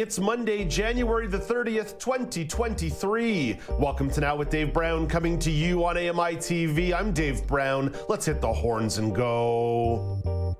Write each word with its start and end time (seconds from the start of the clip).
It's 0.00 0.18
Monday, 0.18 0.64
January 0.64 1.26
the 1.26 1.36
30th, 1.36 1.98
2023. 1.98 3.58
Welcome 3.78 4.08
to 4.12 4.22
Now 4.22 4.34
with 4.34 4.48
Dave 4.48 4.72
Brown 4.72 5.06
coming 5.06 5.38
to 5.40 5.50
you 5.50 5.84
on 5.84 5.98
AMI 5.98 6.36
TV. 6.36 6.94
I'm 6.94 7.12
Dave 7.12 7.46
Brown. 7.46 7.94
Let's 8.08 8.24
hit 8.24 8.40
the 8.40 8.50
horns 8.50 8.96
and 8.96 9.14
go. 9.14 10.56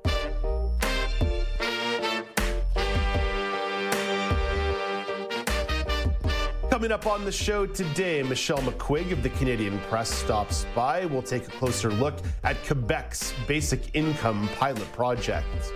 Coming 6.70 6.92
up 6.92 7.06
on 7.06 7.24
the 7.24 7.32
show 7.32 7.64
today, 7.64 8.22
Michelle 8.22 8.58
McQuigge 8.58 9.10
of 9.10 9.22
the 9.22 9.30
Canadian 9.30 9.78
Press 9.88 10.10
stops 10.10 10.66
by. 10.74 11.06
We'll 11.06 11.22
take 11.22 11.48
a 11.48 11.50
closer 11.52 11.90
look 11.90 12.18
at 12.44 12.62
Quebec's 12.64 13.32
basic 13.48 13.94
income 13.94 14.50
pilot 14.58 14.92
project. 14.92 15.72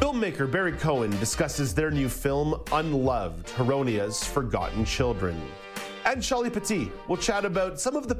Filmmaker 0.00 0.50
Barri 0.50 0.72
Cohen 0.72 1.10
discusses 1.12 1.72
their 1.74 1.90
new 1.90 2.06
film, 2.06 2.60
Unloved 2.72 3.48
Huronia's 3.50 4.22
Forgotten 4.22 4.84
Children. 4.84 5.40
And 6.04 6.22
Charlie 6.22 6.50
Petit 6.50 6.92
will 7.08 7.16
chat 7.16 7.46
about 7.46 7.80
some 7.80 7.96
of 7.96 8.06
the. 8.06 8.14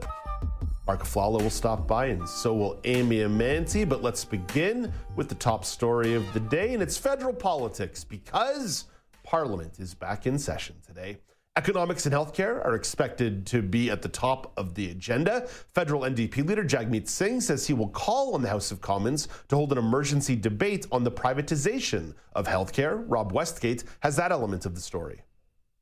Mark 0.86 1.02
Aflalo 1.02 1.42
will 1.42 1.50
stop 1.50 1.86
by, 1.86 2.06
and 2.06 2.26
so 2.26 2.54
will 2.54 2.80
Amy 2.84 3.18
Amanti. 3.18 3.86
But 3.86 4.02
let's 4.02 4.24
begin 4.24 4.90
with 5.16 5.28
the 5.28 5.34
top 5.34 5.66
story 5.66 6.14
of 6.14 6.24
the 6.32 6.40
day, 6.40 6.72
and 6.72 6.82
it's 6.82 6.96
federal 6.96 7.34
politics 7.34 8.04
because 8.04 8.86
Parliament 9.22 9.78
is 9.78 9.92
back 9.92 10.26
in 10.26 10.38
session 10.38 10.76
today. 10.86 11.18
Economics 11.56 12.04
and 12.04 12.14
healthcare 12.14 12.62
are 12.66 12.74
expected 12.74 13.46
to 13.46 13.62
be 13.62 13.90
at 13.90 14.02
the 14.02 14.08
top 14.10 14.52
of 14.58 14.74
the 14.74 14.90
agenda. 14.90 15.48
Federal 15.72 16.02
NDP 16.02 16.46
leader 16.46 16.62
Jagmeet 16.62 17.08
Singh 17.08 17.40
says 17.40 17.66
he 17.66 17.72
will 17.72 17.88
call 17.88 18.34
on 18.34 18.42
the 18.42 18.48
House 18.48 18.70
of 18.70 18.82
Commons 18.82 19.26
to 19.48 19.56
hold 19.56 19.72
an 19.72 19.78
emergency 19.78 20.36
debate 20.36 20.86
on 20.92 21.02
the 21.02 21.10
privatization 21.10 22.12
of 22.34 22.46
healthcare. 22.46 23.02
Rob 23.08 23.32
Westgate 23.32 23.84
has 24.00 24.16
that 24.16 24.32
element 24.32 24.66
of 24.66 24.74
the 24.74 24.82
story. 24.82 25.22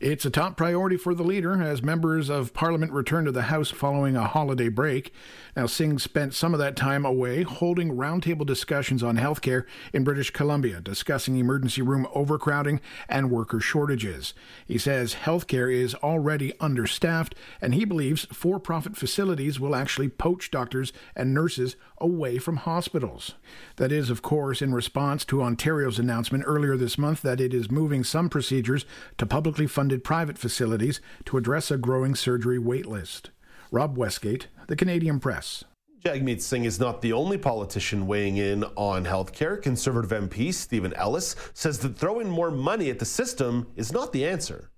It's 0.01 0.25
a 0.25 0.31
top 0.31 0.57
priority 0.57 0.97
for 0.97 1.15
the 1.15 1.23
leader 1.23 1.63
as 1.63 1.81
members 1.81 2.29
of 2.29 2.53
parliament 2.53 2.91
return 2.91 3.27
to 3.27 3.31
the 3.31 3.43
House 3.43 3.71
following 3.71 4.17
a 4.17 4.27
holiday 4.27 4.69
break. 4.69 5.15
Now, 5.55 5.67
Singh 5.67 6.01
spent 6.01 6.35
some 6.35 6.53
of 6.53 6.59
that 6.59 6.75
time 6.75 7.07
away 7.07 7.45
holding 7.45 7.93
roundtable 7.93 8.45
discussions 8.45 9.05
on 9.05 9.19
healthcare 9.19 9.67
in 9.93 10.03
British 10.03 10.31
Columbia, 10.31 10.81
discussing 10.81 11.37
emergency 11.37 11.81
room 11.81 12.09
overcrowding 12.13 12.81
and 13.09 13.31
worker 13.31 13.61
shortages. 13.61 14.35
He 14.67 14.79
says 14.79 15.15
healthcare 15.15 15.73
is 15.73 15.95
already 15.95 16.59
understaffed, 16.59 17.37
and 17.61 17.73
he 17.73 17.85
believes 17.85 18.25
for 18.33 18.59
profit 18.59 18.97
facilities 18.97 19.61
will 19.61 19.77
actually 19.77 20.09
poach 20.09 20.51
doctors 20.51 20.93
and 21.15 21.33
nurses 21.33 21.77
away 21.99 22.39
from 22.39 22.57
hospitals. 22.57 23.35
That 23.77 23.93
is, 23.93 24.11
of 24.11 24.23
course, 24.23 24.61
in 24.61 24.75
response 24.75 25.25
to 25.27 25.41
Ontario's 25.41 26.01
announcement 26.01 26.43
earlier 26.49 26.77
this 26.77 26.99
month 26.99 27.23
that 27.23 27.41
it 27.41 27.55
is 27.55 27.71
moving 27.71 28.03
some 28.03 28.29
procedures 28.29 28.85
to 29.19 29.25
publicly 29.25 29.69
funded 29.69 29.94
private 30.03 30.39
facilities 30.39 31.01
to 31.27 31.37
address 31.37 31.71
a 31.71 31.77
growing 31.77 32.15
surgery 32.17 32.59
waitlist. 32.59 33.29
Rob 33.71 33.97
Westgate, 33.97 34.49
The 34.67 34.77
Canadian 34.77 35.21
Press. 35.21 35.65
Jagmeet 36.05 36.43
Singh 36.43 36.65
is 36.65 36.79
not 36.79 37.01
the 37.01 37.15
only 37.15 37.39
politician 37.39 38.07
weighing 38.07 38.37
in 38.37 38.65
on 38.77 39.07
healthcare. 39.07 39.61
Conservative 39.63 40.11
MP 40.11 40.53
Stephen 40.53 40.93
Ellis 40.95 41.35
says 41.55 41.79
that 41.79 41.97
throwing 41.97 42.29
more 42.29 42.51
money 42.51 42.91
at 42.91 42.99
the 42.99 43.07
system 43.07 43.67
is 43.75 43.93
not 43.93 44.13
the 44.13 44.27
answer. 44.27 44.71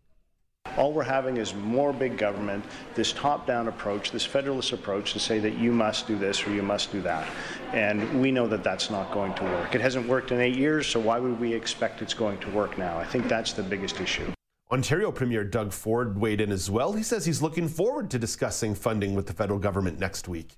All 0.76 0.92
we're 0.92 1.02
having 1.02 1.36
is 1.36 1.54
more 1.54 1.92
big 1.92 2.16
government, 2.18 2.64
this 2.94 3.12
top 3.12 3.46
down 3.46 3.66
approach, 3.66 4.12
this 4.12 4.24
federalist 4.24 4.72
approach 4.72 5.14
to 5.14 5.18
say 5.18 5.38
that 5.38 5.58
you 5.58 5.72
must 5.72 6.06
do 6.06 6.18
this 6.18 6.46
or 6.46 6.50
you 6.50 6.62
must 6.62 6.92
do 6.92 7.00
that. 7.02 7.26
And 7.72 8.20
we 8.20 8.30
know 8.30 8.46
that 8.46 8.62
that's 8.62 8.90
not 8.90 9.10
going 9.12 9.34
to 9.34 9.44
work. 9.44 9.74
It 9.74 9.80
hasn't 9.80 10.06
worked 10.06 10.32
in 10.32 10.40
eight 10.40 10.56
years, 10.56 10.86
so 10.86 11.00
why 11.00 11.18
would 11.18 11.40
we 11.40 11.52
expect 11.52 12.02
it's 12.02 12.14
going 12.14 12.38
to 12.38 12.50
work 12.50 12.78
now? 12.78 12.98
I 12.98 13.04
think 13.04 13.26
that's 13.26 13.52
the 13.52 13.62
biggest 13.62 14.00
issue. 14.00 14.30
Ontario 14.68 15.12
Premier 15.12 15.44
Doug 15.44 15.72
Ford 15.72 16.18
weighed 16.18 16.40
in 16.40 16.50
as 16.50 16.68
well. 16.68 16.94
He 16.94 17.04
says 17.04 17.24
he's 17.24 17.40
looking 17.40 17.68
forward 17.68 18.10
to 18.10 18.18
discussing 18.18 18.74
funding 18.74 19.14
with 19.14 19.28
the 19.28 19.32
federal 19.32 19.60
government 19.60 20.00
next 20.00 20.26
week. 20.26 20.56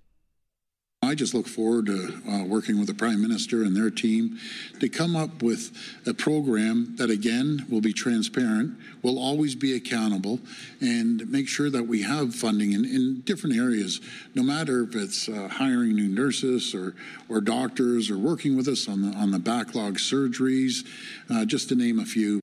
I 1.03 1.15
just 1.15 1.35
look 1.35 1.47
forward 1.47 1.87
to 1.87 2.19
uh, 2.27 2.45
working 2.45 2.79
with 2.79 2.89
the 2.89 2.95
Prime 2.95 3.21
Minister 3.21 3.63
and 3.63 3.77
their 3.77 3.91
team 3.91 4.39
to 4.81 4.89
come 4.89 5.15
up 5.15 5.43
with 5.43 5.77
a 6.07 6.15
program 6.15 6.97
that, 6.97 7.11
again, 7.11 7.67
will 7.71 7.83
be 7.83 7.93
transparent, 7.93 8.79
will 9.03 9.19
always 9.19 9.55
be 9.55 9.77
accountable, 9.77 10.41
and 10.81 11.31
make 11.31 11.47
sure 11.47 11.69
that 11.69 11.85
we 11.85 12.03
have 12.03 12.35
funding 12.35 12.73
in, 12.73 12.87
in 12.87 13.21
different 13.27 13.57
areas, 13.57 14.01
no 14.35 14.43
matter 14.43 14.85
if 14.85 14.97
it's 14.97 15.29
uh, 15.29 15.49
hiring 15.53 15.95
new 15.95 16.09
nurses 16.09 16.75
or, 16.75 16.95
or 17.29 17.43
doctors 17.43 18.11
or 18.11 18.17
working 18.17 18.57
with 18.57 18.69
us 18.69 18.89
on 18.89 19.03
the, 19.03 19.17
on 19.19 19.31
the 19.31 19.39
backlog 19.39 19.99
surgeries, 19.99 20.87
uh, 21.31 21.45
just 21.45 21.69
to 21.69 21.75
name 21.75 22.01
a 22.01 22.07
few. 22.07 22.41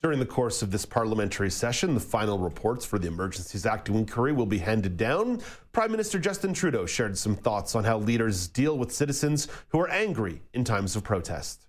During 0.00 0.20
the 0.20 0.26
course 0.26 0.62
of 0.62 0.70
this 0.70 0.86
parliamentary 0.86 1.50
session, 1.50 1.94
the 1.94 2.00
final 2.00 2.38
reports 2.38 2.84
for 2.84 3.00
the 3.00 3.08
Emergencies 3.08 3.66
Act 3.66 3.88
inquiry 3.88 4.32
will 4.32 4.46
be 4.46 4.58
handed 4.58 4.96
down. 4.96 5.40
Prime 5.72 5.90
Minister 5.90 6.20
Justin 6.20 6.54
Trudeau 6.54 6.86
shared 6.86 7.18
some 7.18 7.34
thoughts 7.34 7.74
on 7.74 7.82
how 7.82 7.98
leaders 7.98 8.46
deal 8.46 8.78
with 8.78 8.92
citizens 8.92 9.48
who 9.70 9.80
are 9.80 9.88
angry 9.88 10.40
in 10.54 10.62
times 10.62 10.94
of 10.94 11.02
protest. 11.02 11.66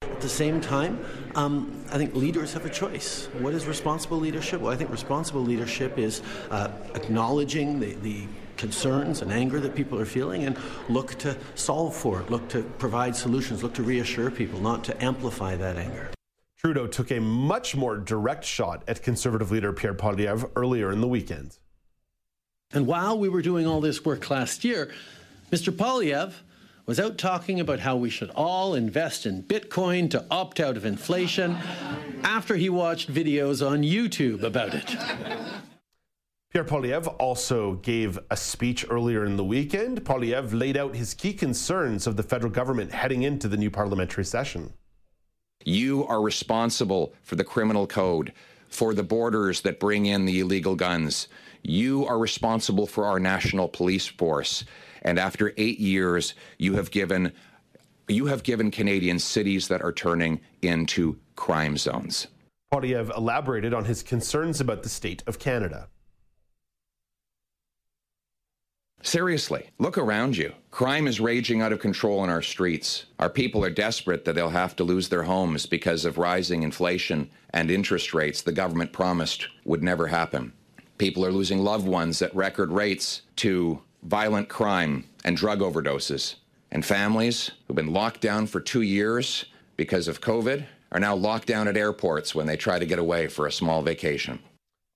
At 0.00 0.22
the 0.22 0.30
same 0.30 0.62
time, 0.62 0.98
um, 1.34 1.84
I 1.92 1.98
think 1.98 2.14
leaders 2.14 2.54
have 2.54 2.64
a 2.64 2.70
choice. 2.70 3.28
What 3.38 3.52
is 3.52 3.66
responsible 3.66 4.16
leadership? 4.16 4.62
Well, 4.62 4.72
I 4.72 4.76
think 4.76 4.90
responsible 4.90 5.42
leadership 5.42 5.98
is 5.98 6.22
uh, 6.50 6.70
acknowledging 6.94 7.80
the, 7.80 7.92
the 7.96 8.26
concerns 8.56 9.20
and 9.20 9.30
anger 9.30 9.60
that 9.60 9.74
people 9.74 10.00
are 10.00 10.06
feeling 10.06 10.44
and 10.44 10.56
look 10.88 11.16
to 11.16 11.36
solve 11.54 11.94
for 11.94 12.22
it, 12.22 12.30
look 12.30 12.48
to 12.48 12.62
provide 12.62 13.14
solutions, 13.14 13.62
look 13.62 13.74
to 13.74 13.82
reassure 13.82 14.30
people, 14.30 14.58
not 14.58 14.84
to 14.84 15.04
amplify 15.04 15.54
that 15.54 15.76
anger. 15.76 16.10
Trudeau 16.58 16.88
took 16.88 17.12
a 17.12 17.20
much 17.20 17.76
more 17.76 17.96
direct 17.96 18.44
shot 18.44 18.82
at 18.88 19.00
Conservative 19.00 19.52
leader 19.52 19.72
Pierre 19.72 19.94
Poilievre 19.94 20.50
earlier 20.56 20.90
in 20.90 21.00
the 21.00 21.06
weekend. 21.06 21.56
And 22.72 22.84
while 22.84 23.16
we 23.16 23.28
were 23.28 23.42
doing 23.42 23.64
all 23.64 23.80
this 23.80 24.04
work 24.04 24.28
last 24.28 24.64
year, 24.64 24.92
Mr. 25.52 25.72
Poilievre 25.72 26.34
was 26.84 26.98
out 26.98 27.16
talking 27.16 27.60
about 27.60 27.78
how 27.78 27.94
we 27.94 28.10
should 28.10 28.30
all 28.30 28.74
invest 28.74 29.24
in 29.24 29.44
Bitcoin 29.44 30.10
to 30.10 30.26
opt 30.32 30.58
out 30.58 30.76
of 30.76 30.84
inflation 30.84 31.56
after 32.24 32.56
he 32.56 32.68
watched 32.68 33.12
videos 33.12 33.64
on 33.64 33.82
YouTube 33.82 34.42
about 34.42 34.74
it. 34.74 34.96
Pierre 36.50 36.64
Poilievre 36.64 37.14
also 37.20 37.74
gave 37.74 38.18
a 38.30 38.36
speech 38.36 38.84
earlier 38.90 39.24
in 39.24 39.36
the 39.36 39.44
weekend. 39.44 40.02
Poilievre 40.04 40.58
laid 40.58 40.76
out 40.76 40.96
his 40.96 41.14
key 41.14 41.34
concerns 41.34 42.08
of 42.08 42.16
the 42.16 42.22
federal 42.24 42.50
government 42.50 42.90
heading 42.90 43.22
into 43.22 43.46
the 43.46 43.56
new 43.56 43.70
parliamentary 43.70 44.24
session. 44.24 44.72
You 45.68 46.06
are 46.06 46.22
responsible 46.22 47.12
for 47.22 47.36
the 47.36 47.44
criminal 47.44 47.86
code, 47.86 48.32
for 48.70 48.94
the 48.94 49.02
borders 49.02 49.60
that 49.60 49.78
bring 49.78 50.06
in 50.06 50.24
the 50.24 50.40
illegal 50.40 50.74
guns. 50.74 51.28
You 51.62 52.06
are 52.06 52.18
responsible 52.18 52.86
for 52.86 53.04
our 53.04 53.20
national 53.20 53.68
police 53.68 54.06
force. 54.06 54.64
And 55.02 55.18
after 55.18 55.52
eight 55.58 55.78
years, 55.78 56.32
you 56.56 56.76
have 56.76 56.90
given 56.90 57.34
you 58.08 58.24
have 58.24 58.44
given 58.44 58.70
Canadians 58.70 59.24
cities 59.24 59.68
that 59.68 59.82
are 59.82 59.92
turning 59.92 60.40
into 60.62 61.18
crime 61.36 61.76
zones. 61.76 62.28
Poilievre 62.72 63.14
elaborated 63.14 63.74
on 63.74 63.84
his 63.84 64.02
concerns 64.02 64.62
about 64.62 64.82
the 64.82 64.88
state 64.88 65.22
of 65.26 65.38
Canada. 65.38 65.88
Seriously, 69.02 69.70
look 69.78 69.96
around 69.96 70.36
you. 70.36 70.52
Crime 70.70 71.06
is 71.06 71.20
raging 71.20 71.62
out 71.62 71.72
of 71.72 71.78
control 71.78 72.24
in 72.24 72.30
our 72.30 72.42
streets. 72.42 73.06
Our 73.18 73.30
people 73.30 73.64
are 73.64 73.70
desperate 73.70 74.24
that 74.24 74.34
they'll 74.34 74.50
have 74.50 74.76
to 74.76 74.84
lose 74.84 75.08
their 75.08 75.22
homes 75.22 75.66
because 75.66 76.04
of 76.04 76.18
rising 76.18 76.62
inflation 76.62 77.30
and 77.50 77.70
interest 77.70 78.12
rates 78.12 78.42
the 78.42 78.52
government 78.52 78.92
promised 78.92 79.48
would 79.64 79.82
never 79.82 80.08
happen. 80.08 80.52
People 80.98 81.24
are 81.24 81.32
losing 81.32 81.60
loved 81.60 81.86
ones 81.86 82.20
at 82.22 82.34
record 82.34 82.70
rates 82.70 83.22
to 83.36 83.80
violent 84.02 84.48
crime 84.48 85.04
and 85.24 85.36
drug 85.36 85.60
overdoses. 85.60 86.34
And 86.70 86.84
families 86.84 87.52
who've 87.66 87.76
been 87.76 87.92
locked 87.92 88.20
down 88.20 88.46
for 88.46 88.60
two 88.60 88.82
years 88.82 89.46
because 89.76 90.08
of 90.08 90.20
COVID 90.20 90.66
are 90.92 91.00
now 91.00 91.14
locked 91.14 91.46
down 91.46 91.68
at 91.68 91.76
airports 91.76 92.34
when 92.34 92.46
they 92.46 92.56
try 92.56 92.78
to 92.78 92.86
get 92.86 92.98
away 92.98 93.28
for 93.28 93.46
a 93.46 93.52
small 93.52 93.80
vacation. 93.80 94.40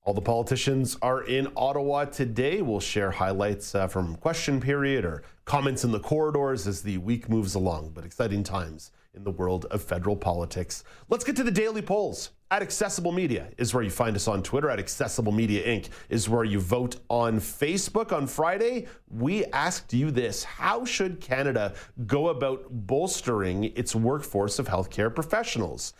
All 0.05 0.15
the 0.15 0.21
politicians 0.21 0.97
are 1.01 1.23
in 1.23 1.47
Ottawa 1.57 2.07
today. 2.07 2.61
We'll 2.61 2.81
share 2.81 3.13
highlights 3.13 3.73
uh, 3.73 3.87
from 3.87 4.17
question 4.17 4.61
period 4.61 5.05
or 5.05 5.23
comments 5.45 5.85
in 5.85 5.93
the 5.93 6.01
corridors 6.01 6.67
as 6.67 6.83
the 6.83 6.99
week 6.99 7.29
moves 7.29 7.55
along. 7.55 7.93
But 7.95 8.05
exciting 8.05 8.43
times 8.43 8.91
in 9.15 9.23
the 9.23 9.31
world 9.31 9.67
of 9.67 9.81
federal 9.81 10.17
politics. 10.17 10.83
Let's 11.09 11.23
get 11.23 11.37
to 11.37 11.45
the 11.45 11.53
daily 11.53 11.83
polls. 11.83 12.31
At 12.51 12.63
Accessible 12.63 13.13
Media 13.13 13.49
is 13.57 13.73
where 13.73 13.83
you 13.83 13.91
find 13.91 14.17
us 14.17 14.27
on 14.27 14.43
Twitter. 14.43 14.69
At 14.69 14.79
Accessible 14.79 15.33
Media 15.33 15.65
Inc. 15.65 15.89
is 16.09 16.29
where 16.29 16.45
you 16.45 16.61
vote 16.61 16.97
on 17.09 17.39
Facebook. 17.39 18.13
On 18.13 18.27
Friday, 18.27 18.89
we 19.09 19.45
asked 19.47 19.95
you 19.95 20.11
this 20.11 20.45
How 20.45 20.85
should 20.85 21.21
Canada 21.21 21.75
go 22.07 22.29
about 22.29 22.67
bolstering 22.69 23.65
its 23.77 23.95
workforce 23.95 24.59
of 24.59 24.67
healthcare 24.67 25.15
professionals? 25.15 25.95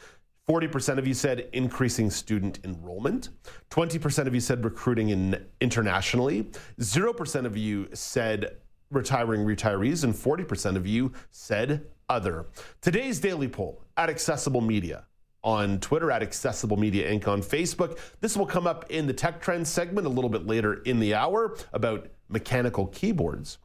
40% 0.49 0.99
of 0.99 1.07
you 1.07 1.15
said 1.15 1.49
increasing 1.53 2.11
student 2.11 2.59
enrollment. 2.65 3.29
20% 3.71 4.27
of 4.27 4.35
you 4.35 4.41
said 4.41 4.65
recruiting 4.65 5.11
in 5.11 5.47
internationally. 5.61 6.51
0% 6.81 7.47
of 7.47 7.57
you 7.57 7.89
said 7.93 8.57
retiring 8.91 9.43
retirees. 9.47 10.03
And 10.03 10.13
40% 10.13 10.77
of 10.77 10.87
you 10.87 11.13
said 11.31 11.87
other. 12.09 12.47
Today's 12.81 13.21
daily 13.21 13.47
poll 13.47 13.83
at 13.97 14.11
Accessible 14.11 14.61
Media 14.61 15.05
on 15.45 15.79
Twitter 15.79 16.11
at 16.11 16.23
Accessible 16.23 16.77
Media 16.77 17.11
Inc. 17.11 17.29
on 17.29 17.41
Facebook. 17.41 17.99
This 18.21 18.37
will 18.37 18.47
come 18.47 18.67
up 18.67 18.91
in 18.91 19.07
the 19.07 19.13
Tech 19.13 19.41
Trends 19.41 19.69
segment 19.69 20.07
a 20.07 20.11
little 20.11 20.31
bit 20.31 20.47
later 20.47 20.75
in 20.83 20.99
the 20.99 21.15
hour 21.15 21.57
about 21.73 22.09
mechanical 22.29 22.89
keyboards. 22.89 23.59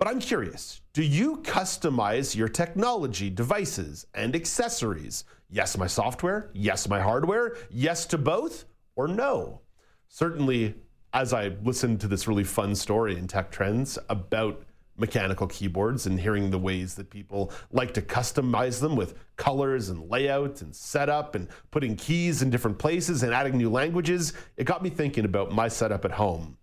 But 0.00 0.08
I'm 0.08 0.18
curious 0.18 0.80
do 0.94 1.02
you 1.02 1.36
customize 1.42 2.34
your 2.34 2.48
technology, 2.48 3.28
devices, 3.28 4.06
and 4.14 4.34
accessories? 4.34 5.24
Yes, 5.50 5.76
my 5.76 5.86
software. 5.86 6.50
Yes, 6.54 6.88
my 6.88 6.98
hardware. 6.98 7.58
Yes 7.68 8.06
to 8.06 8.16
both, 8.16 8.64
or 8.96 9.06
no? 9.06 9.60
Certainly, 10.08 10.74
as 11.12 11.34
I 11.34 11.48
listened 11.62 12.00
to 12.00 12.08
this 12.08 12.26
really 12.26 12.44
fun 12.44 12.74
story 12.74 13.18
in 13.18 13.28
Tech 13.28 13.50
Trends 13.50 13.98
about 14.08 14.62
mechanical 14.96 15.46
keyboards 15.46 16.06
and 16.06 16.18
hearing 16.18 16.50
the 16.50 16.58
ways 16.58 16.94
that 16.94 17.10
people 17.10 17.52
like 17.70 17.92
to 17.92 18.02
customize 18.02 18.80
them 18.80 18.96
with 18.96 19.18
colors 19.36 19.90
and 19.90 20.08
layout 20.08 20.62
and 20.62 20.74
setup 20.74 21.34
and 21.34 21.46
putting 21.70 21.94
keys 21.94 22.40
in 22.40 22.48
different 22.48 22.78
places 22.78 23.22
and 23.22 23.34
adding 23.34 23.58
new 23.58 23.70
languages, 23.70 24.32
it 24.56 24.64
got 24.64 24.82
me 24.82 24.88
thinking 24.88 25.26
about 25.26 25.52
my 25.52 25.68
setup 25.68 26.06
at 26.06 26.12
home. 26.12 26.56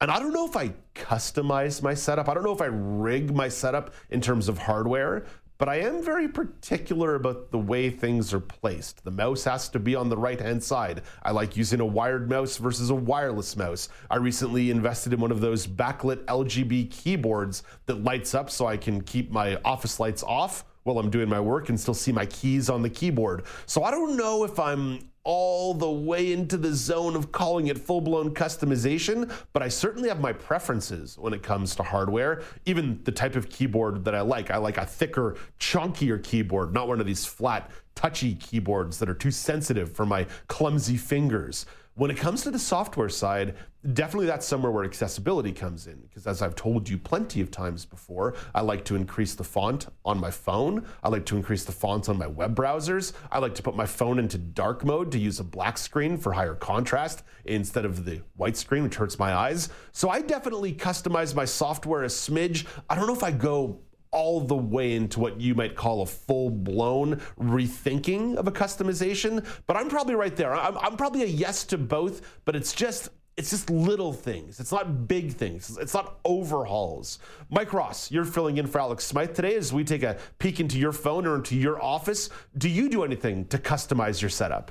And 0.00 0.10
I 0.10 0.18
don't 0.18 0.32
know 0.32 0.46
if 0.46 0.56
I 0.56 0.74
customize 0.94 1.82
my 1.82 1.94
setup. 1.94 2.28
I 2.28 2.34
don't 2.34 2.44
know 2.44 2.52
if 2.52 2.60
I 2.60 2.66
rig 2.66 3.34
my 3.34 3.48
setup 3.48 3.94
in 4.10 4.20
terms 4.20 4.48
of 4.48 4.58
hardware, 4.58 5.24
but 5.56 5.68
I 5.68 5.76
am 5.76 6.02
very 6.02 6.28
particular 6.28 7.14
about 7.14 7.50
the 7.50 7.58
way 7.58 7.88
things 7.88 8.34
are 8.34 8.40
placed. 8.40 9.04
The 9.04 9.10
mouse 9.10 9.44
has 9.44 9.68
to 9.70 9.78
be 9.78 9.94
on 9.94 10.08
the 10.08 10.16
right 10.16 10.40
hand 10.40 10.62
side. 10.62 11.02
I 11.22 11.30
like 11.30 11.56
using 11.56 11.80
a 11.80 11.86
wired 11.86 12.28
mouse 12.28 12.56
versus 12.56 12.90
a 12.90 12.94
wireless 12.94 13.56
mouse. 13.56 13.88
I 14.10 14.16
recently 14.16 14.70
invested 14.70 15.12
in 15.12 15.20
one 15.20 15.30
of 15.30 15.40
those 15.40 15.66
backlit 15.66 16.24
RGB 16.24 16.90
keyboards 16.90 17.62
that 17.86 18.02
lights 18.02 18.34
up 18.34 18.50
so 18.50 18.66
I 18.66 18.76
can 18.76 19.00
keep 19.00 19.30
my 19.30 19.56
office 19.64 20.00
lights 20.00 20.24
off 20.24 20.64
while 20.82 20.98
I'm 20.98 21.08
doing 21.08 21.28
my 21.28 21.40
work 21.40 21.68
and 21.68 21.80
still 21.80 21.94
see 21.94 22.12
my 22.12 22.26
keys 22.26 22.68
on 22.68 22.82
the 22.82 22.90
keyboard. 22.90 23.44
So 23.66 23.84
I 23.84 23.90
don't 23.90 24.16
know 24.16 24.44
if 24.44 24.58
I'm 24.58 24.98
all 25.24 25.72
the 25.72 25.90
way 25.90 26.32
into 26.32 26.58
the 26.58 26.72
zone 26.72 27.16
of 27.16 27.32
calling 27.32 27.68
it 27.68 27.78
full 27.78 28.02
blown 28.02 28.34
customization, 28.34 29.30
but 29.52 29.62
I 29.62 29.68
certainly 29.68 30.08
have 30.10 30.20
my 30.20 30.32
preferences 30.32 31.18
when 31.18 31.32
it 31.32 31.42
comes 31.42 31.74
to 31.76 31.82
hardware, 31.82 32.42
even 32.66 33.00
the 33.04 33.12
type 33.12 33.34
of 33.34 33.48
keyboard 33.48 34.04
that 34.04 34.14
I 34.14 34.20
like. 34.20 34.50
I 34.50 34.58
like 34.58 34.76
a 34.76 34.84
thicker, 34.84 35.36
chunkier 35.58 36.22
keyboard, 36.22 36.74
not 36.74 36.88
one 36.88 37.00
of 37.00 37.06
these 37.06 37.24
flat, 37.24 37.70
touchy 37.94 38.34
keyboards 38.34 38.98
that 38.98 39.08
are 39.08 39.14
too 39.14 39.30
sensitive 39.30 39.92
for 39.92 40.04
my 40.04 40.26
clumsy 40.48 40.96
fingers. 40.96 41.64
When 41.94 42.10
it 42.10 42.16
comes 42.16 42.42
to 42.42 42.50
the 42.50 42.58
software 42.58 43.08
side, 43.08 43.54
definitely 43.92 44.26
that's 44.26 44.46
somewhere 44.46 44.72
where 44.72 44.84
accessibility 44.84 45.52
comes 45.52 45.86
in. 45.86 46.00
Because 46.00 46.26
as 46.26 46.42
I've 46.42 46.54
told 46.54 46.88
you 46.88 46.96
plenty 46.96 47.40
of 47.40 47.50
times 47.50 47.84
before, 47.84 48.34
I 48.54 48.62
like 48.62 48.84
to 48.86 48.96
increase 48.96 49.34
the 49.34 49.44
font 49.44 49.88
on 50.04 50.18
my 50.18 50.30
phone. 50.30 50.86
I 51.02 51.08
like 51.08 51.26
to 51.26 51.36
increase 51.36 51.64
the 51.64 51.72
fonts 51.72 52.08
on 52.08 52.18
my 52.18 52.26
web 52.26 52.54
browsers. 52.56 53.12
I 53.30 53.38
like 53.38 53.54
to 53.56 53.62
put 53.62 53.76
my 53.76 53.86
phone 53.86 54.18
into 54.18 54.38
dark 54.38 54.84
mode 54.84 55.12
to 55.12 55.18
use 55.18 55.40
a 55.40 55.44
black 55.44 55.76
screen 55.76 56.16
for 56.16 56.32
higher 56.32 56.54
contrast 56.54 57.22
instead 57.44 57.84
of 57.84 58.04
the 58.04 58.22
white 58.36 58.56
screen, 58.56 58.84
which 58.84 58.94
hurts 58.94 59.18
my 59.18 59.34
eyes. 59.34 59.68
So 59.92 60.08
I 60.08 60.22
definitely 60.22 60.72
customize 60.72 61.34
my 61.34 61.44
software 61.44 62.04
a 62.04 62.08
smidge. 62.08 62.66
I 62.88 62.94
don't 62.94 63.06
know 63.06 63.14
if 63.14 63.22
I 63.22 63.30
go 63.30 63.80
all 64.14 64.40
the 64.40 64.56
way 64.56 64.94
into 64.94 65.18
what 65.18 65.40
you 65.40 65.56
might 65.56 65.74
call 65.74 66.00
a 66.00 66.06
full 66.06 66.48
blown 66.48 67.20
rethinking 67.38 68.36
of 68.36 68.46
a 68.46 68.52
customization. 68.52 69.44
But 69.66 69.76
I'm 69.76 69.88
probably 69.88 70.14
right 70.14 70.34
there. 70.34 70.54
I'm, 70.54 70.78
I'm, 70.78 70.96
probably 70.96 71.24
a 71.24 71.26
yes 71.26 71.64
to 71.64 71.78
both, 71.78 72.22
but 72.44 72.56
it's 72.56 72.72
just. 72.72 73.10
It's 73.36 73.50
just 73.50 73.68
little 73.68 74.12
things. 74.12 74.60
It's 74.60 74.70
not 74.70 75.08
big 75.08 75.32
things. 75.32 75.76
It's 75.78 75.94
not 75.94 76.20
overhauls. 76.24 77.18
Mike 77.50 77.72
Ross, 77.72 78.10
you're 78.10 78.24
filling 78.24 78.58
in 78.58 78.66
for 78.68 78.80
Alex 78.80 79.04
Smythe 79.04 79.34
today 79.34 79.56
as 79.56 79.72
we 79.72 79.82
take 79.82 80.04
a 80.04 80.16
peek 80.38 80.60
into 80.60 80.78
your 80.78 80.92
phone 80.92 81.26
or 81.26 81.34
into 81.36 81.56
your 81.56 81.82
office. 81.82 82.30
Do 82.56 82.68
you 82.68 82.88
do 82.88 83.02
anything 83.02 83.46
to 83.46 83.58
customize 83.58 84.20
your 84.20 84.30
setup? 84.30 84.70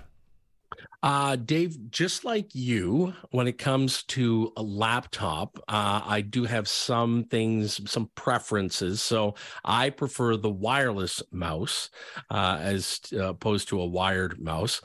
Uh, 1.04 1.36
Dave, 1.36 1.92
just 1.92 2.24
like 2.24 2.56
you, 2.56 3.14
when 3.32 3.46
it 3.46 3.58
comes 3.58 4.04
to 4.04 4.54
a 4.56 4.64
laptop, 4.64 5.60
uh, 5.68 6.02
I 6.06 6.22
do 6.22 6.46
have 6.46 6.70
some 6.70 7.26
things, 7.26 7.82
some 7.92 8.10
preferences. 8.16 9.02
So 9.02 9.36
I 9.66 9.90
prefer 9.90 10.38
the 10.38 10.50
wireless 10.50 11.22
mouse 11.30 11.90
uh, 12.32 12.58
as 12.62 13.02
opposed 13.20 13.68
to 13.68 13.82
a 13.82 13.86
wired 13.86 14.40
mouse 14.40 14.80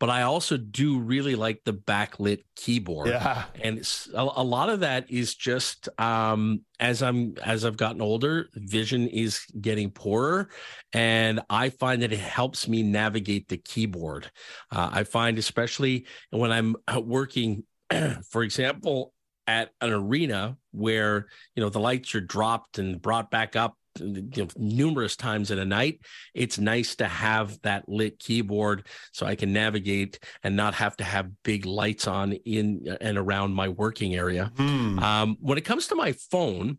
but 0.00 0.10
I 0.10 0.22
also 0.22 0.56
do 0.56 0.98
really 0.98 1.34
like 1.34 1.62
the 1.64 1.72
backlit 1.72 2.44
keyboard. 2.56 3.08
Yeah. 3.08 3.44
And 3.62 3.78
a, 4.12 4.22
a, 4.22 4.42
lot 4.42 4.68
of 4.68 4.80
that 4.80 5.10
is 5.10 5.34
just 5.34 5.88
um, 5.98 6.62
as 6.80 7.02
I'm 7.02 7.34
as 7.42 7.64
I've 7.64 7.76
gotten 7.76 8.02
older, 8.02 8.48
vision 8.54 9.08
is 9.08 9.40
getting 9.60 9.90
poorer, 9.90 10.50
and 10.92 11.40
I 11.48 11.70
find 11.70 12.02
that 12.02 12.12
it 12.12 12.18
helps 12.18 12.68
me 12.68 12.82
navigate 12.82 13.48
the 13.48 13.56
keyboard. 13.56 14.30
Uh, 14.70 14.90
I 14.92 15.04
find 15.04 15.38
especially 15.38 16.06
when 16.30 16.50
I'm 16.50 16.76
working, 16.96 17.64
for 18.30 18.42
example, 18.42 19.12
at 19.46 19.70
an 19.80 19.92
arena 19.92 20.56
where 20.72 21.26
you 21.54 21.62
know 21.62 21.68
the 21.68 21.80
lights 21.80 22.14
are 22.14 22.20
dropped 22.20 22.78
and 22.78 23.00
brought 23.00 23.30
back 23.30 23.56
up 23.56 23.76
you 23.98 24.30
know, 24.36 24.48
numerous 24.56 25.16
times 25.16 25.50
in 25.50 25.58
a 25.58 25.64
night, 25.64 26.00
it's 26.34 26.58
nice 26.58 26.96
to 26.96 27.06
have 27.06 27.60
that 27.62 27.88
lit 27.88 28.18
keyboard 28.18 28.86
so 29.12 29.26
I 29.26 29.34
can 29.34 29.52
navigate 29.52 30.18
and 30.42 30.56
not 30.56 30.74
have 30.74 30.96
to 30.98 31.04
have 31.04 31.30
big 31.42 31.66
lights 31.66 32.06
on 32.06 32.32
in 32.32 32.96
and 33.00 33.18
around 33.18 33.54
my 33.54 33.68
working 33.68 34.14
area. 34.14 34.52
Mm. 34.56 35.00
Um, 35.00 35.36
when 35.40 35.58
it 35.58 35.64
comes 35.64 35.86
to 35.88 35.94
my 35.94 36.12
phone, 36.12 36.78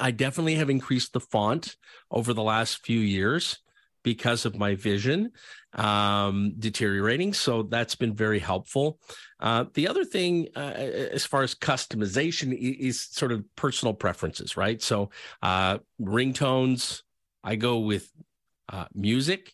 I 0.00 0.10
definitely 0.10 0.56
have 0.56 0.70
increased 0.70 1.12
the 1.12 1.20
font 1.20 1.76
over 2.10 2.32
the 2.32 2.42
last 2.42 2.84
few 2.84 2.98
years 2.98 3.58
because 4.02 4.44
of 4.44 4.56
my 4.56 4.74
vision 4.74 5.32
um, 5.74 6.54
deteriorating. 6.58 7.32
So 7.32 7.62
that's 7.62 7.94
been 7.94 8.14
very 8.14 8.38
helpful. 8.38 8.98
Uh, 9.40 9.64
the 9.74 9.88
other 9.88 10.04
thing, 10.04 10.48
uh, 10.54 10.60
as 10.60 11.24
far 11.24 11.42
as 11.42 11.54
customization, 11.54 12.52
is, 12.52 12.96
is, 12.96 13.02
sort 13.02 13.32
of 13.32 13.44
personal 13.56 13.94
preferences, 13.94 14.56
right? 14.56 14.80
So 14.82 15.10
uh, 15.42 15.78
ringtones, 16.00 17.02
I 17.42 17.56
go 17.56 17.78
with 17.78 18.10
uh, 18.68 18.86
music 18.94 19.52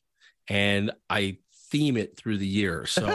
and 0.48 0.90
I 1.08 1.38
theme 1.70 1.96
it 1.96 2.16
through 2.16 2.38
the 2.38 2.46
year. 2.46 2.86
So, 2.86 3.06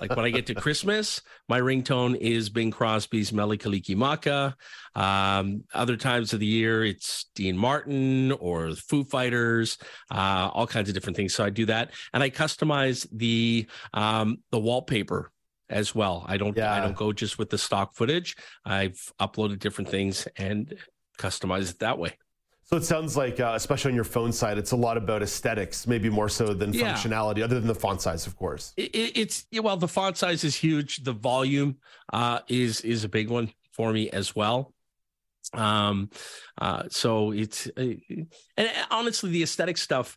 like 0.00 0.14
when 0.16 0.24
I 0.24 0.30
get 0.30 0.46
to 0.46 0.54
Christmas, 0.54 1.20
my 1.48 1.60
ringtone 1.60 2.16
is 2.16 2.50
Bing 2.50 2.70
Crosby's 2.70 3.32
Mele 3.32 3.56
Kalikimaka. 3.56 4.54
Um, 4.94 5.64
other 5.74 5.96
times 5.96 6.32
of 6.32 6.40
the 6.40 6.46
year, 6.46 6.84
it's 6.84 7.26
Dean 7.34 7.56
Martin 7.56 8.32
or 8.32 8.74
Foo 8.74 9.04
Fighters, 9.04 9.78
uh, 10.10 10.50
all 10.52 10.66
kinds 10.66 10.88
of 10.88 10.94
different 10.94 11.16
things. 11.16 11.34
So 11.34 11.44
I 11.44 11.50
do 11.50 11.66
that, 11.66 11.92
and 12.12 12.22
I 12.22 12.30
customize 12.30 13.06
the 13.12 13.66
um, 13.94 14.38
the 14.50 14.58
wallpaper 14.58 15.30
as 15.68 15.94
well. 15.94 16.24
I 16.28 16.36
don't 16.36 16.56
yeah. 16.56 16.74
I 16.74 16.80
don't 16.80 16.96
go 16.96 17.12
just 17.12 17.38
with 17.38 17.50
the 17.50 17.58
stock 17.58 17.94
footage. 17.94 18.36
I've 18.64 19.12
uploaded 19.20 19.58
different 19.58 19.90
things 19.90 20.28
and 20.36 20.74
customize 21.18 21.70
it 21.70 21.78
that 21.80 21.98
way. 21.98 22.16
So 22.64 22.76
it 22.76 22.84
sounds 22.84 23.16
like, 23.16 23.38
uh, 23.40 23.52
especially 23.54 23.90
on 23.90 23.94
your 23.94 24.04
phone 24.04 24.32
side, 24.32 24.56
it's 24.56 24.72
a 24.72 24.76
lot 24.76 24.96
about 24.96 25.22
aesthetics, 25.22 25.86
maybe 25.86 26.08
more 26.08 26.28
so 26.28 26.54
than 26.54 26.72
yeah. 26.72 26.94
functionality, 26.94 27.42
other 27.42 27.58
than 27.58 27.68
the 27.68 27.74
font 27.74 28.00
size, 28.00 28.26
of 28.26 28.36
course. 28.36 28.72
It, 28.76 28.90
it's 28.94 29.46
well, 29.60 29.76
the 29.76 29.88
font 29.88 30.16
size 30.16 30.42
is 30.44 30.56
huge. 30.56 31.04
The 31.04 31.12
volume 31.12 31.78
uh, 32.12 32.40
is 32.48 32.80
is 32.80 33.04
a 33.04 33.08
big 33.08 33.28
one 33.28 33.52
for 33.72 33.92
me 33.92 34.10
as 34.10 34.34
well. 34.34 34.72
Um, 35.52 36.10
uh, 36.56 36.84
so 36.88 37.32
it's 37.32 37.66
uh, 37.76 37.94
and 38.56 38.70
honestly, 38.90 39.30
the 39.30 39.42
aesthetic 39.42 39.76
stuff, 39.76 40.16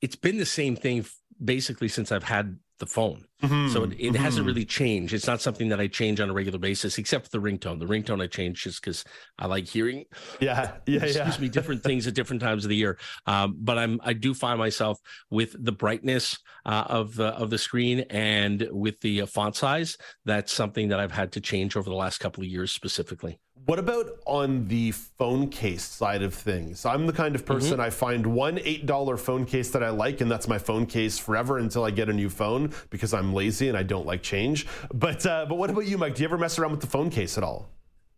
it's 0.00 0.16
been 0.16 0.38
the 0.38 0.46
same 0.46 0.74
thing 0.74 1.04
basically 1.42 1.88
since 1.88 2.10
I've 2.12 2.24
had 2.24 2.58
the 2.78 2.86
phone. 2.86 3.24
Mm-hmm. 3.42 3.72
So 3.72 3.84
it, 3.84 3.92
it 3.92 3.98
mm-hmm. 3.98 4.14
hasn't 4.16 4.46
really 4.46 4.64
changed. 4.64 5.14
It's 5.14 5.26
not 5.26 5.40
something 5.40 5.68
that 5.68 5.80
I 5.80 5.86
change 5.88 6.20
on 6.20 6.30
a 6.30 6.32
regular 6.32 6.58
basis, 6.58 6.98
except 6.98 7.26
for 7.26 7.30
the 7.30 7.44
ringtone. 7.44 7.78
The 7.78 7.86
ringtone 7.86 8.22
I 8.22 8.26
change 8.26 8.62
just 8.62 8.82
because 8.82 9.04
I 9.38 9.46
like 9.46 9.66
hearing. 9.66 10.04
Yeah, 10.40 10.72
yeah, 10.86 11.02
excuse 11.02 11.36
yeah. 11.36 11.40
me, 11.40 11.48
different 11.48 11.82
things 11.84 12.06
at 12.06 12.14
different 12.14 12.42
times 12.42 12.64
of 12.64 12.70
the 12.70 12.76
year. 12.76 12.98
Um, 13.26 13.56
but 13.58 13.78
I'm 13.78 14.00
I 14.02 14.12
do 14.12 14.34
find 14.34 14.58
myself 14.58 14.98
with 15.30 15.54
the 15.58 15.72
brightness 15.72 16.38
uh, 16.64 16.84
of 16.88 17.14
the 17.14 17.28
of 17.28 17.50
the 17.50 17.58
screen 17.58 18.00
and 18.10 18.68
with 18.70 19.00
the 19.00 19.22
uh, 19.22 19.26
font 19.26 19.56
size. 19.56 19.96
That's 20.24 20.52
something 20.52 20.88
that 20.88 21.00
I've 21.00 21.12
had 21.12 21.32
to 21.32 21.40
change 21.40 21.76
over 21.76 21.88
the 21.88 21.96
last 21.96 22.18
couple 22.18 22.42
of 22.42 22.48
years 22.48 22.72
specifically. 22.72 23.38
What 23.64 23.78
about 23.78 24.18
on 24.26 24.66
the 24.66 24.90
phone 24.90 25.48
case 25.48 25.84
side 25.84 26.22
of 26.22 26.34
things? 26.34 26.84
I'm 26.84 27.06
the 27.06 27.12
kind 27.12 27.36
of 27.36 27.46
person 27.46 27.72
mm-hmm. 27.72 27.80
I 27.80 27.90
find 27.90 28.26
one 28.26 28.56
$8 28.56 29.18
phone 29.20 29.44
case 29.44 29.70
that 29.70 29.84
I 29.84 29.90
like, 29.90 30.20
and 30.20 30.28
that's 30.30 30.48
my 30.48 30.58
phone 30.58 30.84
case 30.84 31.18
forever 31.18 31.58
until 31.58 31.84
I 31.84 31.92
get 31.92 32.08
a 32.08 32.12
new 32.12 32.28
phone 32.28 32.72
because 32.90 33.14
I'm 33.14 33.32
lazy 33.32 33.68
and 33.68 33.78
I 33.78 33.84
don't 33.84 34.06
like 34.06 34.22
change. 34.22 34.66
But, 34.92 35.24
uh, 35.26 35.46
but 35.48 35.56
what 35.56 35.70
about 35.70 35.86
you, 35.86 35.96
Mike? 35.96 36.16
Do 36.16 36.22
you 36.22 36.28
ever 36.28 36.38
mess 36.38 36.58
around 36.58 36.72
with 36.72 36.80
the 36.80 36.88
phone 36.88 37.08
case 37.08 37.38
at 37.38 37.44
all? 37.44 37.68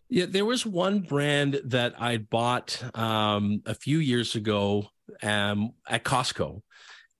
Yeah, 0.09 0.27
there 0.27 0.45
was 0.47 0.65
one 0.65 1.01
brand 1.01 1.61
that 1.65 1.95
I 1.99 2.19
bought 2.19 2.83
um, 2.95 3.63
a 3.67 3.75
few 3.75 3.99
years 3.99 4.35
ago 4.35 4.87
um, 5.23 5.73
at 5.89 6.05
Costco 6.05 6.63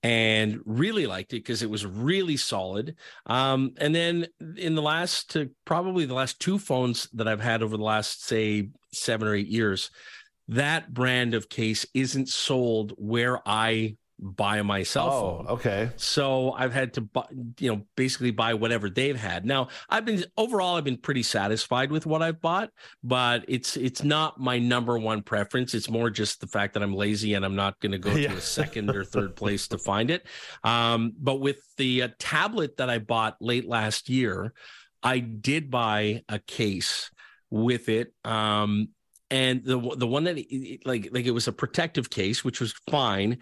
and 0.05 0.61
really 0.67 1.07
liked 1.07 1.33
it 1.33 1.37
because 1.37 1.63
it 1.63 1.69
was 1.69 1.83
really 1.83 2.37
solid. 2.37 2.95
Um, 3.25 3.73
and 3.77 3.95
then 3.95 4.27
in 4.55 4.75
the 4.75 4.81
last, 4.83 5.35
probably 5.65 6.05
the 6.05 6.13
last 6.13 6.39
two 6.39 6.59
phones 6.59 7.09
that 7.13 7.27
I've 7.27 7.41
had 7.41 7.63
over 7.63 7.75
the 7.75 7.83
last, 7.83 8.23
say, 8.23 8.69
seven 8.93 9.27
or 9.27 9.33
eight 9.33 9.47
years, 9.47 9.89
that 10.47 10.93
brand 10.93 11.33
of 11.33 11.49
case 11.49 11.87
isn't 11.95 12.29
sold 12.29 12.93
where 12.99 13.39
I 13.47 13.95
buy 14.19 14.61
my 14.61 14.83
cell 14.83 15.09
oh, 15.11 15.19
phone. 15.19 15.47
Okay. 15.55 15.89
So 15.97 16.53
I've 16.53 16.73
had 16.73 16.93
to 16.93 17.01
buy, 17.01 17.25
you 17.59 17.73
know, 17.73 17.85
basically 17.95 18.31
buy 18.31 18.53
whatever 18.53 18.89
they've 18.89 19.19
had. 19.19 19.45
Now 19.45 19.67
I've 19.89 20.05
been 20.05 20.23
overall 20.37 20.77
I've 20.77 20.83
been 20.83 20.97
pretty 20.97 21.23
satisfied 21.23 21.91
with 21.91 22.05
what 22.05 22.21
I've 22.21 22.41
bought, 22.41 22.71
but 23.03 23.43
it's 23.47 23.75
it's 23.75 24.03
not 24.03 24.39
my 24.39 24.57
number 24.57 24.97
one 24.97 25.21
preference. 25.21 25.73
It's 25.73 25.89
more 25.89 26.09
just 26.09 26.39
the 26.39 26.47
fact 26.47 26.73
that 26.75 26.83
I'm 26.83 26.93
lazy 26.93 27.33
and 27.33 27.43
I'm 27.43 27.55
not 27.55 27.79
going 27.79 27.91
to 27.91 27.97
go 27.97 28.15
yeah. 28.15 28.29
to 28.31 28.37
a 28.37 28.41
second 28.41 28.89
or 28.89 29.03
third 29.03 29.35
place 29.35 29.67
to 29.69 29.77
find 29.77 30.09
it. 30.09 30.25
Um, 30.63 31.13
but 31.19 31.35
with 31.35 31.59
the 31.77 32.03
uh, 32.03 32.09
tablet 32.17 32.77
that 32.77 32.89
I 32.89 32.99
bought 32.99 33.35
late 33.41 33.67
last 33.67 34.09
year, 34.09 34.53
I 35.03 35.19
did 35.19 35.69
buy 35.69 36.23
a 36.29 36.39
case 36.39 37.11
with 37.49 37.89
it. 37.89 38.13
Um, 38.23 38.89
and 39.29 39.63
the 39.65 39.79
the 39.97 40.07
one 40.07 40.25
that 40.25 40.37
like 40.85 41.09
like 41.11 41.25
it 41.25 41.31
was 41.31 41.47
a 41.47 41.51
protective 41.51 42.09
case, 42.09 42.43
which 42.45 42.61
was 42.61 42.73
fine 42.89 43.39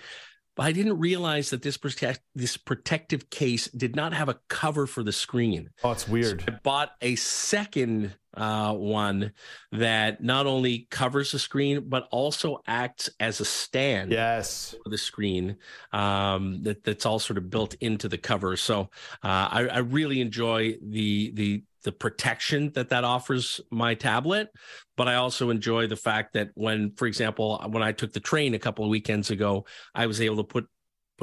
but 0.56 0.64
I 0.64 0.72
didn't 0.72 1.00
realize 1.00 1.50
that 1.50 1.62
this 1.62 1.78
protect 1.78 2.22
this 2.36 2.58
protective 2.58 3.30
case 3.30 3.68
did 3.68 3.96
not 3.96 4.14
have 4.14 4.30
a 4.30 4.40
cover 4.50 4.86
for 4.86 5.04
the 5.04 5.12
screen. 5.12 5.70
Oh, 5.84 5.92
it's 5.92 6.08
weird. 6.08 6.42
So 6.42 6.54
I 6.54 6.60
bought 6.64 6.92
a 7.02 7.16
second 7.16 8.14
uh, 8.36 8.74
one 8.74 9.32
that 9.72 10.24
not 10.24 10.46
only 10.46 10.88
covers 10.90 11.32
the 11.32 11.40
screen 11.40 11.88
but 11.88 12.08
also 12.12 12.62
acts 12.68 13.10
as 13.20 13.40
a 13.40 13.46
stand. 13.46 14.12
Yes, 14.12 14.76
for 14.84 14.90
the 14.90 14.98
screen. 14.98 15.58
Um, 15.92 16.64
that 16.64 16.84
that's 16.84 17.06
all 17.06 17.20
sort 17.20 17.38
of 17.38 17.50
built 17.50 17.76
into 17.76 18.08
the 18.08 18.18
cover. 18.18 18.56
So 18.58 18.90
uh, 19.24 19.50
I, 19.52 19.68
I 19.72 19.78
really 19.80 20.22
enjoy 20.22 20.78
the 20.82 21.32
the 21.32 21.64
the 21.84 21.92
protection 21.92 22.72
that 22.74 22.90
that 22.90 23.04
offers 23.04 23.62
my 23.72 23.94
tablet 23.94 24.50
but 24.98 25.08
i 25.08 25.16
also 25.16 25.50
enjoy 25.50 25.88
the 25.88 25.96
fact 25.96 26.34
that 26.34 26.50
when 26.56 26.92
for 26.96 27.08
example 27.08 27.64
when 27.70 27.84
i 27.84 27.92
took 27.92 28.14
the 28.14 28.20
train 28.20 28.54
a 28.54 28.60
couple 28.60 28.84
of 28.84 28.90
weekends 28.90 29.30
ago 29.32 29.66
i 29.94 30.08
was 30.08 30.22
able 30.22 30.38
to 30.38 30.44
put 30.44 30.68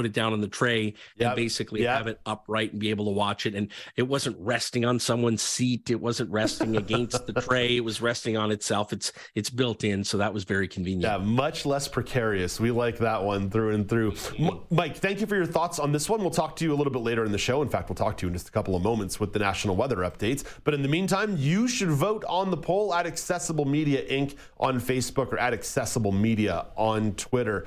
put 0.00 0.06
it 0.06 0.14
down 0.14 0.32
on 0.32 0.40
the 0.40 0.48
tray 0.48 0.94
yep. 1.16 1.28
and 1.28 1.36
basically 1.36 1.82
yep. 1.82 1.98
have 1.98 2.06
it 2.06 2.18
upright 2.24 2.72
and 2.72 2.80
be 2.80 2.88
able 2.88 3.04
to 3.04 3.10
watch 3.10 3.44
it. 3.44 3.54
And 3.54 3.68
it 3.96 4.04
wasn't 4.04 4.34
resting 4.40 4.86
on 4.86 4.98
someone's 4.98 5.42
seat. 5.42 5.90
It 5.90 6.00
wasn't 6.00 6.30
resting 6.30 6.74
against 6.78 7.26
the 7.26 7.34
tray. 7.34 7.76
It 7.76 7.84
was 7.84 8.00
resting 8.00 8.38
on 8.38 8.50
itself. 8.50 8.94
It's 8.94 9.12
it's 9.34 9.50
built 9.50 9.84
in, 9.84 10.02
so 10.02 10.16
that 10.16 10.32
was 10.32 10.44
very 10.44 10.68
convenient. 10.68 11.02
Yeah, 11.02 11.18
much 11.18 11.66
less 11.66 11.86
precarious. 11.86 12.58
We 12.58 12.70
like 12.70 12.96
that 12.98 13.22
one 13.22 13.50
through 13.50 13.74
and 13.74 13.86
through. 13.86 14.14
M- 14.38 14.60
Mike, 14.70 14.96
thank 14.96 15.20
you 15.20 15.26
for 15.26 15.36
your 15.36 15.44
thoughts 15.44 15.78
on 15.78 15.92
this 15.92 16.08
one. 16.08 16.22
We'll 16.22 16.30
talk 16.30 16.56
to 16.56 16.64
you 16.64 16.72
a 16.72 16.76
little 16.76 16.92
bit 16.92 17.02
later 17.02 17.26
in 17.26 17.32
the 17.32 17.36
show. 17.38 17.60
In 17.60 17.68
fact, 17.68 17.90
we'll 17.90 17.96
talk 17.96 18.16
to 18.18 18.26
you 18.26 18.28
in 18.28 18.32
just 18.32 18.48
a 18.48 18.52
couple 18.52 18.74
of 18.74 18.82
moments 18.82 19.20
with 19.20 19.34
the 19.34 19.38
national 19.38 19.76
weather 19.76 19.96
updates. 19.96 20.44
But 20.64 20.72
in 20.72 20.80
the 20.80 20.88
meantime, 20.88 21.36
you 21.36 21.68
should 21.68 21.90
vote 21.90 22.24
on 22.26 22.50
the 22.50 22.56
poll 22.56 22.94
at 22.94 23.06
Accessible 23.06 23.66
Media 23.66 24.02
Inc. 24.08 24.36
on 24.58 24.80
Facebook 24.80 25.30
or 25.30 25.38
at 25.38 25.52
Accessible 25.52 26.12
Media 26.12 26.68
on 26.76 27.12
Twitter. 27.16 27.66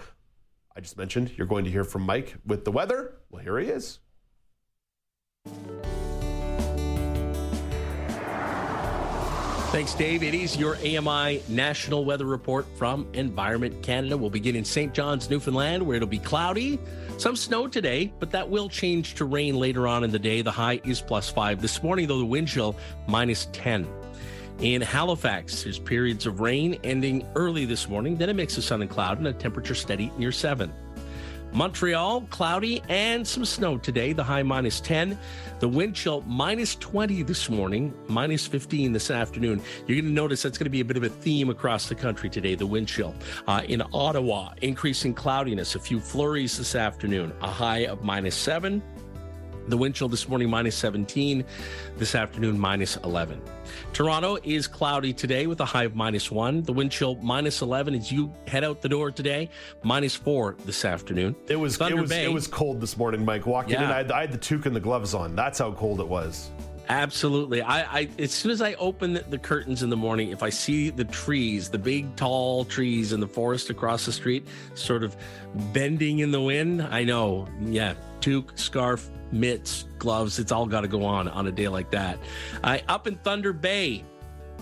I 0.75 0.81
just 0.81 0.97
mentioned 0.97 1.31
you're 1.37 1.47
going 1.47 1.65
to 1.65 1.71
hear 1.71 1.83
from 1.83 2.03
Mike 2.03 2.35
with 2.45 2.65
the 2.65 2.71
weather. 2.71 3.15
Well, 3.29 3.43
here 3.43 3.59
he 3.59 3.67
is. 3.67 3.99
Thanks, 9.73 9.95
Dave. 9.95 10.21
It 10.21 10.35
is 10.35 10.55
your 10.55 10.75
AMI 10.77 11.41
National 11.47 12.05
Weather 12.05 12.25
Report 12.25 12.67
from 12.77 13.07
Environment 13.13 13.81
Canada. 13.81 14.15
We'll 14.15 14.29
begin 14.29 14.55
in 14.55 14.63
St. 14.63 14.93
John's, 14.93 15.31
Newfoundland, 15.31 15.83
where 15.83 15.95
it'll 15.95 16.07
be 16.07 16.19
cloudy. 16.19 16.79
Some 17.17 17.35
snow 17.35 17.67
today, 17.67 18.13
but 18.19 18.29
that 18.31 18.47
will 18.47 18.69
change 18.69 19.15
to 19.15 19.25
rain 19.25 19.55
later 19.55 19.87
on 19.87 20.03
in 20.03 20.11
the 20.11 20.19
day. 20.19 20.43
The 20.43 20.51
high 20.51 20.79
is 20.83 21.01
plus 21.01 21.29
five. 21.29 21.59
This 21.59 21.81
morning, 21.81 22.07
though, 22.07 22.19
the 22.19 22.25
wind 22.25 22.49
chill 22.49 22.75
minus 23.07 23.47
10. 23.51 23.87
In 24.59 24.81
Halifax, 24.81 25.63
there's 25.63 25.79
periods 25.79 26.25
of 26.25 26.39
rain 26.39 26.79
ending 26.83 27.27
early 27.35 27.65
this 27.65 27.89
morning, 27.89 28.15
then 28.15 28.29
a 28.29 28.33
mix 28.33 28.57
of 28.57 28.63
sun 28.63 28.81
and 28.81 28.89
cloud 28.89 29.17
and 29.17 29.27
a 29.27 29.33
temperature 29.33 29.75
steady 29.75 30.11
near 30.17 30.31
7. 30.31 30.71
Montreal, 31.53 32.21
cloudy 32.29 32.81
and 32.89 33.27
some 33.27 33.45
snow 33.45 33.77
today, 33.77 34.11
the 34.11 34.23
high 34.23 34.41
minus 34.41 34.79
10. 34.79 35.17
The 35.59 35.67
wind 35.67 35.95
chill 35.95 36.21
minus 36.21 36.75
20 36.75 37.21
this 37.23 37.49
morning, 37.49 37.93
minus 38.07 38.47
15 38.47 38.91
this 38.91 39.11
afternoon. 39.11 39.61
You're 39.85 40.01
going 40.01 40.05
to 40.05 40.11
notice 40.11 40.41
that's 40.41 40.57
going 40.57 40.65
to 40.65 40.71
be 40.71 40.81
a 40.81 40.85
bit 40.85 40.97
of 40.97 41.03
a 41.03 41.09
theme 41.09 41.49
across 41.49 41.89
the 41.89 41.95
country 41.95 42.29
today, 42.29 42.55
the 42.55 42.65
wind 42.65 42.87
chill. 42.87 43.13
Uh, 43.47 43.61
in 43.67 43.83
Ottawa, 43.93 44.53
increasing 44.61 45.13
cloudiness, 45.13 45.75
a 45.75 45.79
few 45.79 45.99
flurries 45.99 46.57
this 46.57 46.75
afternoon, 46.75 47.31
a 47.41 47.49
high 47.49 47.85
of 47.85 48.03
minus 48.03 48.35
7. 48.35 48.81
The 49.67 49.77
wind 49.77 49.95
chill 49.95 50.09
this 50.09 50.27
morning 50.27 50.49
minus 50.49 50.75
17, 50.75 51.45
this 51.97 52.15
afternoon 52.15 52.59
minus 52.59 52.97
11. 52.97 53.41
Toronto 53.93 54.37
is 54.43 54.67
cloudy 54.67 55.13
today 55.13 55.47
with 55.47 55.61
a 55.61 55.65
high 55.65 55.85
of 55.85 55.95
minus 55.95 56.29
1. 56.29 56.63
The 56.63 56.73
wind 56.73 56.91
chill 56.91 57.15
minus 57.15 57.61
11 57.61 57.95
as 57.95 58.11
you 58.11 58.33
head 58.47 58.63
out 58.63 58.81
the 58.81 58.89
door 58.89 59.11
today, 59.11 59.49
minus 59.83 60.15
4 60.15 60.57
this 60.65 60.83
afternoon. 60.83 61.35
It 61.47 61.55
was 61.55 61.79
it 61.79 61.95
was 61.95 62.09
Bay, 62.09 62.25
it 62.25 62.33
was 62.33 62.47
cold 62.47 62.81
this 62.81 62.97
morning, 62.97 63.23
Mike. 63.23 63.45
Walking 63.45 63.73
yeah. 63.73 63.85
in, 63.85 63.91
I 63.91 63.97
had, 63.97 64.11
I 64.11 64.21
had 64.21 64.31
the 64.31 64.37
toque 64.37 64.65
and 64.65 64.75
the 64.75 64.81
gloves 64.81 65.13
on. 65.13 65.35
That's 65.35 65.59
how 65.59 65.71
cold 65.71 66.01
it 66.01 66.07
was. 66.07 66.49
Absolutely. 66.89 67.61
I, 67.61 67.99
I, 67.99 68.09
as 68.19 68.31
soon 68.31 68.51
as 68.51 68.61
I 68.61 68.73
open 68.73 69.13
the, 69.13 69.21
the, 69.21 69.37
curtains 69.37 69.83
in 69.83 69.89
the 69.89 69.95
morning, 69.95 70.31
if 70.31 70.43
I 70.43 70.49
see 70.49 70.89
the 70.89 71.05
trees, 71.05 71.69
the 71.69 71.77
big 71.77 72.15
tall 72.17 72.65
trees 72.65 73.13
in 73.13 73.21
the 73.21 73.27
forest 73.27 73.69
across 73.69 74.05
the 74.05 74.11
street, 74.11 74.45
sort 74.75 75.03
of 75.03 75.15
bending 75.71 76.19
in 76.19 76.31
the 76.31 76.41
wind, 76.41 76.81
I 76.81 77.05
know, 77.05 77.47
yeah, 77.61 77.93
toque, 78.23 78.57
scarf, 78.57 79.09
mitts, 79.33 79.85
gloves. 79.99 80.39
It's 80.39 80.51
all 80.51 80.65
got 80.65 80.81
to 80.81 80.87
go 80.87 81.03
on 81.03 81.27
on 81.27 81.47
a 81.47 81.51
day 81.51 81.67
like 81.67 81.91
that. 81.91 82.17
Uh, 82.63 82.77
up 82.87 83.05
in 83.05 83.15
Thunder 83.17 83.51
Bay, 83.51 84.05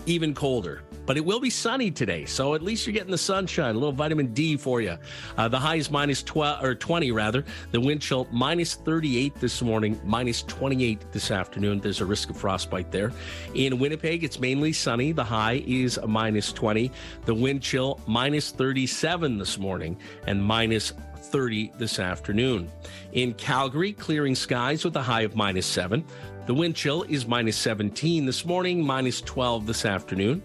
even 0.04 0.34
colder, 0.34 0.82
but 1.06 1.16
it 1.16 1.24
will 1.24 1.38
be 1.38 1.48
sunny 1.48 1.88
today. 1.88 2.24
So 2.24 2.54
at 2.54 2.62
least 2.62 2.86
you're 2.86 2.92
getting 2.92 3.12
the 3.12 3.18
sunshine, 3.18 3.76
a 3.76 3.78
little 3.78 3.92
vitamin 3.92 4.34
D 4.34 4.56
for 4.56 4.80
you. 4.80 4.98
Uh, 5.36 5.46
the 5.46 5.60
high 5.60 5.76
is 5.76 5.92
minus 5.92 6.24
12 6.24 6.64
or 6.64 6.74
20 6.74 7.12
rather. 7.12 7.44
The 7.70 7.80
wind 7.80 8.02
chill 8.02 8.26
minus 8.32 8.74
38 8.74 9.36
this 9.36 9.62
morning, 9.62 10.00
minus 10.04 10.42
28 10.42 11.12
this 11.12 11.30
afternoon. 11.30 11.78
There's 11.78 12.00
a 12.00 12.04
risk 12.04 12.30
of 12.30 12.36
frostbite 12.36 12.90
there. 12.90 13.12
In 13.54 13.78
Winnipeg, 13.78 14.24
it's 14.24 14.40
mainly 14.40 14.72
sunny. 14.72 15.12
The 15.12 15.22
high 15.22 15.62
is 15.66 16.00
minus 16.04 16.52
20. 16.52 16.90
The 17.26 17.34
wind 17.34 17.62
chill 17.62 18.00
minus 18.08 18.50
37 18.50 19.38
this 19.38 19.56
morning 19.56 19.96
and 20.26 20.42
minus 20.42 20.94
30 21.22 21.72
this 21.78 21.98
afternoon. 21.98 22.70
In 23.12 23.34
Calgary, 23.34 23.92
clearing 23.92 24.34
skies 24.34 24.84
with 24.84 24.96
a 24.96 25.02
high 25.02 25.22
of 25.22 25.36
minus 25.36 25.66
7. 25.66 26.04
The 26.46 26.54
wind 26.54 26.74
chill 26.74 27.04
is 27.04 27.26
minus 27.26 27.56
17 27.56 28.26
this 28.26 28.44
morning, 28.44 28.84
minus 28.84 29.20
12 29.20 29.66
this 29.66 29.84
afternoon. 29.84 30.42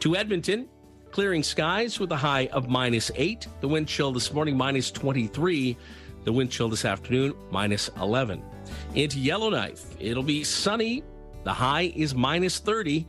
To 0.00 0.16
Edmonton, 0.16 0.68
clearing 1.10 1.42
skies 1.42 1.98
with 1.98 2.12
a 2.12 2.16
high 2.16 2.46
of 2.48 2.68
minus 2.68 3.10
8. 3.14 3.46
The 3.60 3.68
wind 3.68 3.88
chill 3.88 4.12
this 4.12 4.32
morning, 4.32 4.56
minus 4.56 4.90
23. 4.90 5.76
The 6.24 6.32
wind 6.32 6.50
chill 6.50 6.68
this 6.68 6.84
afternoon, 6.84 7.34
minus 7.50 7.88
11. 8.00 8.42
Into 8.94 9.18
Yellowknife, 9.18 9.96
it'll 9.98 10.22
be 10.22 10.44
sunny. 10.44 11.02
The 11.44 11.52
high 11.52 11.92
is 11.96 12.14
minus 12.14 12.58
30. 12.58 13.06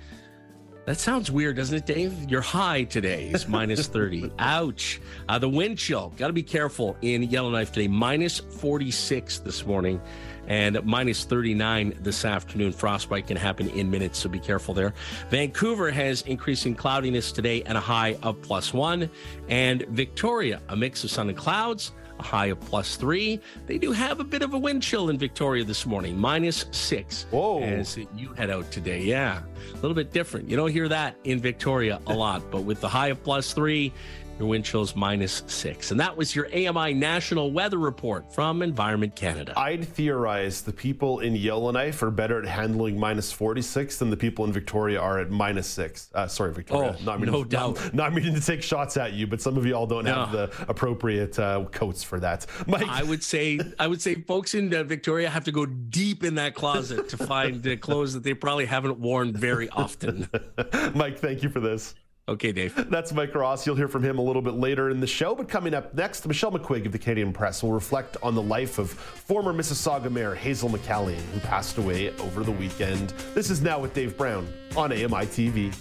That 0.86 1.00
sounds 1.00 1.30
weird, 1.30 1.58
doesn't 1.58 1.78
it, 1.78 1.86
Dave? 1.86 2.30
Your 2.30 2.42
high 2.42 2.86
today 2.86 3.30
is 3.30 3.48
minus 3.48 3.88
30. 3.88 4.32
Ouch. 4.40 5.00
Uh, 5.30 5.38
the 5.38 5.48
wind 5.48 5.78
chill, 5.78 6.12
got 6.18 6.28
to 6.28 6.34
be 6.34 6.42
careful 6.42 6.98
in 7.04 7.22
Yellowknife 7.24 7.72
today. 7.72 7.88
Minus 7.88 8.40
46 8.40 9.40
this 9.40 9.64
morning 9.66 10.02
and 10.48 10.84
minus 10.84 11.24
39 11.24 12.00
this 12.02 12.26
afternoon. 12.26 12.72
Frostbite 12.72 13.28
can 13.28 13.38
happen 13.38 13.70
in 13.70 13.92
minutes, 13.92 14.18
so 14.18 14.28
be 14.28 14.40
careful 14.40 14.74
there. 14.74 14.96
Vancouver 15.30 15.92
has 15.92 16.24
increasing 16.24 16.74
cloudiness 16.74 17.32
today 17.32 17.62
and 17.64 17.78
a 17.78 17.82
high 17.82 18.18
of 18.24 18.42
plus 18.42 18.74
one. 18.74 19.08
And 19.50 19.84
Victoria, 19.90 20.62
a 20.70 20.76
mix 20.76 21.04
of 21.04 21.12
sun 21.12 21.30
and 21.30 21.38
clouds, 21.38 21.92
high 22.22 22.48
of 22.48 22.60
plus 22.62 22.96
three. 22.96 23.40
They 23.68 23.78
do 23.78 23.92
have 23.92 24.20
a 24.20 24.24
bit 24.24 24.42
of 24.42 24.54
a 24.54 24.60
wind 24.60 24.84
chill 24.84 25.10
in 25.10 25.18
Victoria 25.18 25.64
this 25.64 25.86
morning, 25.86 26.18
minus 26.18 26.66
six. 26.72 27.26
Whoa. 27.32 27.62
As 27.62 27.98
you 28.16 28.34
head 28.34 28.50
out 28.50 28.72
today. 28.72 29.02
Yeah, 29.02 29.42
a 29.72 29.76
little 29.76 29.94
bit 29.94 30.12
different. 30.12 30.50
You 30.50 30.58
don't 30.58 30.72
hear 30.72 30.88
that 30.90 31.16
in 31.24 31.40
Victoria 31.40 32.00
a 32.08 32.14
lot, 32.14 32.50
but 32.52 32.62
with 32.62 32.82
the 32.82 32.90
high 32.90 33.08
of 33.08 33.24
plus 33.24 33.54
three, 33.54 33.92
your 34.40 34.48
wind 34.48 34.66
chill's 34.66 34.96
minus 34.96 35.44
six. 35.48 35.92
And 35.92 36.00
that 36.00 36.16
was 36.16 36.36
your 36.36 36.48
AMI 36.48 36.94
National 36.94 37.52
Weather 37.52 37.78
Report 37.78 38.34
from 38.34 38.62
Environment 38.62 39.16
Canada. 39.16 39.54
I'd 39.58 39.88
theorize 39.88 40.62
the 40.62 40.74
people 40.74 41.20
in 41.20 41.36
Yellowknife 41.36 42.02
are 42.02 42.12
better 42.12 42.40
at 42.42 42.48
handling 42.48 43.00
minus 43.00 43.32
46 43.32 43.98
than 43.98 44.10
the 44.10 44.18
people 44.18 44.46
in 44.46 44.52
Victoria 44.52 45.00
are 45.00 45.20
at 45.20 45.30
minus 45.30 45.68
six. 45.68 46.10
Uh, 46.14 46.28
sorry, 46.28 46.54
Victoria. 46.54 46.96
Oh, 47.00 47.04
not 47.04 47.20
meaning, 47.20 47.34
no 47.34 47.44
doubt. 47.44 47.76
Not, 47.76 47.94
not, 47.94 48.14
meaning 48.14 48.34
to 48.34 48.42
take 48.42 48.64
shots 48.64 48.98
at 48.98 49.14
you, 49.14 49.28
but 49.28 49.42
some 49.42 49.58
of 49.58 49.66
you 49.66 49.76
all 49.76 49.88
don't 49.88 50.06
have 50.06 50.32
the 50.32 50.52
appropriate 50.68 51.38
uh, 51.38 51.66
coats 51.72 52.04
for 52.04 52.20
that. 52.20 52.46
Mike, 52.68 52.88
I 52.88 53.04
would 53.04 53.24
say 53.24 53.60
I 53.80 53.88
would 53.88 54.02
say 54.02 54.16
folks 54.16 54.54
in 54.54 54.74
uh, 54.74 54.84
Victoria 54.84 55.30
have 55.30 55.44
to 55.46 55.52
go 55.52 55.66
deep 55.66 56.24
in 56.24 56.36
that 56.36 56.56
closet 56.56 57.10
to 57.10 57.18
find 57.18 57.66
uh, 57.68 57.76
clothes 57.78 58.14
that 58.14 58.24
they 58.24 58.34
probably 58.34 58.66
haven't 58.66 59.00
worn 59.00 59.34
very 59.34 59.70
often. 59.70 60.30
Mike, 60.96 61.20
thank 61.20 61.44
you 61.44 61.50
for 61.50 61.60
this. 61.60 61.96
Okay, 62.32 62.54
Dave. 62.54 62.74
That's 62.90 63.12
Mike 63.12 63.36
Ross. 63.36 63.68
You'll 63.68 63.76
hear 63.76 63.90
from 63.90 64.04
him 64.04 64.18
a 64.18 64.22
little 64.22 64.42
bit 64.42 64.54
later 64.54 64.90
in 64.90 65.02
the 65.02 65.08
show. 65.08 65.36
But 65.36 65.50
coming 65.50 65.74
up 65.74 65.94
next, 65.94 66.26
Michelle 66.26 66.52
McQuigge 66.52 66.86
of 66.86 66.94
the 66.94 66.98
Canadian 66.98 67.34
Press 67.34 67.62
will 67.62 67.74
reflect 67.74 68.16
on 68.24 68.36
the 68.36 68.42
life 68.42 68.80
of 68.80 68.90
former 68.90 69.52
Mississauga 69.52 70.10
Mayor 70.10 70.34
Hazel 70.34 70.70
McCallion, 70.70 71.20
who 71.34 71.42
passed 71.42 71.78
away 71.78 72.12
over 72.20 72.44
the 72.44 72.52
weekend. 72.54 73.10
This 73.34 73.50
is 73.50 73.62
Now 73.62 73.80
with 73.80 73.94
Dave 73.94 74.18
Brown 74.18 74.48
on 74.78 74.94
AMI 74.94 75.26
TV. 75.28 75.76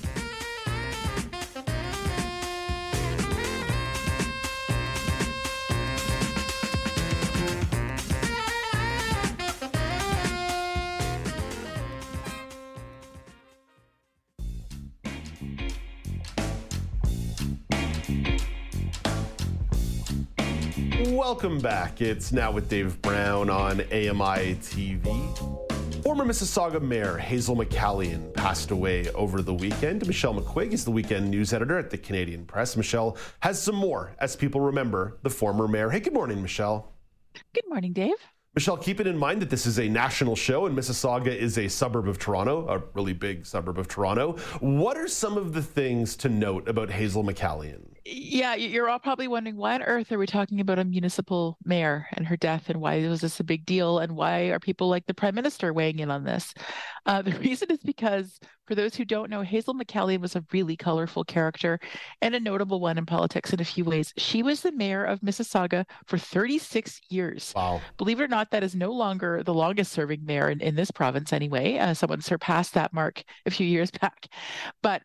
Welcome 21.30 21.60
back. 21.60 22.00
It's 22.00 22.32
now 22.32 22.50
with 22.50 22.68
Dave 22.68 23.00
Brown 23.00 23.50
on 23.50 23.82
AMI 23.82 24.56
TV. 24.56 26.02
Former 26.02 26.25
Mississauga 26.25 26.82
Mayor 26.82 27.16
Hazel 27.18 27.54
McCallion 27.54 28.34
passed 28.34 28.72
away 28.72 29.08
over 29.10 29.40
the 29.40 29.54
weekend. 29.54 30.04
Michelle 30.08 30.34
McQuigge 30.34 30.72
is 30.72 30.84
the 30.84 30.90
weekend 30.90 31.30
news 31.30 31.52
editor 31.52 31.78
at 31.78 31.88
the 31.88 31.96
Canadian 31.96 32.44
Press. 32.46 32.76
Michelle 32.76 33.16
has 33.38 33.62
some 33.62 33.76
more 33.76 34.16
as 34.18 34.34
people 34.34 34.60
remember 34.60 35.18
the 35.22 35.30
former 35.30 35.68
mayor. 35.68 35.88
Hey, 35.88 36.00
good 36.00 36.14
morning, 36.14 36.42
Michelle. 36.42 36.94
Good 37.54 37.68
morning, 37.68 37.92
Dave. 37.92 38.16
Michelle, 38.56 38.76
keeping 38.76 39.06
in 39.06 39.16
mind 39.16 39.40
that 39.40 39.50
this 39.50 39.66
is 39.66 39.78
a 39.78 39.88
national 39.88 40.34
show 40.34 40.66
and 40.66 40.76
Mississauga 40.76 41.28
is 41.28 41.58
a 41.58 41.68
suburb 41.68 42.08
of 42.08 42.18
Toronto, 42.18 42.66
a 42.66 42.82
really 42.94 43.12
big 43.12 43.46
suburb 43.46 43.78
of 43.78 43.87
Toronto. 43.87 44.32
What 44.58 44.96
are 44.96 45.06
some 45.06 45.37
of 45.37 45.52
the 45.52 45.62
things 45.62 46.16
to 46.16 46.28
note 46.28 46.68
about 46.68 46.90
Hazel 46.90 47.22
McCallion? 47.22 47.82
Yeah, 48.04 48.54
you're 48.54 48.88
all 48.88 48.99
probably 48.99 49.28
wondering 49.28 49.57
why 49.57 49.75
on 49.75 49.83
earth 49.83 50.11
are 50.11 50.19
we 50.19 50.26
talking 50.26 50.61
about 50.61 50.78
a 50.78 50.85
municipal 50.85 51.59
mayor 51.64 52.07
and 52.14 52.26
her 52.26 52.37
death, 52.37 52.71
and 52.71 52.80
why 52.80 53.07
was 53.07 53.21
this 53.21 53.40
a 53.40 53.45
big 53.45 53.66
deal, 53.66 53.99
and 53.99 54.16
why 54.16 54.45
are 54.45 54.59
people 54.59 54.88
like 54.88 55.07
the 55.07 55.12
prime 55.12 55.35
minister 55.35 55.73
weighing 55.73 55.99
in 55.99 56.11
on 56.11 56.25
this? 56.25 56.54
Uh, 57.04 57.21
the 57.30 57.33
reason 57.38 57.71
is 57.71 57.80
because, 57.80 58.40
for 58.66 58.75
those 58.75 58.95
who 58.95 59.04
don't 59.04 59.28
know, 59.28 59.42
Hazel 59.42 59.75
McCallion 59.75 60.21
was 60.21 60.35
a 60.35 60.45
really 60.52 60.76
colorful 60.76 61.25
character 61.25 61.78
and 62.23 62.35
a 62.35 62.40
notable 62.40 62.80
one 62.80 62.97
in 62.97 63.04
politics 63.04 63.52
in 63.52 63.61
a 63.61 63.64
few 63.64 63.85
ways. 63.85 64.14
She 64.16 64.42
was 64.42 64.62
the 64.62 64.73
mayor 64.73 65.04
of 65.04 65.21
Mississauga 65.21 65.85
for 66.07 66.16
36 66.16 67.00
years. 67.11 67.52
Wow. 67.54 67.83
Believe 67.99 68.21
it 68.21 68.25
or 68.25 68.28
not, 68.28 68.50
that 68.52 68.64
is 68.64 68.75
no 68.75 68.92
longer 68.92 69.42
the 69.42 69.54
longest 69.54 69.92
serving 69.92 70.25
mayor 70.25 70.49
in, 70.49 70.61
in 70.61 70.75
this 70.75 70.90
province 70.90 71.33
anyway. 71.33 71.76
Uh, 71.76 71.92
someone 71.92 72.23
surpassed 72.23 72.75
that 72.75 72.95
mark 72.95 73.25
a 73.45 73.50
few 73.50 73.66
years 73.66 73.90
back. 74.00 74.28
But 74.83 75.02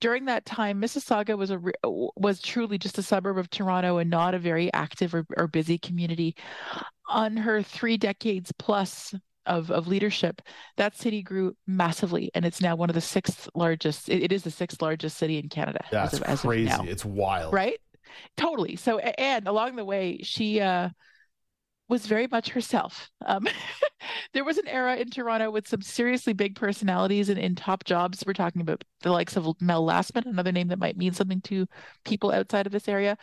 during 0.00 0.26
that 0.26 0.44
time, 0.44 0.80
Mississauga 0.80 1.36
was 1.36 1.50
a 1.50 1.58
re- 1.58 1.72
was 1.84 2.40
truly 2.40 2.78
just 2.78 2.98
a 2.98 3.02
suburb 3.02 3.38
of 3.38 3.48
Toronto 3.50 3.98
and 3.98 4.10
not 4.10 4.34
a 4.34 4.38
very 4.38 4.72
active 4.72 5.14
or, 5.14 5.24
or 5.36 5.46
busy 5.46 5.78
community. 5.78 6.36
On 7.08 7.36
her 7.36 7.62
three 7.62 7.96
decades 7.96 8.50
plus 8.58 9.14
of, 9.46 9.70
of 9.70 9.86
leadership, 9.86 10.40
that 10.76 10.96
city 10.96 11.22
grew 11.22 11.54
massively, 11.66 12.30
and 12.34 12.44
it's 12.44 12.60
now 12.62 12.74
one 12.76 12.88
of 12.90 12.94
the 12.94 13.00
sixth 13.00 13.48
largest. 13.54 14.08
It, 14.08 14.22
it 14.24 14.32
is 14.32 14.42
the 14.42 14.50
sixth 14.50 14.80
largest 14.82 15.16
city 15.18 15.38
in 15.38 15.48
Canada. 15.48 15.84
as 15.86 15.90
That's 15.90 16.14
of- 16.14 16.22
as 16.22 16.40
of 16.44 16.48
crazy. 16.48 16.68
now 16.70 16.84
It's 16.84 17.04
wild. 17.04 17.52
right 17.52 17.78
totally 18.36 18.76
so 18.76 18.98
and 18.98 19.48
along 19.48 19.74
the 19.74 19.84
way 19.84 20.20
she 20.22 20.60
uh 20.60 20.88
was 21.88 22.06
very 22.06 22.26
much 22.26 22.50
herself. 22.50 23.10
Um 23.24 23.46
there 24.32 24.44
was 24.44 24.58
an 24.58 24.68
era 24.68 24.96
in 24.96 25.10
toronto 25.10 25.50
with 25.50 25.68
some 25.68 25.82
seriously 25.82 26.32
big 26.32 26.56
personalities 26.56 27.28
and 27.28 27.38
in 27.38 27.54
top 27.54 27.84
jobs. 27.84 28.24
We're 28.26 28.32
talking 28.32 28.62
about 28.62 28.84
the 29.02 29.12
likes 29.12 29.36
of 29.36 29.60
mel 29.60 29.84
lastman 29.86 30.26
another 30.26 30.52
name 30.52 30.68
that 30.68 30.78
might 30.78 30.96
mean 30.96 31.12
something 31.12 31.40
to 31.42 31.66
people 32.04 32.32
outside 32.32 32.66
of 32.66 32.72
this 32.72 32.88
area. 32.88 33.16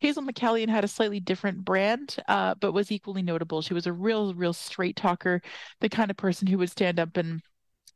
Hazel 0.00 0.22
McCallion 0.22 0.68
had 0.68 0.84
a 0.84 0.88
slightly 0.88 1.20
different 1.20 1.64
brand, 1.64 2.16
uh, 2.28 2.54
but 2.60 2.72
was 2.72 2.92
equally 2.92 3.22
notable. 3.22 3.62
She 3.62 3.74
was 3.74 3.86
a 3.86 3.92
real, 3.92 4.34
real 4.34 4.52
straight 4.52 4.96
talker, 4.96 5.40
the 5.80 5.88
kind 5.88 6.10
of 6.10 6.16
person 6.16 6.46
who 6.46 6.58
would 6.58 6.70
stand 6.70 6.98
up 6.98 7.16
and 7.16 7.40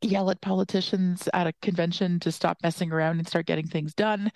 yell 0.01 0.29
at 0.29 0.41
politicians 0.41 1.29
at 1.33 1.47
a 1.47 1.53
convention 1.61 2.19
to 2.19 2.31
stop 2.31 2.57
messing 2.63 2.91
around 2.91 3.19
and 3.19 3.27
start 3.27 3.45
getting 3.45 3.67
things 3.67 3.93
done. 3.93 4.31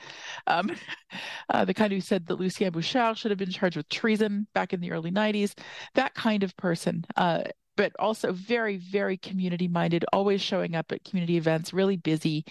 Um, 0.47 0.71
uh, 1.49 1.65
the 1.65 1.73
kind 1.73 1.91
who 1.91 2.01
said 2.01 2.27
that 2.27 2.39
Lucien 2.39 2.71
Bouchard 2.71 3.17
should 3.17 3.31
have 3.31 3.37
been 3.37 3.51
charged 3.51 3.77
with 3.77 3.89
treason 3.89 4.47
back 4.53 4.73
in 4.73 4.79
the 4.79 4.91
early 4.91 5.11
90s. 5.11 5.57
That 5.95 6.13
kind 6.13 6.43
of 6.43 6.55
person. 6.57 7.05
Uh, 7.15 7.43
but 7.77 7.91
also 7.99 8.31
very, 8.31 8.77
very 8.77 9.17
community 9.17 9.67
minded, 9.67 10.05
always 10.13 10.41
showing 10.41 10.75
up 10.75 10.91
at 10.93 11.03
community 11.03 11.35
events, 11.35 11.73
really 11.73 11.97
busy, 11.97 12.45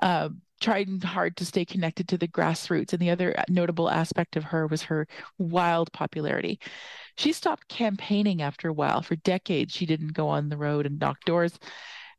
uh, 0.00 0.28
trying 0.60 1.00
hard 1.00 1.36
to 1.36 1.44
stay 1.44 1.64
connected 1.64 2.08
to 2.08 2.16
the 2.16 2.28
grassroots. 2.28 2.92
And 2.92 3.02
the 3.02 3.10
other 3.10 3.34
notable 3.48 3.90
aspect 3.90 4.36
of 4.36 4.44
her 4.44 4.68
was 4.68 4.82
her 4.82 5.08
wild 5.38 5.92
popularity. 5.92 6.60
She 7.16 7.32
stopped 7.32 7.68
campaigning 7.68 8.40
after 8.40 8.68
a 8.68 8.72
while. 8.72 9.02
For 9.02 9.16
decades, 9.16 9.74
she 9.74 9.86
didn't 9.86 10.12
go 10.12 10.28
on 10.28 10.48
the 10.48 10.56
road 10.56 10.86
and 10.86 11.00
knock 11.00 11.24
doors. 11.24 11.58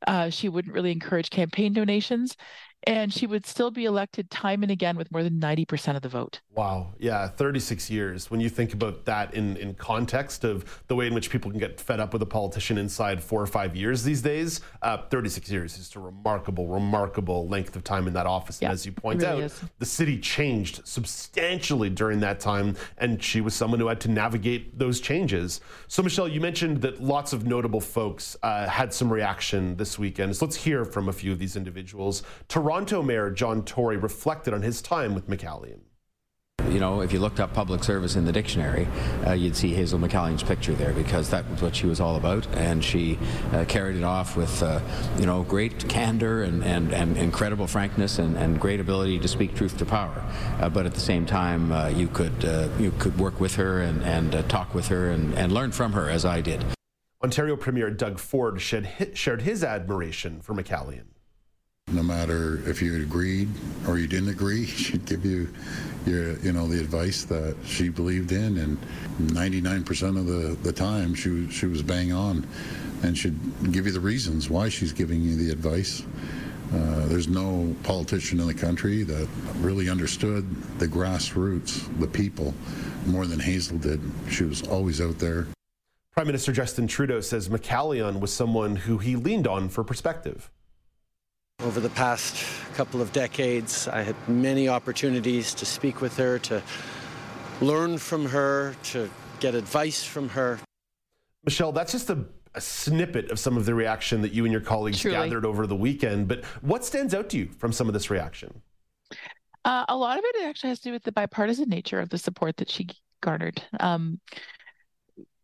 Uh, 0.07 0.29
she 0.29 0.49
wouldn't 0.49 0.73
really 0.73 0.91
encourage 0.91 1.29
campaign 1.29 1.73
donations, 1.73 2.37
and 2.85 3.13
she 3.13 3.27
would 3.27 3.45
still 3.45 3.71
be 3.71 3.85
elected 3.85 4.29
time 4.29 4.63
and 4.63 4.71
again 4.71 4.97
with 4.97 5.11
more 5.11 5.23
than 5.23 5.39
90% 5.39 5.95
of 5.95 6.01
the 6.01 6.09
vote. 6.09 6.41
Wow. 6.55 6.93
Yeah, 6.99 7.27
36 7.27 7.89
years. 7.89 8.29
When 8.29 8.39
you 8.39 8.47
think 8.47 8.73
about 8.73 9.05
that 9.05 9.33
in, 9.33 9.57
in 9.57 9.73
context 9.73 10.43
of 10.43 10.83
the 10.87 10.95
way 10.95 11.07
in 11.07 11.15
which 11.15 11.31
people 11.31 11.49
can 11.49 11.59
get 11.59 11.81
fed 11.81 11.99
up 11.99 12.13
with 12.13 12.21
a 12.21 12.27
politician 12.27 12.77
inside 12.77 13.23
four 13.23 13.41
or 13.41 13.47
five 13.47 13.75
years 13.75 14.03
these 14.03 14.21
days, 14.21 14.61
uh, 14.83 14.97
36 15.09 15.49
years 15.49 15.77
is 15.79 15.95
a 15.95 15.99
remarkable, 15.99 16.67
remarkable 16.67 17.47
length 17.47 17.75
of 17.75 17.83
time 17.83 18.07
in 18.07 18.13
that 18.13 18.27
office. 18.27 18.61
Yeah, 18.61 18.67
and 18.67 18.73
as 18.73 18.85
you 18.85 18.91
point 18.91 19.21
really 19.21 19.33
out, 19.33 19.39
is. 19.39 19.63
the 19.79 19.85
city 19.85 20.19
changed 20.19 20.87
substantially 20.87 21.89
during 21.89 22.19
that 22.19 22.39
time, 22.39 22.75
and 22.99 23.21
she 23.21 23.41
was 23.41 23.55
someone 23.55 23.79
who 23.79 23.87
had 23.87 23.99
to 24.01 24.11
navigate 24.11 24.77
those 24.77 24.99
changes. 24.99 25.59
So, 25.87 26.03
Michelle, 26.03 26.27
you 26.27 26.39
mentioned 26.39 26.81
that 26.81 27.01
lots 27.01 27.33
of 27.33 27.47
notable 27.47 27.81
folks 27.81 28.37
uh, 28.43 28.67
had 28.67 28.93
some 28.93 29.11
reaction 29.11 29.75
this 29.75 29.97
weekend. 29.97 30.35
So 30.35 30.45
let's 30.45 30.55
hear 30.55 30.85
from 30.85 31.09
a 31.09 31.13
few 31.13 31.31
of 31.31 31.39
these 31.39 31.55
individuals. 31.55 32.21
Toronto 32.47 33.01
Mayor 33.01 33.31
John 33.31 33.65
Tory 33.65 33.97
reflected 33.97 34.53
on 34.53 34.61
his 34.61 34.81
time 34.81 35.15
with 35.15 35.27
McCallion. 35.27 35.79
You 36.73 36.79
know, 36.79 37.01
if 37.01 37.11
you 37.11 37.19
looked 37.19 37.39
up 37.39 37.53
public 37.53 37.83
service 37.83 38.15
in 38.15 38.25
the 38.25 38.31
dictionary, 38.31 38.87
uh, 39.27 39.33
you'd 39.33 39.55
see 39.55 39.73
Hazel 39.73 39.99
McCallion's 39.99 40.41
picture 40.41 40.73
there 40.73 40.91
because 40.91 41.29
that 41.29 41.47
was 41.49 41.61
what 41.61 41.75
she 41.75 41.85
was 41.85 41.99
all 41.99 42.15
about, 42.15 42.47
and 42.55 42.83
she 42.83 43.19
uh, 43.51 43.65
carried 43.65 43.95
it 43.95 44.03
off 44.03 44.35
with, 44.35 44.63
uh, 44.63 44.79
you 45.19 45.27
know, 45.27 45.43
great 45.43 45.87
candor 45.87 46.41
and, 46.41 46.63
and, 46.63 46.91
and 46.91 47.15
incredible 47.17 47.67
frankness 47.67 48.17
and, 48.17 48.37
and 48.37 48.59
great 48.59 48.79
ability 48.79 49.19
to 49.19 49.27
speak 49.27 49.55
truth 49.55 49.77
to 49.77 49.85
power. 49.85 50.23
Uh, 50.59 50.67
but 50.67 50.87
at 50.87 50.95
the 50.95 50.99
same 50.99 51.25
time, 51.27 51.71
uh, 51.71 51.89
you 51.89 52.07
could 52.07 52.43
uh, 52.43 52.67
you 52.79 52.91
could 52.97 53.19
work 53.19 53.39
with 53.39 53.55
her 53.55 53.81
and, 53.81 54.01
and 54.03 54.49
talk 54.49 54.73
with 54.73 54.87
her 54.87 55.11
and, 55.11 55.33
and 55.35 55.51
learn 55.51 55.71
from 55.71 55.93
her, 55.93 56.09
as 56.09 56.25
I 56.25 56.41
did. 56.41 56.63
Ontario 57.23 57.55
Premier 57.55 57.91
Doug 57.91 58.17
Ford 58.19 58.59
shared 58.61 59.41
his 59.43 59.63
admiration 59.63 60.41
for 60.41 60.53
McCallion. 60.55 61.12
No 61.93 62.01
matter 62.01 62.67
if 62.67 62.81
you 62.81 62.95
agreed 62.95 63.49
or 63.87 63.99
you 63.99 64.07
didn't 64.07 64.29
agree, 64.29 64.65
she'd 64.65 65.05
give 65.05 65.23
you 65.23 65.47
your, 66.07 66.37
you 66.39 66.51
know, 66.51 66.67
the 66.67 66.79
advice 66.79 67.23
that 67.25 67.55
she 67.65 67.89
believed 67.89 68.31
in, 68.31 68.57
and 68.57 68.77
99% 69.21 70.17
of 70.17 70.25
the, 70.25 70.57
the 70.63 70.73
time 70.73 71.13
she 71.13 71.49
she 71.49 71.67
was 71.67 71.83
bang 71.83 72.11
on, 72.11 72.47
and 73.03 73.15
she'd 73.17 73.37
give 73.71 73.85
you 73.85 73.91
the 73.91 73.99
reasons 73.99 74.49
why 74.49 74.69
she's 74.69 74.91
giving 74.91 75.21
you 75.21 75.35
the 75.35 75.51
advice. 75.51 76.03
Uh, 76.73 77.05
there's 77.05 77.27
no 77.27 77.75
politician 77.83 78.39
in 78.39 78.47
the 78.47 78.53
country 78.53 79.03
that 79.03 79.27
really 79.57 79.87
understood 79.87 80.49
the 80.79 80.87
grassroots, 80.87 81.87
the 81.99 82.07
people, 82.07 82.55
more 83.05 83.27
than 83.27 83.39
Hazel 83.39 83.77
did. 83.77 84.01
She 84.31 84.43
was 84.43 84.67
always 84.67 84.99
out 84.99 85.19
there. 85.19 85.45
Prime 86.11 86.25
Minister 86.25 86.51
Justin 86.51 86.87
Trudeau 86.87 87.21
says 87.21 87.49
McCallion 87.49 88.19
was 88.19 88.33
someone 88.33 88.75
who 88.75 88.97
he 88.97 89.15
leaned 89.15 89.47
on 89.47 89.69
for 89.69 89.83
perspective. 89.83 90.49
Over 91.61 91.79
the 91.79 91.89
past 91.91 92.43
couple 92.73 93.01
of 93.01 93.13
decades, 93.13 93.87
I 93.87 94.01
had 94.01 94.15
many 94.27 94.67
opportunities 94.67 95.53
to 95.53 95.65
speak 95.65 96.01
with 96.01 96.17
her, 96.17 96.37
to 96.39 96.61
learn 97.61 97.97
from 97.97 98.25
her, 98.25 98.75
to 98.83 99.09
get 99.39 99.55
advice 99.55 100.03
from 100.03 100.27
her. 100.29 100.59
Michelle, 101.45 101.71
that's 101.71 101.93
just 101.93 102.09
a, 102.09 102.25
a 102.53 102.59
snippet 102.59 103.31
of 103.31 103.39
some 103.39 103.55
of 103.55 103.65
the 103.65 103.73
reaction 103.73 104.21
that 104.23 104.33
you 104.33 104.43
and 104.43 104.51
your 104.51 104.61
colleagues 104.61 104.99
Truly. 104.99 105.15
gathered 105.15 105.45
over 105.45 105.65
the 105.65 105.75
weekend. 105.75 106.27
But 106.27 106.43
what 106.61 106.83
stands 106.83 107.13
out 107.13 107.29
to 107.29 107.37
you 107.37 107.49
from 107.59 107.71
some 107.71 107.87
of 107.87 107.93
this 107.93 108.09
reaction? 108.09 108.61
Uh, 109.63 109.85
a 109.87 109.95
lot 109.95 110.17
of 110.17 110.23
it 110.25 110.43
actually 110.43 110.69
has 110.69 110.79
to 110.79 110.89
do 110.89 110.91
with 110.91 111.03
the 111.03 111.13
bipartisan 111.13 111.69
nature 111.69 112.01
of 112.01 112.09
the 112.09 112.17
support 112.17 112.57
that 112.57 112.69
she 112.69 112.89
garnered. 113.21 113.63
Um, 113.79 114.19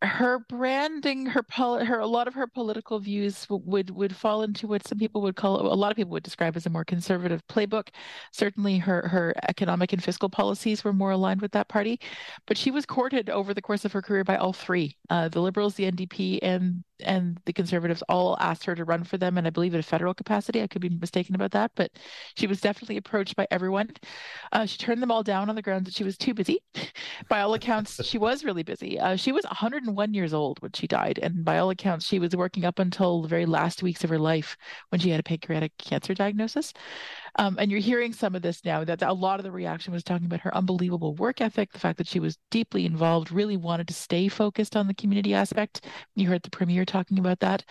her 0.01 0.39
branding, 0.39 1.25
her 1.25 1.43
pol- 1.43 1.83
her 1.83 1.99
a 1.99 2.07
lot 2.07 2.27
of 2.27 2.33
her 2.33 2.47
political 2.47 2.99
views 2.99 3.45
would 3.49 3.89
would 3.89 4.15
fall 4.15 4.43
into 4.43 4.65
what 4.67 4.87
some 4.87 4.97
people 4.97 5.21
would 5.21 5.35
call 5.35 5.61
a 5.61 5.75
lot 5.75 5.91
of 5.91 5.97
people 5.97 6.11
would 6.11 6.23
describe 6.23 6.55
as 6.55 6.65
a 6.65 6.69
more 6.69 6.85
conservative 6.85 7.45
playbook. 7.47 7.89
Certainly, 8.31 8.77
her 8.79 9.07
her 9.09 9.33
economic 9.49 9.91
and 9.91 10.03
fiscal 10.03 10.29
policies 10.29 10.83
were 10.83 10.93
more 10.93 11.11
aligned 11.11 11.41
with 11.41 11.51
that 11.51 11.67
party, 11.67 11.99
but 12.47 12.57
she 12.57 12.71
was 12.71 12.85
courted 12.85 13.29
over 13.29 13.53
the 13.53 13.61
course 13.61 13.83
of 13.85 13.91
her 13.91 14.01
career 14.01 14.23
by 14.23 14.37
all 14.37 14.53
three: 14.53 14.97
uh, 15.09 15.27
the 15.29 15.41
Liberals, 15.41 15.75
the 15.75 15.91
NDP, 15.91 16.39
and 16.41 16.83
and 17.01 17.39
the 17.45 17.53
Conservatives. 17.53 18.03
All 18.09 18.37
asked 18.39 18.65
her 18.65 18.75
to 18.75 18.85
run 18.85 19.03
for 19.03 19.17
them, 19.17 19.37
and 19.37 19.45
I 19.47 19.49
believe 19.49 19.73
in 19.73 19.79
a 19.79 19.83
federal 19.83 20.13
capacity. 20.13 20.61
I 20.61 20.67
could 20.67 20.81
be 20.81 20.89
mistaken 20.89 21.35
about 21.35 21.51
that, 21.51 21.71
but 21.75 21.91
she 22.35 22.47
was 22.47 22.61
definitely 22.61 22.97
approached 22.97 23.35
by 23.35 23.47
everyone. 23.51 23.91
Uh, 24.51 24.65
she 24.65 24.77
turned 24.77 25.01
them 25.01 25.11
all 25.11 25.23
down 25.23 25.49
on 25.49 25.55
the 25.55 25.61
grounds 25.61 25.85
that 25.85 25.95
she 25.95 26.03
was 26.03 26.17
too 26.17 26.33
busy. 26.33 26.61
by 27.29 27.41
all 27.41 27.53
accounts, 27.53 28.03
she 28.05 28.17
was 28.17 28.43
really 28.43 28.63
busy. 28.63 28.99
Uh, 28.99 29.15
she 29.15 29.31
was 29.31 29.45
101 29.45 30.13
years 30.13 30.33
old 30.33 30.61
when 30.61 30.71
she 30.73 30.87
died, 30.87 31.19
and 31.21 31.43
by 31.45 31.59
all 31.59 31.69
accounts, 31.69 32.05
she 32.05 32.19
was 32.19 32.35
working 32.35 32.65
up 32.65 32.79
until 32.79 33.21
the 33.21 33.27
very 33.27 33.45
last 33.45 33.83
weeks 33.83 34.03
of 34.03 34.09
her 34.09 34.19
life 34.19 34.57
when 34.89 34.99
she 34.99 35.09
had 35.09 35.19
a 35.19 35.23
pancreatic 35.23 35.71
cancer 35.77 36.13
diagnosis. 36.13 36.73
Um, 37.37 37.57
and 37.59 37.71
you're 37.71 37.79
hearing 37.79 38.13
some 38.13 38.35
of 38.35 38.41
this 38.41 38.65
now. 38.65 38.83
That 38.83 39.01
a 39.01 39.13
lot 39.13 39.39
of 39.39 39.43
the 39.43 39.51
reaction 39.51 39.93
was 39.93 40.03
talking 40.03 40.25
about 40.25 40.41
her 40.41 40.55
unbelievable 40.55 41.15
work 41.15 41.41
ethic, 41.41 41.71
the 41.71 41.79
fact 41.79 41.97
that 41.97 42.07
she 42.07 42.19
was 42.19 42.37
deeply 42.51 42.85
involved, 42.85 43.31
really 43.31 43.57
wanted 43.57 43.87
to 43.87 43.93
stay 43.93 44.27
focused 44.27 44.75
on 44.75 44.87
the 44.87 44.93
community 44.93 45.33
aspect. 45.33 45.85
You 46.15 46.27
heard 46.27 46.43
the 46.43 46.49
premier 46.49 46.85
talking 46.89 47.19
about 47.19 47.39
that. 47.39 47.63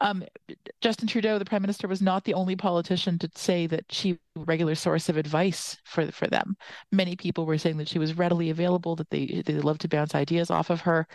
Um, 0.00 0.22
Justin 0.80 1.08
Trudeau, 1.08 1.38
the 1.38 1.44
prime 1.44 1.62
minister, 1.62 1.88
was 1.88 2.02
not 2.02 2.24
the 2.24 2.34
only 2.34 2.54
politician 2.54 3.18
to 3.18 3.30
say 3.34 3.66
that 3.66 3.84
she 3.90 4.18
regular 4.36 4.74
source 4.74 5.08
of 5.08 5.16
advice 5.16 5.76
for 5.84 6.10
for 6.12 6.26
them. 6.28 6.56
Many 6.92 7.16
people 7.16 7.46
were 7.46 7.58
saying 7.58 7.78
that 7.78 7.88
she 7.88 7.98
was 7.98 8.16
readily 8.16 8.50
available, 8.50 8.94
that 8.96 9.10
they 9.10 9.42
they 9.44 9.54
love 9.54 9.78
to 9.78 9.88
bounce 9.88 10.14
ideas 10.14 10.50
off 10.50 10.70
of 10.70 10.82
her. 10.82 11.06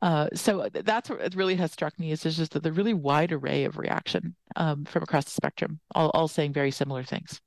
Uh, 0.00 0.28
so 0.34 0.68
that's 0.72 1.10
what 1.10 1.34
really 1.34 1.56
has 1.56 1.72
struck 1.72 1.98
me 1.98 2.12
is 2.12 2.22
just 2.22 2.52
the 2.52 2.72
really 2.72 2.94
wide 2.94 3.32
array 3.32 3.64
of 3.64 3.78
reaction 3.78 4.34
um, 4.56 4.84
from 4.84 5.02
across 5.02 5.24
the 5.24 5.30
spectrum, 5.30 5.80
all, 5.94 6.10
all 6.10 6.28
saying 6.28 6.52
very 6.52 6.70
similar 6.70 7.02
things. 7.02 7.40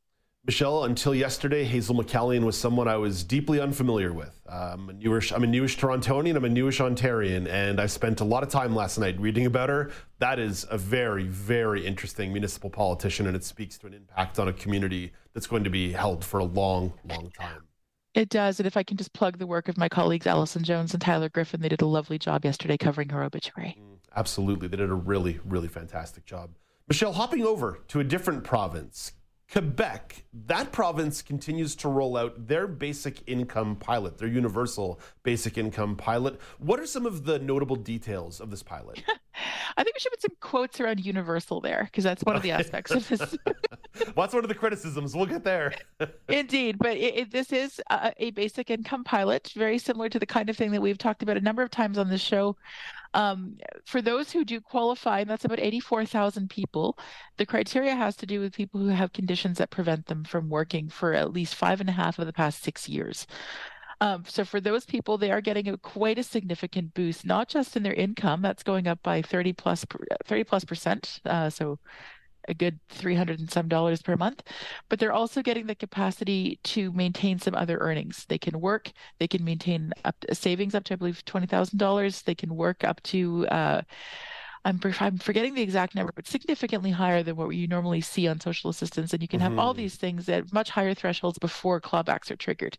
Michelle, 0.43 0.85
until 0.85 1.13
yesterday, 1.13 1.63
Hazel 1.63 1.95
McCallion 1.95 2.43
was 2.43 2.57
someone 2.57 2.87
I 2.87 2.97
was 2.97 3.23
deeply 3.23 3.61
unfamiliar 3.61 4.11
with. 4.11 4.41
Um, 4.49 4.89
a 4.89 4.93
newish, 4.93 5.31
I'm 5.31 5.43
a 5.43 5.47
newish 5.47 5.77
Torontonian, 5.77 6.35
I'm 6.35 6.45
a 6.45 6.49
newish 6.49 6.79
Ontarian, 6.79 7.47
and 7.47 7.79
I 7.79 7.85
spent 7.85 8.21
a 8.21 8.23
lot 8.23 8.41
of 8.41 8.49
time 8.49 8.75
last 8.75 8.97
night 8.97 9.19
reading 9.19 9.45
about 9.45 9.69
her. 9.69 9.91
That 10.17 10.39
is 10.39 10.65
a 10.71 10.79
very, 10.79 11.25
very 11.25 11.85
interesting 11.85 12.33
municipal 12.33 12.71
politician, 12.71 13.27
and 13.27 13.35
it 13.35 13.43
speaks 13.43 13.77
to 13.79 13.87
an 13.87 13.93
impact 13.93 14.39
on 14.39 14.47
a 14.47 14.53
community 14.53 15.13
that's 15.33 15.45
going 15.45 15.63
to 15.63 15.69
be 15.69 15.91
held 15.91 16.25
for 16.25 16.39
a 16.39 16.45
long, 16.45 16.91
long 17.07 17.29
time. 17.37 17.67
It 18.15 18.29
does. 18.29 18.59
And 18.59 18.65
if 18.65 18.75
I 18.75 18.81
can 18.81 18.97
just 18.97 19.13
plug 19.13 19.37
the 19.37 19.47
work 19.47 19.69
of 19.69 19.77
my 19.77 19.89
colleagues, 19.89 20.25
Allison 20.25 20.63
Jones 20.63 20.93
and 20.93 21.01
Tyler 21.01 21.29
Griffin, 21.29 21.61
they 21.61 21.69
did 21.69 21.83
a 21.83 21.85
lovely 21.85 22.17
job 22.17 22.45
yesterday 22.45 22.77
covering 22.77 23.09
her 23.09 23.23
obituary. 23.23 23.77
Absolutely. 24.15 24.67
They 24.67 24.77
did 24.77 24.89
a 24.89 24.95
really, 24.95 25.39
really 25.45 25.67
fantastic 25.67 26.25
job. 26.25 26.49
Michelle, 26.87 27.13
hopping 27.13 27.43
over 27.43 27.79
to 27.89 27.99
a 27.99 28.03
different 28.03 28.43
province, 28.43 29.13
Quebec, 29.51 30.23
that 30.47 30.71
province 30.71 31.21
continues 31.21 31.75
to 31.75 31.89
roll 31.89 32.15
out 32.15 32.47
their 32.47 32.67
basic 32.67 33.21
income 33.27 33.75
pilot, 33.75 34.17
their 34.17 34.29
universal 34.29 34.97
basic 35.23 35.57
income 35.57 35.97
pilot. 35.97 36.39
What 36.59 36.79
are 36.79 36.85
some 36.85 37.05
of 37.05 37.25
the 37.25 37.37
notable 37.37 37.75
details 37.75 38.39
of 38.39 38.49
this 38.49 38.63
pilot? 38.63 39.03
I 39.77 39.83
think 39.83 39.95
we 39.95 39.99
should 39.99 40.11
put 40.11 40.21
some 40.21 40.35
quotes 40.39 40.79
around 40.79 41.05
universal 41.05 41.59
there 41.59 41.83
because 41.83 42.03
that's 42.03 42.23
one 42.23 42.37
of 42.37 42.41
the 42.41 42.51
aspects 42.51 42.91
of 42.91 43.07
this. 43.07 43.19
well, 43.45 44.13
that's 44.15 44.33
one 44.33 44.43
of 44.43 44.49
the 44.49 44.55
criticisms. 44.55 45.15
We'll 45.15 45.25
get 45.25 45.43
there. 45.43 45.73
Indeed, 46.29 46.77
but 46.77 46.95
it, 46.95 47.17
it, 47.17 47.31
this 47.31 47.51
is 47.51 47.81
a, 47.89 48.13
a 48.17 48.31
basic 48.31 48.69
income 48.69 49.03
pilot, 49.03 49.51
very 49.55 49.77
similar 49.77 50.07
to 50.09 50.19
the 50.19 50.25
kind 50.25 50.49
of 50.49 50.55
thing 50.55 50.71
that 50.71 50.81
we've 50.81 50.97
talked 50.97 51.23
about 51.23 51.35
a 51.35 51.41
number 51.41 51.61
of 51.61 51.71
times 51.71 51.97
on 51.97 52.09
this 52.09 52.21
show. 52.21 52.55
Um, 53.13 53.57
for 53.85 54.01
those 54.01 54.31
who 54.31 54.45
do 54.45 54.61
qualify, 54.61 55.19
and 55.19 55.29
that's 55.29 55.45
about 55.45 55.59
84,000 55.59 56.49
people, 56.49 56.97
the 57.37 57.45
criteria 57.45 57.95
has 57.95 58.15
to 58.17 58.25
do 58.25 58.39
with 58.39 58.53
people 58.53 58.79
who 58.79 58.87
have 58.87 59.11
conditions 59.11 59.57
that 59.57 59.69
prevent 59.69 60.05
them 60.05 60.23
from 60.23 60.49
working 60.49 60.89
for 60.89 61.13
at 61.13 61.33
least 61.33 61.55
five 61.55 61.81
and 61.81 61.89
a 61.89 61.93
half 61.93 62.19
of 62.19 62.25
the 62.25 62.33
past 62.33 62.63
six 62.63 62.87
years. 62.87 63.27
Um, 63.99 64.23
so 64.27 64.43
for 64.43 64.59
those 64.59 64.85
people, 64.85 65.17
they 65.17 65.29
are 65.29 65.41
getting 65.41 65.67
a, 65.69 65.77
quite 65.77 66.17
a 66.17 66.23
significant 66.23 66.93
boost, 66.95 67.23
not 67.25 67.47
just 67.47 67.75
in 67.77 67.83
their 67.83 67.93
income, 67.93 68.41
that's 68.41 68.63
going 68.63 68.87
up 68.87 69.01
by 69.03 69.21
30 69.21 69.53
plus 69.53 69.85
30 70.25 70.43
plus 70.43 70.65
percent. 70.65 71.19
Uh, 71.23 71.49
so 71.51 71.77
a 72.51 72.53
good 72.53 72.79
300 72.89 73.39
and 73.39 73.51
some 73.51 73.67
dollars 73.67 74.01
per 74.01 74.15
month 74.15 74.43
but 74.89 74.99
they're 74.99 75.13
also 75.13 75.41
getting 75.41 75.65
the 75.65 75.75
capacity 75.75 76.59
to 76.63 76.91
maintain 76.91 77.39
some 77.39 77.55
other 77.55 77.77
earnings 77.79 78.25
they 78.29 78.37
can 78.37 78.59
work 78.59 78.91
they 79.19 79.27
can 79.27 79.43
maintain 79.43 79.91
up 80.05 80.19
to, 80.19 80.35
savings 80.35 80.75
up 80.75 80.83
to 80.83 80.93
i 80.93 80.97
believe 80.97 81.23
$20000 81.25 82.23
they 82.23 82.35
can 82.35 82.55
work 82.55 82.83
up 82.83 83.01
to 83.03 83.47
uh, 83.47 83.81
I'm, 84.63 84.79
I'm 84.99 85.17
forgetting 85.17 85.55
the 85.55 85.61
exact 85.61 85.95
number, 85.95 86.13
but 86.15 86.27
significantly 86.27 86.91
higher 86.91 87.23
than 87.23 87.35
what 87.35 87.49
you 87.49 87.67
normally 87.67 88.01
see 88.01 88.27
on 88.27 88.39
social 88.39 88.69
assistance. 88.69 89.13
And 89.13 89.21
you 89.21 89.27
can 89.27 89.39
have 89.39 89.57
all 89.57 89.73
these 89.73 89.95
things 89.95 90.29
at 90.29 90.53
much 90.53 90.69
higher 90.69 90.93
thresholds 90.93 91.39
before 91.39 91.81
clawbacks 91.81 92.29
are 92.29 92.35
triggered. 92.35 92.77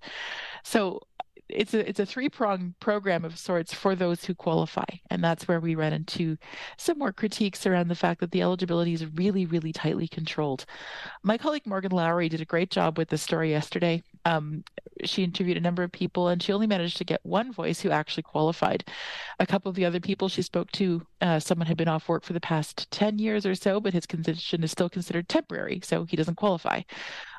So 0.62 1.00
it's 1.60 1.74
a 1.74 1.88
it's 1.88 2.00
a 2.00 2.06
three 2.06 2.28
pronged 2.28 2.78
program 2.80 3.24
of 3.24 3.38
sorts 3.38 3.74
for 3.74 3.94
those 3.94 4.24
who 4.24 4.34
qualify, 4.34 4.84
and 5.10 5.22
that's 5.22 5.46
where 5.48 5.60
we 5.60 5.74
run 5.74 5.92
into 5.92 6.36
some 6.76 6.98
more 6.98 7.12
critiques 7.12 7.66
around 7.66 7.88
the 7.88 7.94
fact 7.94 8.20
that 8.20 8.30
the 8.30 8.42
eligibility 8.42 8.94
is 8.94 9.06
really 9.14 9.46
really 9.46 9.72
tightly 9.72 10.08
controlled. 10.08 10.64
My 11.22 11.38
colleague 11.38 11.66
Morgan 11.66 11.92
Lowrie 11.92 12.28
did 12.28 12.40
a 12.40 12.46
great 12.46 12.70
job 12.70 12.98
with 12.98 13.08
this 13.08 13.22
story 13.22 13.50
yesterday. 13.50 14.02
Um, 14.24 14.64
she 15.04 15.24
interviewed 15.24 15.56
a 15.56 15.60
number 15.60 15.82
of 15.82 15.90
people, 15.90 16.28
and 16.28 16.42
she 16.42 16.52
only 16.52 16.66
managed 16.66 16.96
to 16.98 17.04
get 17.04 17.20
one 17.24 17.52
voice 17.52 17.80
who 17.80 17.90
actually 17.90 18.22
qualified. 18.22 18.84
A 19.40 19.46
couple 19.46 19.68
of 19.68 19.74
the 19.74 19.84
other 19.84 20.00
people 20.00 20.28
she 20.28 20.42
spoke 20.42 20.70
to, 20.72 21.04
uh, 21.20 21.40
someone 21.40 21.66
had 21.66 21.76
been 21.76 21.88
off 21.88 22.08
work 22.08 22.24
for 22.24 22.32
the 22.32 22.40
past 22.40 22.90
ten 22.90 23.18
years 23.18 23.44
or 23.44 23.54
so, 23.54 23.80
but 23.80 23.92
his 23.92 24.06
condition 24.06 24.62
is 24.62 24.70
still 24.70 24.88
considered 24.88 25.28
temporary, 25.28 25.80
so 25.82 26.04
he 26.04 26.16
doesn't 26.16 26.36
qualify. 26.36 26.82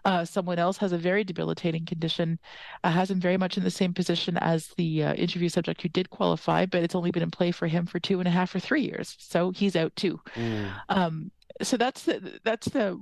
Uh, 0.05 0.25
someone 0.25 0.59
else 0.59 0.77
has 0.77 0.91
a 0.91 0.97
very 0.97 1.23
debilitating 1.23 1.85
condition, 1.85 2.37
uh, 2.83 2.89
has 2.89 3.09
him 3.09 3.21
very 3.21 3.37
much 3.37 3.57
in 3.57 3.63
the 3.63 3.71
same 3.71 3.93
position 3.93 4.37
as 4.37 4.67
the 4.75 5.03
uh, 5.03 5.13
interview 5.13 5.47
subject 5.47 5.81
who 5.81 5.89
did 5.89 6.09
qualify, 6.09 6.65
but 6.65 6.83
it's 6.83 6.95
only 6.95 7.11
been 7.11 7.23
in 7.23 7.31
play 7.31 7.51
for 7.51 7.67
him 7.67 7.85
for 7.85 7.99
two 7.99 8.19
and 8.19 8.27
a 8.27 8.31
half 8.31 8.53
or 8.53 8.59
three 8.59 8.81
years, 8.81 9.15
so 9.19 9.51
he's 9.51 9.77
out 9.77 9.95
too. 9.95 10.19
Mm. 10.35 10.71
Um, 10.89 11.31
so 11.61 11.77
that's 11.77 12.03
the 12.03 12.39
that's 12.43 12.67
the 12.67 12.99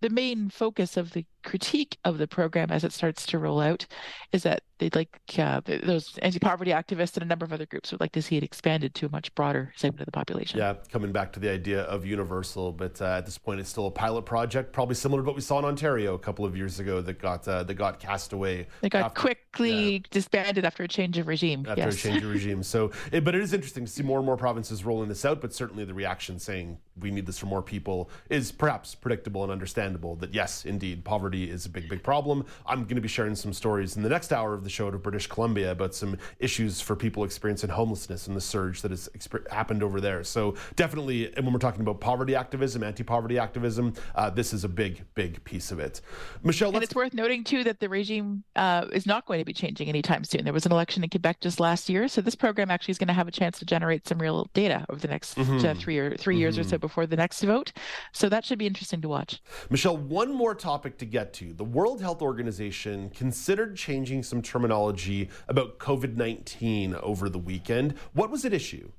the 0.00 0.10
main 0.10 0.50
focus 0.50 0.96
of 0.96 1.12
the 1.12 1.26
critique 1.42 1.98
of 2.04 2.18
the 2.18 2.28
program 2.28 2.70
as 2.70 2.84
it 2.84 2.92
starts 2.92 3.26
to 3.26 3.38
roll 3.38 3.60
out 3.60 3.86
is 4.32 4.42
that 4.44 4.62
they'd 4.78 4.94
like 4.94 5.18
uh, 5.38 5.60
those 5.64 6.18
anti-poverty 6.18 6.70
activists 6.70 7.14
and 7.14 7.22
a 7.22 7.26
number 7.26 7.44
of 7.44 7.52
other 7.52 7.66
groups 7.66 7.90
would 7.92 8.00
like 8.00 8.12
to 8.12 8.22
see 8.22 8.36
it 8.36 8.42
expanded 8.42 8.94
to 8.94 9.06
a 9.06 9.10
much 9.10 9.34
broader 9.34 9.72
segment 9.76 10.00
of 10.00 10.06
the 10.06 10.12
population. 10.12 10.58
Yeah, 10.58 10.74
coming 10.90 11.12
back 11.12 11.32
to 11.34 11.40
the 11.40 11.50
idea 11.50 11.82
of 11.82 12.06
universal, 12.06 12.72
but 12.72 13.00
uh, 13.00 13.06
at 13.06 13.26
this 13.26 13.38
point 13.38 13.60
it's 13.60 13.68
still 13.68 13.86
a 13.86 13.90
pilot 13.90 14.22
project, 14.22 14.72
probably 14.72 14.94
similar 14.94 15.22
to 15.22 15.26
what 15.26 15.34
we 15.34 15.42
saw 15.42 15.58
in 15.58 15.64
Ontario 15.64 16.14
a 16.14 16.18
couple 16.18 16.44
of 16.44 16.56
years 16.56 16.80
ago 16.80 17.00
that 17.00 17.18
got 17.18 17.46
uh, 17.46 17.62
that 17.64 17.74
got 17.74 18.00
cast 18.00 18.32
away. 18.32 18.66
They 18.80 18.88
got 18.88 19.04
after, 19.04 19.20
quickly 19.20 19.92
yeah. 19.94 19.98
disbanded 20.10 20.64
after 20.64 20.82
a 20.82 20.88
change 20.88 21.18
of 21.18 21.26
regime. 21.28 21.66
After 21.68 21.82
yes. 21.82 21.94
a 21.94 21.98
change 21.98 22.22
of 22.22 22.30
regime. 22.32 22.62
So, 22.62 22.92
it, 23.12 23.24
but 23.24 23.34
it 23.34 23.42
is 23.42 23.52
interesting 23.52 23.84
to 23.84 23.90
see 23.90 24.02
more 24.02 24.18
and 24.18 24.26
more 24.26 24.36
provinces 24.36 24.84
rolling 24.84 25.08
this 25.08 25.24
out. 25.24 25.40
But 25.40 25.52
certainly 25.52 25.84
the 25.84 25.94
reaction 25.94 26.38
saying 26.38 26.78
we 27.00 27.10
need 27.10 27.26
this 27.26 27.38
for 27.38 27.46
more 27.46 27.62
people 27.62 28.10
is 28.28 28.52
perhaps 28.52 28.94
predictable 28.94 29.42
and 29.42 29.52
understandable. 29.52 30.16
That 30.16 30.34
yes, 30.34 30.64
indeed, 30.64 31.04
poverty 31.04 31.50
is 31.50 31.66
a 31.66 31.68
big, 31.68 31.88
big 31.88 32.02
problem. 32.02 32.44
I'm 32.66 32.84
going 32.84 32.96
to 32.96 33.00
be 33.00 33.08
sharing 33.08 33.34
some 33.34 33.52
stories 33.52 33.96
in 33.96 34.02
the 34.02 34.08
next 34.08 34.32
hour 34.32 34.54
of 34.54 34.64
the 34.68 34.74
show 34.74 34.90
to 34.90 34.98
British 34.98 35.26
Columbia 35.26 35.72
about 35.72 35.94
some 35.94 36.18
issues 36.38 36.80
for 36.80 36.94
people 36.94 37.24
experiencing 37.24 37.70
homelessness 37.70 38.26
and 38.26 38.36
the 38.36 38.40
surge 38.40 38.82
that 38.82 38.90
has 38.90 39.08
exper- 39.16 39.50
happened 39.50 39.82
over 39.82 39.98
there. 39.98 40.22
So 40.22 40.56
definitely, 40.76 41.34
and 41.34 41.46
when 41.46 41.54
we're 41.54 41.58
talking 41.58 41.80
about 41.80 42.00
poverty 42.00 42.34
activism, 42.34 42.82
anti-poverty 42.82 43.38
activism, 43.38 43.94
uh, 44.14 44.28
this 44.28 44.52
is 44.52 44.64
a 44.64 44.68
big, 44.68 45.04
big 45.14 45.42
piece 45.44 45.70
of 45.70 45.80
it. 45.80 46.02
Michelle, 46.42 46.74
and 46.74 46.82
it's 46.82 46.94
worth 46.94 47.14
noting 47.14 47.44
too 47.44 47.64
that 47.64 47.80
the 47.80 47.88
regime 47.88 48.44
uh, 48.56 48.86
is 48.92 49.06
not 49.06 49.24
going 49.24 49.38
to 49.38 49.44
be 49.44 49.54
changing 49.54 49.88
anytime 49.88 50.22
soon. 50.22 50.44
There 50.44 50.52
was 50.52 50.66
an 50.66 50.72
election 50.72 51.02
in 51.02 51.08
Quebec 51.08 51.40
just 51.40 51.60
last 51.60 51.88
year, 51.88 52.08
so 52.08 52.20
this 52.20 52.34
program 52.34 52.70
actually 52.70 52.92
is 52.92 52.98
going 52.98 53.08
to 53.08 53.14
have 53.14 53.28
a 53.28 53.32
chance 53.32 53.58
to 53.60 53.64
generate 53.64 54.06
some 54.06 54.18
real 54.18 54.48
data 54.52 54.84
over 54.90 55.00
the 55.00 55.08
next 55.08 55.36
mm-hmm. 55.36 55.64
uh, 55.64 55.74
three 55.74 55.98
or 55.98 56.14
3 56.14 56.34
mm-hmm. 56.34 56.40
years 56.40 56.58
or 56.58 56.64
so 56.64 56.76
before 56.76 57.06
the 57.06 57.16
next 57.16 57.42
vote. 57.42 57.72
So 58.12 58.28
that 58.28 58.44
should 58.44 58.58
be 58.58 58.66
interesting 58.66 59.00
to 59.00 59.08
watch. 59.08 59.40
Michelle, 59.70 59.96
one 59.96 60.32
more 60.34 60.54
topic 60.54 60.98
to 60.98 61.06
get 61.06 61.32
to. 61.34 61.54
The 61.54 61.64
World 61.64 62.02
Health 62.02 62.20
Organization 62.20 63.10
considered 63.10 63.76
changing 63.76 64.22
some 64.22 64.42
terminology 64.58 65.28
about 65.46 65.78
COVID 65.78 66.16
19 66.16 66.96
over 66.96 67.28
the 67.28 67.38
weekend. 67.38 67.94
What 68.12 68.30
was 68.30 68.44
at 68.44 68.52
issue? 68.52 68.90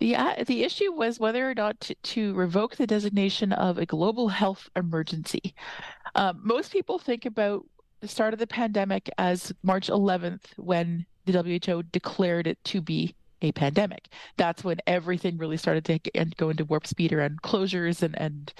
The, 0.00 0.16
uh, 0.16 0.44
the 0.46 0.64
issue 0.64 0.92
was 0.92 1.20
whether 1.20 1.50
or 1.50 1.54
not 1.54 1.78
to, 1.80 1.94
to, 1.94 2.34
revoke 2.34 2.76
the 2.76 2.86
designation 2.86 3.52
of 3.52 3.76
a 3.76 3.84
global 3.84 4.28
health 4.28 4.70
emergency. 4.74 5.54
Uh, 6.14 6.32
most 6.42 6.72
people 6.72 6.98
think 6.98 7.26
about 7.26 7.66
the 8.00 8.08
start 8.08 8.32
of 8.32 8.38
the 8.38 8.46
pandemic 8.46 9.10
as 9.18 9.52
March 9.62 9.88
11th, 9.88 10.44
when 10.56 11.04
the 11.26 11.32
WHO 11.32 11.82
declared 11.82 12.46
it 12.46 12.62
to 12.64 12.80
be 12.80 13.14
a 13.42 13.52
pandemic. 13.52 14.08
That's 14.38 14.64
when 14.64 14.78
everything 14.86 15.36
really 15.36 15.58
started 15.58 15.84
to 15.84 16.24
go 16.36 16.48
into 16.48 16.64
warp 16.64 16.86
speed 16.86 17.12
around 17.12 17.42
closures 17.42 18.02
and 18.02 18.18
and 18.18 18.52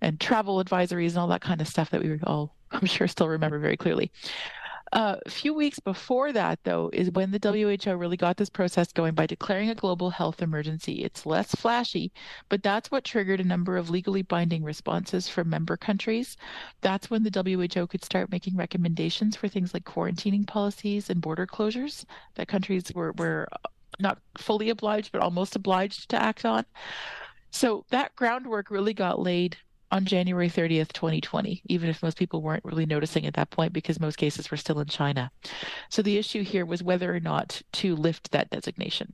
and 0.00 0.20
travel 0.20 0.62
advisories 0.62 1.10
and 1.10 1.18
all 1.18 1.28
that 1.28 1.40
kind 1.40 1.60
of 1.60 1.68
stuff 1.68 1.90
that 1.90 2.02
we 2.02 2.18
all, 2.24 2.54
I'm 2.70 2.86
sure, 2.86 3.08
still 3.08 3.28
remember 3.28 3.58
very 3.58 3.76
clearly. 3.76 4.10
A 4.92 5.18
few 5.28 5.54
weeks 5.54 5.80
before 5.80 6.32
that, 6.32 6.62
though, 6.62 6.90
is 6.92 7.10
when 7.10 7.30
the 7.30 7.40
WHO 7.42 7.96
really 7.96 8.16
got 8.16 8.36
this 8.36 8.50
process 8.50 8.92
going 8.92 9.14
by 9.14 9.26
declaring 9.26 9.70
a 9.70 9.74
global 9.74 10.10
health 10.10 10.40
emergency. 10.42 11.02
It's 11.02 11.26
less 11.26 11.52
flashy, 11.54 12.12
but 12.48 12.62
that's 12.62 12.90
what 12.90 13.02
triggered 13.02 13.40
a 13.40 13.44
number 13.44 13.76
of 13.76 13.90
legally 13.90 14.22
binding 14.22 14.62
responses 14.62 15.28
from 15.28 15.50
member 15.50 15.76
countries. 15.76 16.36
That's 16.80 17.10
when 17.10 17.24
the 17.24 17.30
WHO 17.30 17.86
could 17.86 18.04
start 18.04 18.30
making 18.30 18.56
recommendations 18.56 19.34
for 19.36 19.48
things 19.48 19.74
like 19.74 19.84
quarantining 19.84 20.46
policies 20.46 21.10
and 21.10 21.20
border 21.20 21.46
closures 21.46 22.04
that 22.34 22.46
countries 22.46 22.84
were, 22.94 23.12
were 23.12 23.48
not 23.98 24.18
fully 24.38 24.70
obliged, 24.70 25.10
but 25.12 25.22
almost 25.22 25.56
obliged 25.56 26.08
to 26.10 26.22
act 26.22 26.44
on. 26.44 26.64
So 27.50 27.84
that 27.90 28.14
groundwork 28.16 28.70
really 28.70 28.94
got 28.94 29.18
laid 29.18 29.56
on 29.94 30.04
January 30.04 30.50
30th, 30.50 30.92
2020, 30.92 31.62
even 31.66 31.88
if 31.88 32.02
most 32.02 32.18
people 32.18 32.42
weren't 32.42 32.64
really 32.64 32.84
noticing 32.84 33.26
at 33.26 33.34
that 33.34 33.50
point 33.50 33.72
because 33.72 34.00
most 34.00 34.16
cases 34.16 34.50
were 34.50 34.56
still 34.56 34.80
in 34.80 34.88
China. 34.88 35.30
So 35.88 36.02
the 36.02 36.18
issue 36.18 36.42
here 36.42 36.66
was 36.66 36.82
whether 36.82 37.14
or 37.14 37.20
not 37.20 37.62
to 37.74 37.94
lift 37.94 38.32
that 38.32 38.50
designation. 38.50 39.12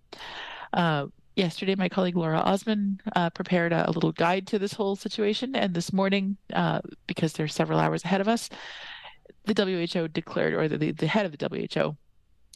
Uh, 0.73 1.09
yesterday, 1.37 1.75
my 1.75 1.91
colleague 1.91 2.17
Laura 2.17 2.39
Osman 2.39 2.99
uh, 3.15 3.29
prepared 3.29 3.75
a, 3.75 3.91
a, 3.91 3.93
little 3.93 4.13
guide 4.13 4.47
to 4.47 4.59
this 4.59 4.73
whole 4.73 4.97
situation. 4.97 5.55
And 5.55 5.75
this 5.75 5.93
morning, 5.93 6.39
uh, 6.55 6.81
because 7.07 7.35
they're 7.35 7.47
several 7.47 7.79
hours 7.79 8.03
ahead 8.03 8.23
of 8.23 8.29
us, 8.29 8.49
the 9.45 9.93
WHO 9.93 10.09
declared, 10.09 10.55
or 10.55 10.67
the, 10.67 10.93
the 10.93 11.07
head 11.07 11.27
of 11.27 11.37
the 11.37 11.47
WHO 11.47 11.95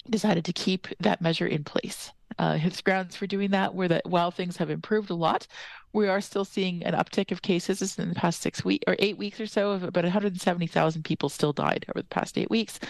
decided 0.09 0.47
to 0.47 0.53
keep 0.55 0.89
that 0.99 1.21
measure 1.21 1.47
in 1.47 1.63
place. 1.63 2.11
Uh, 2.39 2.55
his 2.55 2.81
grounds 2.81 3.17
for 3.17 3.27
doing 3.27 3.51
that 3.51 3.75
were 3.75 3.89
that 3.89 4.07
while 4.07 4.31
things 4.31 4.57
have 4.57 4.71
improved 4.71 5.11
a 5.11 5.15
lot, 5.15 5.47
we 5.93 6.09
are 6.09 6.21
still 6.21 6.45
seeing 6.45 6.83
an 6.85 6.95
uptick 6.95 7.31
of 7.31 7.43
cases 7.43 7.99
in 7.99 8.09
the 8.09 8.15
past 8.15 8.41
six 8.41 8.65
weeks 8.65 8.85
or 8.87 8.97
eight 8.99 9.17
weeks 9.17 9.41
or 9.41 9.47
so. 9.47 9.71
Of 9.71 9.83
about 9.85 10.05
170,000 10.05 11.05
people 11.05 11.29
still 11.29 11.53
died 11.53 11.87
over 11.89 12.03
the 12.03 12.09
past 12.09 12.37
eight 12.37 12.51
weeks. 12.51 12.81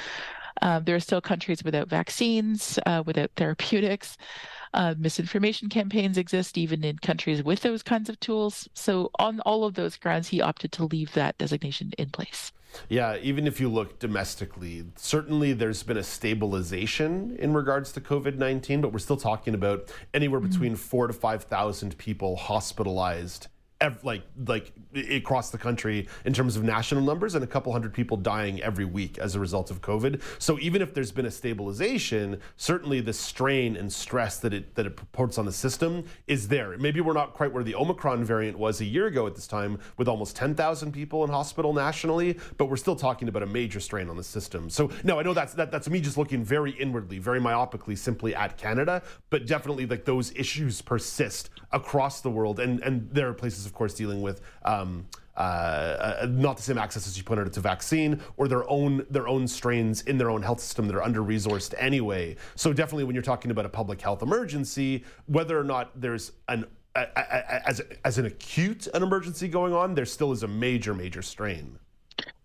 Uh, 0.63 0.79
there 0.81 0.95
are 0.95 1.01
still 1.01 1.21
countries 1.21 1.65
without 1.65 1.89
vaccines, 1.89 2.79
uh, 2.87 3.03
without 3.05 3.31
therapeutics. 3.37 4.17
Uh, 4.75 4.95
misinformation 4.99 5.69
campaigns 5.69 6.19
exist 6.19 6.59
even 6.59 6.83
in 6.83 6.99
countries 6.99 7.45
with 7.45 7.63
those 7.63 7.83
kinds 7.83 8.09
of 8.09 8.19
tools. 8.19 8.69
So, 8.75 9.11
on 9.21 9.39
all 9.41 9.65
of 9.65 9.75
those 9.75 9.97
grounds, 9.97 10.29
he 10.29 10.41
opted 10.41 10.73
to 10.73 10.85
leave 10.85 11.13
that 11.13 11.39
designation 11.39 11.93
in 11.97 12.11
place. 12.11 12.51
Yeah, 12.89 13.17
even 13.23 13.47
if 13.47 13.61
you 13.61 13.69
look 13.69 14.01
domestically, 14.01 14.85
certainly 14.97 15.53
there's 15.53 15.85
been 15.85 15.97
a 15.97 16.03
stabilization 16.03 17.37
in 17.39 17.55
regards 17.55 17.93
to 17.93 18.01
COVID 18.01 18.37
19, 18.37 18.81
but 18.81 18.93
we're 18.93 18.99
still 18.99 19.17
talking 19.17 19.55
about 19.55 19.93
anywhere 20.13 20.41
mm-hmm. 20.41 20.51
between 20.51 20.77
four 20.77 21.07
to 21.07 21.13
5,000 21.13 21.97
people 21.97 22.35
hospitalized 22.35 23.47
like 24.03 24.23
like 24.47 24.73
across 25.11 25.51
the 25.51 25.59
country 25.59 26.09
in 26.25 26.33
terms 26.33 26.57
of 26.57 26.63
national 26.63 27.03
numbers 27.03 27.35
and 27.35 27.43
a 27.43 27.47
couple 27.47 27.73
hundred 27.73 27.93
people 27.93 28.17
dying 28.17 28.63
every 28.63 28.85
week 28.85 29.19
as 29.19 29.35
a 29.35 29.41
result 29.41 29.71
of 29.71 29.81
COVID. 29.81 30.21
So 30.39 30.59
even 30.61 30.83
if 30.83 30.95
there's 30.95 31.13
been 31.13 31.27
a 31.27 31.31
stabilization, 31.31 32.41
certainly 32.57 33.01
the 33.01 33.13
strain 33.13 33.77
and 33.77 33.93
stress 33.93 34.39
that 34.41 34.55
it 34.55 34.75
that 34.75 34.87
it 34.87 34.97
purports 34.97 35.39
on 35.39 35.47
the 35.47 35.53
system 35.53 36.05
is 36.27 36.49
there. 36.49 36.77
Maybe 36.79 37.01
we're 37.01 37.13
not 37.13 37.35
quite 37.35 37.53
where 37.53 37.65
the 37.65 37.75
Omicron 37.75 38.25
variant 38.25 38.59
was 38.59 38.81
a 38.81 38.85
year 38.85 39.07
ago 39.07 39.27
at 39.27 39.35
this 39.35 39.47
time 39.47 39.79
with 39.97 40.09
almost 40.09 40.37
10,000 40.37 40.93
people 40.93 41.25
in 41.25 41.31
hospital 41.31 41.73
nationally, 41.73 42.39
but 42.57 42.67
we're 42.67 42.77
still 42.77 42.97
talking 42.97 43.29
about 43.29 43.43
a 43.43 43.47
major 43.47 43.81
strain 43.81 44.09
on 44.09 44.17
the 44.17 44.25
system. 44.25 44.71
So 44.71 44.91
no, 45.03 45.19
I 45.19 45.23
know 45.23 45.35
that's 45.35 45.55
that, 45.55 45.71
that's 45.71 45.89
me 45.89 46.01
just 46.01 46.17
looking 46.17 46.45
very 46.45 46.73
inwardly, 46.73 47.19
very 47.19 47.41
myopically 47.41 47.97
simply 47.97 48.35
at 48.35 48.57
Canada, 48.57 49.03
but 49.31 49.47
definitely 49.47 49.87
like 49.87 50.05
those 50.05 50.33
issues 50.37 50.81
persist 50.81 51.51
across 51.73 52.21
the 52.21 52.31
world 52.31 52.61
and 52.61 52.81
and 52.83 53.09
there 53.11 53.29
are 53.29 53.35
places 53.35 53.67
course, 53.75 53.95
dealing 53.95 54.23
with. 54.23 54.41
Um, 54.65 55.07
uh, 55.37 55.41
uh, 56.21 56.27
not 56.31 56.57
the 56.57 56.63
same 56.63 56.79
access 56.79 57.09
as 57.09 57.19
you 57.19 57.25
pointed 57.25 57.47
out 57.47 57.53
to 57.53 57.61
vaccine 57.61 58.21
or 58.37 58.47
their 58.47 58.69
own 58.71 59.05
their 59.11 59.27
own 59.27 59.49
strains 59.49 60.03
in 60.03 60.17
their 60.17 60.31
own 60.31 60.43
health 60.43 60.61
system 60.61 60.87
that 60.87 60.95
are 60.95 61.03
under 61.03 61.23
resourced 61.23 61.75
anyway. 61.77 62.37
So 62.55 62.73
definitely, 62.73 63.05
when 63.05 63.17
you're 63.17 63.23
talking 63.23 63.51
about 63.51 63.67
a 63.67 63.69
public 63.69 64.01
health 64.01 64.23
emergency, 64.23 65.03
whether 65.27 65.59
or 65.59 65.65
not 65.65 65.91
there's 66.01 66.33
an 66.49 66.67
as 66.95 67.83
as 68.05 68.19
an 68.19 68.27
acute 68.27 68.87
an 68.95 69.03
emergency 69.03 69.49
going 69.49 69.73
on, 69.73 69.95
there 69.95 70.07
still 70.07 70.31
is 70.31 70.45
a 70.45 70.49
major 70.49 70.95
major 70.95 71.23
strain. 71.23 71.79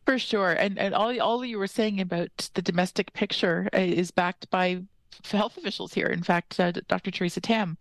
For 0.05 0.17
sure, 0.17 0.53
and 0.53 0.79
and 0.79 0.95
all 0.95 1.19
all 1.21 1.45
you 1.45 1.59
were 1.59 1.67
saying 1.67 2.01
about 2.01 2.49
the 2.55 2.63
domestic 2.63 3.13
picture 3.13 3.69
uh, 3.75 3.77
is 3.77 4.09
backed 4.09 4.49
by 4.49 4.81
health 5.25 5.57
officials 5.57 5.93
here. 5.93 6.07
In 6.07 6.23
fact, 6.23 6.59
uh, 6.59 6.71
Dr. 6.87 7.11
Theresa 7.11 7.41
Tam, 7.41 7.77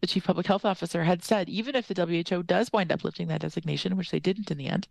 the 0.00 0.06
chief 0.06 0.24
public 0.24 0.46
health 0.46 0.64
officer, 0.64 1.04
had 1.04 1.24
said 1.24 1.48
even 1.48 1.74
if 1.74 1.88
the 1.88 2.06
WHO 2.06 2.42
does 2.42 2.72
wind 2.72 2.92
up 2.92 3.04
lifting 3.04 3.28
that 3.28 3.40
designation, 3.40 3.96
which 3.96 4.10
they 4.10 4.20
didn't 4.20 4.50
in 4.50 4.58
the 4.58 4.68
end, 4.68 4.88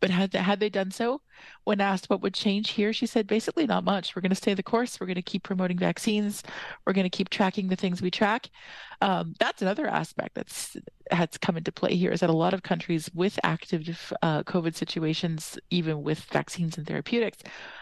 but 0.00 0.10
had 0.10 0.30
they, 0.30 0.38
had 0.38 0.60
they 0.60 0.68
done 0.68 0.90
so, 0.90 1.20
when 1.64 1.80
asked 1.80 2.08
what 2.08 2.20
would 2.20 2.34
change 2.34 2.70
here, 2.70 2.92
she 2.92 3.06
said 3.06 3.26
basically 3.26 3.66
not 3.66 3.84
much. 3.84 4.14
We're 4.14 4.22
going 4.22 4.30
to 4.30 4.36
stay 4.36 4.54
the 4.54 4.62
course. 4.62 5.00
We're 5.00 5.06
going 5.06 5.16
to 5.16 5.22
keep 5.22 5.42
promoting 5.42 5.78
vaccines. 5.78 6.42
We're 6.84 6.92
going 6.92 7.10
to 7.10 7.16
keep 7.16 7.28
tracking 7.28 7.68
the 7.68 7.76
things 7.76 8.00
we 8.00 8.10
track. 8.10 8.50
Um, 9.00 9.34
that's 9.38 9.62
another 9.62 9.86
aspect 9.86 10.34
that's 10.34 10.76
has 11.10 11.38
come 11.40 11.56
into 11.56 11.72
play 11.72 11.94
here 11.94 12.10
is 12.10 12.20
that 12.20 12.30
a 12.30 12.34
lot 12.34 12.52
of 12.52 12.62
countries 12.62 13.10
with 13.14 13.38
active 13.42 14.12
uh, 14.22 14.42
COVID 14.42 14.74
situations, 14.74 15.58
even 15.70 16.02
with 16.02 16.20
vaccines 16.20 16.76
and 16.76 16.86
therapeutics, 16.86 17.38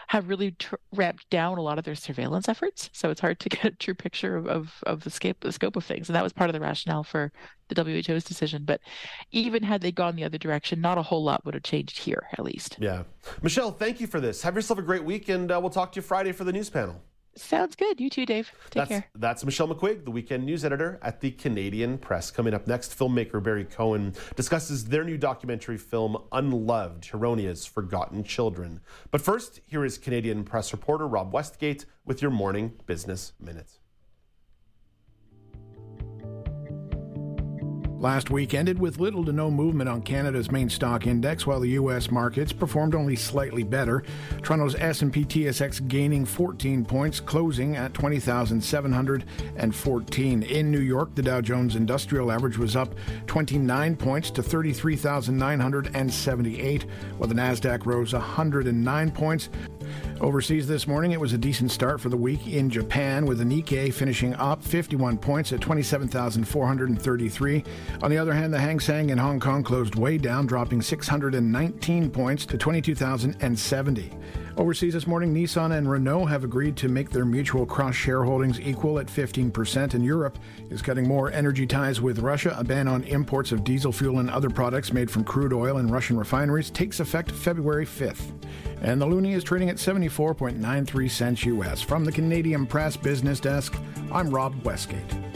have 0.07 0.29
really 0.29 0.51
tr- 0.51 0.75
ramped 0.93 1.29
down 1.29 1.57
a 1.57 1.61
lot 1.61 1.77
of 1.77 1.83
their 1.83 1.95
surveillance 1.95 2.47
efforts. 2.47 2.89
So 2.93 3.09
it's 3.09 3.21
hard 3.21 3.39
to 3.41 3.49
get 3.49 3.65
a 3.65 3.71
true 3.71 3.93
picture 3.93 4.35
of, 4.37 4.47
of, 4.47 4.83
of 4.85 5.03
the, 5.03 5.09
scope, 5.09 5.39
the 5.41 5.51
scope 5.51 5.75
of 5.75 5.83
things. 5.83 6.09
And 6.09 6.15
that 6.15 6.23
was 6.23 6.33
part 6.33 6.49
of 6.49 6.53
the 6.53 6.59
rationale 6.59 7.03
for 7.03 7.31
the 7.69 7.83
WHO's 7.83 8.23
decision. 8.23 8.63
But 8.63 8.81
even 9.31 9.63
had 9.63 9.81
they 9.81 9.91
gone 9.91 10.15
the 10.15 10.23
other 10.23 10.37
direction, 10.37 10.81
not 10.81 10.97
a 10.97 11.03
whole 11.03 11.23
lot 11.23 11.45
would 11.45 11.53
have 11.53 11.63
changed 11.63 11.99
here, 11.99 12.27
at 12.33 12.45
least. 12.45 12.77
Yeah. 12.79 13.03
Michelle, 13.41 13.71
thank 13.71 13.99
you 13.99 14.07
for 14.07 14.21
this. 14.21 14.41
Have 14.43 14.55
yourself 14.55 14.79
a 14.79 14.83
great 14.83 15.03
week, 15.03 15.29
and 15.29 15.51
uh, 15.51 15.59
we'll 15.59 15.69
talk 15.69 15.91
to 15.93 15.97
you 15.97 16.01
Friday 16.01 16.31
for 16.31 16.43
the 16.43 16.53
news 16.53 16.69
panel. 16.69 17.01
Sounds 17.37 17.75
good. 17.75 17.99
You 17.99 18.09
too, 18.09 18.25
Dave. 18.25 18.51
Take 18.69 18.81
that's, 18.81 18.89
care. 18.89 19.05
That's 19.15 19.45
Michelle 19.45 19.67
McQuigge, 19.67 20.03
the 20.05 20.11
weekend 20.11 20.45
news 20.45 20.65
editor 20.65 20.99
at 21.01 21.21
the 21.21 21.31
Canadian 21.31 21.97
Press. 21.97 22.31
Coming 22.31 22.53
up 22.53 22.67
next, 22.67 22.97
filmmaker 22.97 23.41
Barri 23.41 23.65
Cohen 23.65 24.13
discusses 24.35 24.85
their 24.85 25.03
new 25.03 25.17
documentary 25.17 25.77
film, 25.77 26.17
Unloved 26.31 27.05
Huronia's 27.05 27.65
Forgotten 27.65 28.23
Children. 28.23 28.81
But 29.11 29.21
first, 29.21 29.61
here 29.65 29.85
is 29.85 29.97
Canadian 29.97 30.43
Press 30.43 30.71
reporter 30.71 31.07
Rob 31.07 31.33
Westgate 31.33 31.85
with 32.05 32.21
your 32.21 32.31
morning 32.31 32.73
business 32.85 33.33
minutes. 33.39 33.79
Last 37.99 38.29
week 38.29 38.53
ended 38.53 38.77
with 38.77 38.99
little 38.99 39.25
to 39.25 39.31
no 39.31 39.49
movement 39.49 39.89
on 39.89 40.03
Canada's 40.03 40.51
main 40.51 40.69
stock 40.69 41.07
index, 41.07 41.47
while 41.47 41.59
the 41.59 41.69
U.S. 41.69 42.11
markets 42.11 42.53
performed 42.53 42.93
only 42.93 43.15
slightly 43.15 43.63
better. 43.63 44.03
Toronto's 44.43 44.75
S&P 44.75 45.25
TSX 45.25 45.87
gaining 45.87 46.23
14 46.23 46.85
points, 46.85 47.19
closing 47.19 47.75
at 47.75 47.95
20,714. 47.95 50.43
In 50.43 50.71
New 50.71 50.79
York, 50.79 51.15
the 51.15 51.23
Dow 51.23 51.41
Jones 51.41 51.75
Industrial 51.75 52.31
Average 52.31 52.59
was 52.59 52.75
up 52.75 52.93
29 53.25 53.95
points 53.95 54.29
to 54.29 54.43
33,978, 54.43 56.85
while 57.17 57.27
the 57.27 57.33
Nasdaq 57.33 57.87
rose 57.87 58.13
109 58.13 59.09
points. 59.09 59.49
Overseas 60.21 60.67
this 60.67 60.85
morning, 60.87 61.13
it 61.13 61.19
was 61.19 61.33
a 61.33 61.37
decent 61.37 61.71
start 61.71 61.99
for 62.01 62.09
the 62.09 62.17
week 62.17 62.47
in 62.47 62.69
Japan, 62.69 63.25
with 63.25 63.39
the 63.39 63.43
Nikkei 63.43 63.93
finishing 63.93 64.33
up 64.35 64.63
51 64.63 65.17
points 65.17 65.51
at 65.53 65.61
27,433. 65.61 67.63
On 68.01 68.11
the 68.11 68.17
other 68.17 68.33
hand, 68.33 68.53
the 68.53 68.59
Hang 68.59 68.79
Seng 68.79 69.09
in 69.09 69.17
Hong 69.17 69.39
Kong 69.39 69.63
closed 69.63 69.95
way 69.95 70.17
down, 70.17 70.45
dropping 70.45 70.81
619 70.81 72.11
points 72.11 72.45
to 72.45 72.57
22,070. 72.57 74.11
Overseas 74.57 74.93
this 74.93 75.05
morning, 75.05 75.33
Nissan 75.33 75.77
and 75.77 75.89
Renault 75.89 76.25
have 76.25 76.43
agreed 76.43 76.75
to 76.77 76.89
make 76.89 77.11
their 77.11 77.25
mutual 77.25 77.65
cross 77.65 77.93
shareholdings 77.93 78.59
equal 78.59 78.97
at 78.97 79.05
15%, 79.05 79.93
and 79.93 80.03
Europe 80.03 80.39
is 80.69 80.81
cutting 80.81 81.07
more 81.07 81.31
energy 81.31 81.67
ties 81.67 82.01
with 82.01 82.19
Russia. 82.19 82.55
A 82.57 82.63
ban 82.63 82.87
on 82.87 83.03
imports 83.03 83.51
of 83.51 83.63
diesel 83.63 83.91
fuel 83.91 84.19
and 84.19 84.29
other 84.29 84.49
products 84.49 84.91
made 84.91 85.11
from 85.11 85.23
crude 85.23 85.53
oil 85.53 85.77
in 85.77 85.87
Russian 85.87 86.17
refineries 86.17 86.71
takes 86.71 86.99
effect 86.99 87.31
February 87.31 87.85
5th. 87.85 88.31
And 88.81 88.99
the 88.99 89.05
loonie 89.05 89.35
is 89.35 89.43
trading 89.43 89.69
at 89.69 89.77
74.93 89.77 91.09
cents 91.09 91.45
US. 91.45 91.81
From 91.81 92.03
the 92.03 92.11
Canadian 92.11 92.65
Press 92.65 92.97
Business 92.97 93.39
Desk, 93.39 93.75
I'm 94.11 94.29
Rob 94.29 94.63
Westgate. 94.63 95.26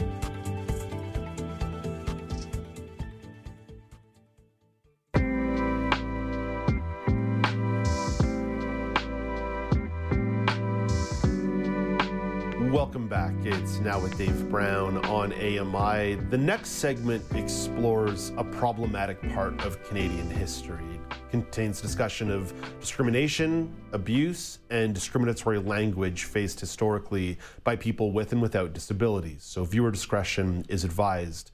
It's 13.44 13.80
now 13.80 13.98
with 13.98 14.16
Dave 14.16 14.48
Brown 14.50 15.04
on 15.06 15.32
AMI. 15.32 16.14
The 16.30 16.38
next 16.38 16.68
segment 16.68 17.24
explores 17.34 18.30
a 18.36 18.44
problematic 18.44 19.20
part 19.34 19.60
of 19.64 19.82
Canadian 19.82 20.30
history. 20.30 20.84
It 21.10 21.30
contains 21.32 21.80
discussion 21.80 22.30
of 22.30 22.54
discrimination, 22.78 23.74
abuse, 23.90 24.60
and 24.70 24.94
discriminatory 24.94 25.58
language 25.58 26.22
faced 26.22 26.60
historically 26.60 27.36
by 27.64 27.74
people 27.74 28.12
with 28.12 28.30
and 28.30 28.40
without 28.40 28.74
disabilities. 28.74 29.42
So, 29.42 29.64
viewer 29.64 29.90
discretion 29.90 30.64
is 30.68 30.84
advised. 30.84 31.50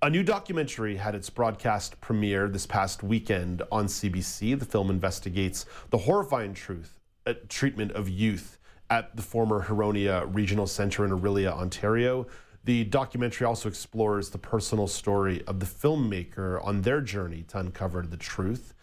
A 0.00 0.08
new 0.08 0.22
documentary 0.22 0.96
had 0.96 1.14
its 1.14 1.28
broadcast 1.28 2.00
premiere 2.00 2.48
this 2.48 2.64
past 2.64 3.02
weekend 3.02 3.60
on 3.70 3.88
CBC. 3.88 4.58
The 4.58 4.64
film 4.64 4.88
investigates 4.88 5.66
the 5.90 5.98
horrifying 5.98 6.54
truth, 6.54 6.98
uh, 7.26 7.34
treatment 7.50 7.92
of 7.92 8.08
youth 8.08 8.55
at 8.90 9.14
the 9.16 9.22
former 9.22 9.64
Huronia 9.64 10.28
Regional 10.34 10.66
Centre 10.66 11.04
in 11.04 11.10
Orillia, 11.10 11.52
Ontario. 11.52 12.26
The 12.64 12.84
documentary 12.84 13.46
also 13.46 13.68
explores 13.68 14.30
the 14.30 14.38
personal 14.38 14.88
story 14.88 15.44
of 15.46 15.60
the 15.60 15.66
filmmaker 15.66 16.64
on 16.64 16.82
their 16.82 17.00
journey 17.00 17.44
to 17.48 17.58
uncover 17.58 18.02
the 18.02 18.16
truth. 18.16 18.74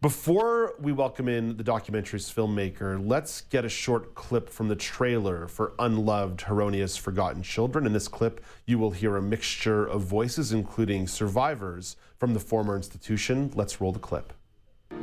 Before 0.00 0.74
we 0.80 0.92
welcome 0.92 1.28
in 1.28 1.56
the 1.56 1.64
documentary's 1.64 2.32
filmmaker, 2.32 3.04
let's 3.04 3.40
get 3.40 3.64
a 3.64 3.68
short 3.68 4.14
clip 4.14 4.48
from 4.48 4.68
the 4.68 4.76
trailer 4.76 5.48
for 5.48 5.72
Unloved 5.80 6.40
Huronia's 6.40 6.96
Forgotten 6.96 7.42
Children. 7.42 7.86
In 7.86 7.92
this 7.92 8.06
clip, 8.06 8.44
you 8.66 8.78
will 8.78 8.92
hear 8.92 9.16
a 9.16 9.22
mixture 9.22 9.84
of 9.84 10.02
voices, 10.02 10.52
including 10.52 11.08
survivors 11.08 11.96
from 12.16 12.32
the 12.32 12.40
former 12.40 12.76
institution. 12.76 13.50
Let's 13.54 13.80
roll 13.80 13.90
the 13.90 13.98
clip. 13.98 14.32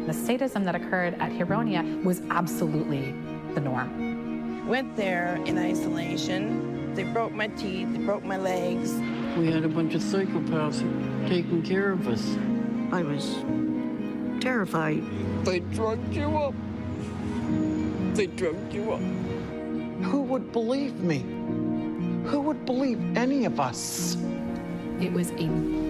The 0.07 0.13
sadism 0.13 0.63
that 0.63 0.75
occurred 0.75 1.15
at 1.15 1.31
Huronia 1.31 2.03
was 2.03 2.21
absolutely 2.29 3.13
the 3.53 3.61
norm. 3.61 4.24
Went 4.67 4.95
there 4.95 5.39
in 5.45 5.59
isolation. 5.59 6.95
They 6.95 7.03
broke 7.03 7.31
my 7.31 7.47
teeth, 7.47 7.91
they 7.91 7.99
broke 7.99 8.23
my 8.23 8.37
legs. 8.37 8.93
We 9.37 9.51
had 9.51 9.63
a 9.63 9.67
bunch 9.67 9.93
of 9.93 10.01
psychopaths 10.01 10.79
taking 11.27 11.61
care 11.61 11.91
of 11.91 12.07
us. 12.07 12.35
I 12.91 13.03
was 13.03 13.35
terrified. 14.41 15.03
They 15.45 15.59
drugged 15.59 16.15
you 16.15 16.37
up. 16.37 16.53
They 18.15 18.25
drugged 18.25 18.73
you 18.73 18.93
up. 18.93 19.01
Who 20.05 20.21
would 20.21 20.51
believe 20.51 20.95
me? 20.95 21.19
Who 22.29 22.39
would 22.41 22.65
believe 22.65 22.99
any 23.15 23.45
of 23.45 23.59
us? 23.59 24.17
It 24.99 25.11
was 25.13 25.29
a 25.31 25.47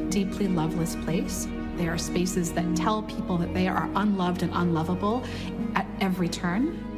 deeply 0.10 0.50
loveless 0.50 0.96
place. 0.98 1.48
There 1.78 1.94
are 1.94 1.98
spaces 1.98 2.52
that 2.54 2.76
tell 2.76 3.04
people 3.04 3.38
that 3.38 3.54
they 3.54 3.68
are 3.68 3.90
unloved 3.96 4.44
and 4.44 4.52
unlovable 4.54 5.24
at 5.76 5.86
every 6.02 6.28
turn. 6.28 6.95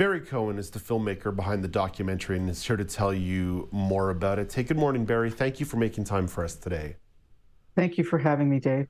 Barri 0.00 0.22
Cohen 0.22 0.58
is 0.58 0.70
the 0.70 0.78
filmmaker 0.78 1.36
behind 1.36 1.62
the 1.62 1.68
documentary 1.68 2.38
and 2.38 2.48
is 2.48 2.66
here 2.66 2.78
to 2.78 2.86
tell 2.86 3.12
you 3.12 3.68
more 3.70 4.08
about 4.08 4.38
it. 4.38 4.50
Hey, 4.50 4.62
good 4.62 4.78
morning, 4.78 5.04
Barri. 5.04 5.30
Thank 5.30 5.60
you 5.60 5.66
for 5.66 5.76
making 5.76 6.04
time 6.04 6.26
for 6.26 6.42
us 6.42 6.54
today. 6.54 6.96
Thank 7.76 7.98
you 7.98 8.04
for 8.04 8.16
having 8.16 8.48
me, 8.48 8.60
Dave. 8.60 8.88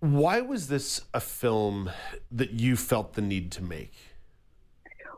Why 0.00 0.40
was 0.40 0.68
this 0.68 1.02
a 1.12 1.20
film 1.20 1.90
that 2.32 2.52
you 2.52 2.74
felt 2.74 3.12
the 3.12 3.20
need 3.20 3.52
to 3.52 3.62
make? 3.62 3.92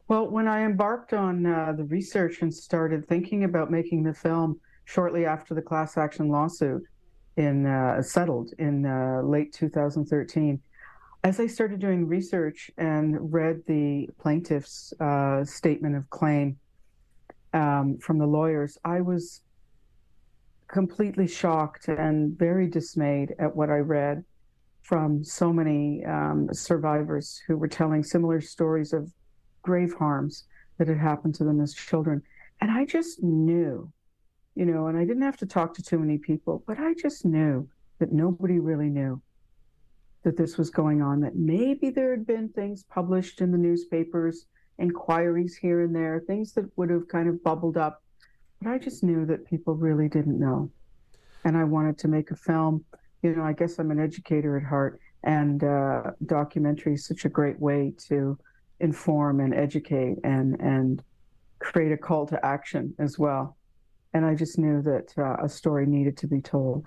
Well, 0.08 0.26
when 0.26 0.48
I 0.48 0.64
embarked 0.64 1.12
on 1.12 1.46
uh, 1.46 1.72
the 1.76 1.84
research 1.84 2.42
and 2.42 2.52
started 2.52 3.06
thinking 3.06 3.44
about 3.44 3.70
making 3.70 4.02
the 4.02 4.14
film 4.14 4.58
shortly 4.86 5.24
after 5.24 5.54
the 5.54 5.62
class 5.62 5.96
action 5.96 6.30
lawsuit 6.30 6.82
in 7.36 7.64
uh, 7.64 8.02
settled 8.02 8.54
in 8.58 8.84
uh, 8.84 9.22
late 9.22 9.52
2013, 9.52 10.60
as 11.24 11.40
I 11.40 11.46
started 11.46 11.80
doing 11.80 12.06
research 12.06 12.70
and 12.78 13.32
read 13.32 13.62
the 13.66 14.08
plaintiff's 14.18 14.92
uh, 15.00 15.44
statement 15.44 15.96
of 15.96 16.08
claim 16.10 16.58
um, 17.52 17.98
from 17.98 18.18
the 18.18 18.26
lawyers, 18.26 18.78
I 18.84 19.00
was 19.00 19.42
completely 20.68 21.26
shocked 21.26 21.88
and 21.88 22.38
very 22.38 22.68
dismayed 22.68 23.34
at 23.38 23.54
what 23.54 23.70
I 23.70 23.78
read 23.78 24.24
from 24.82 25.24
so 25.24 25.52
many 25.52 26.04
um, 26.04 26.48
survivors 26.52 27.42
who 27.46 27.56
were 27.56 27.68
telling 27.68 28.04
similar 28.04 28.40
stories 28.40 28.92
of 28.92 29.12
grave 29.62 29.94
harms 29.98 30.44
that 30.78 30.88
had 30.88 30.98
happened 30.98 31.34
to 31.36 31.44
them 31.44 31.60
as 31.60 31.74
children. 31.74 32.22
And 32.60 32.70
I 32.70 32.84
just 32.84 33.22
knew, 33.22 33.90
you 34.54 34.64
know, 34.64 34.86
and 34.86 34.96
I 34.96 35.04
didn't 35.04 35.22
have 35.22 35.36
to 35.38 35.46
talk 35.46 35.74
to 35.74 35.82
too 35.82 35.98
many 35.98 36.16
people, 36.16 36.62
but 36.66 36.78
I 36.78 36.94
just 36.94 37.24
knew 37.24 37.68
that 37.98 38.12
nobody 38.12 38.60
really 38.60 38.88
knew 38.88 39.20
that 40.24 40.36
this 40.36 40.58
was 40.58 40.70
going 40.70 41.00
on, 41.02 41.20
that 41.20 41.36
maybe 41.36 41.90
there 41.90 42.10
had 42.10 42.26
been 42.26 42.48
things 42.48 42.84
published 42.84 43.40
in 43.40 43.52
the 43.52 43.58
newspapers, 43.58 44.46
inquiries 44.78 45.56
here 45.56 45.82
and 45.82 45.94
there, 45.94 46.22
things 46.26 46.52
that 46.52 46.64
would 46.76 46.90
have 46.90 47.08
kind 47.08 47.28
of 47.28 47.42
bubbled 47.42 47.76
up. 47.76 48.02
But 48.60 48.70
I 48.70 48.78
just 48.78 49.02
knew 49.02 49.24
that 49.26 49.46
people 49.46 49.74
really 49.74 50.08
didn't 50.08 50.38
know. 50.38 50.70
And 51.44 51.56
I 51.56 51.64
wanted 51.64 51.98
to 51.98 52.08
make 52.08 52.30
a 52.30 52.36
film. 52.36 52.84
You 53.22 53.36
know, 53.36 53.44
I 53.44 53.52
guess 53.52 53.78
I'm 53.78 53.90
an 53.90 54.00
educator 54.00 54.56
at 54.56 54.64
heart, 54.64 55.00
and 55.24 55.62
uh, 55.62 56.12
documentary 56.26 56.94
is 56.94 57.06
such 57.06 57.24
a 57.24 57.28
great 57.28 57.58
way 57.60 57.92
to 58.08 58.38
inform 58.80 59.40
and 59.40 59.54
educate 59.54 60.18
and 60.22 60.60
and 60.60 61.02
create 61.58 61.90
a 61.90 61.96
call 61.96 62.26
to 62.26 62.44
action 62.44 62.94
as 62.98 63.18
well. 63.18 63.56
And 64.14 64.24
I 64.24 64.34
just 64.34 64.58
knew 64.58 64.82
that 64.82 65.12
uh, 65.18 65.36
a 65.42 65.48
story 65.48 65.86
needed 65.86 66.16
to 66.18 66.26
be 66.26 66.40
told 66.40 66.86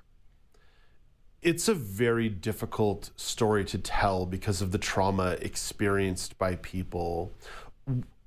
it's 1.41 1.67
a 1.67 1.73
very 1.73 2.29
difficult 2.29 3.09
story 3.15 3.65
to 3.65 3.77
tell 3.77 4.25
because 4.25 4.61
of 4.61 4.71
the 4.71 4.77
trauma 4.77 5.37
experienced 5.41 6.37
by 6.37 6.55
people. 6.57 7.31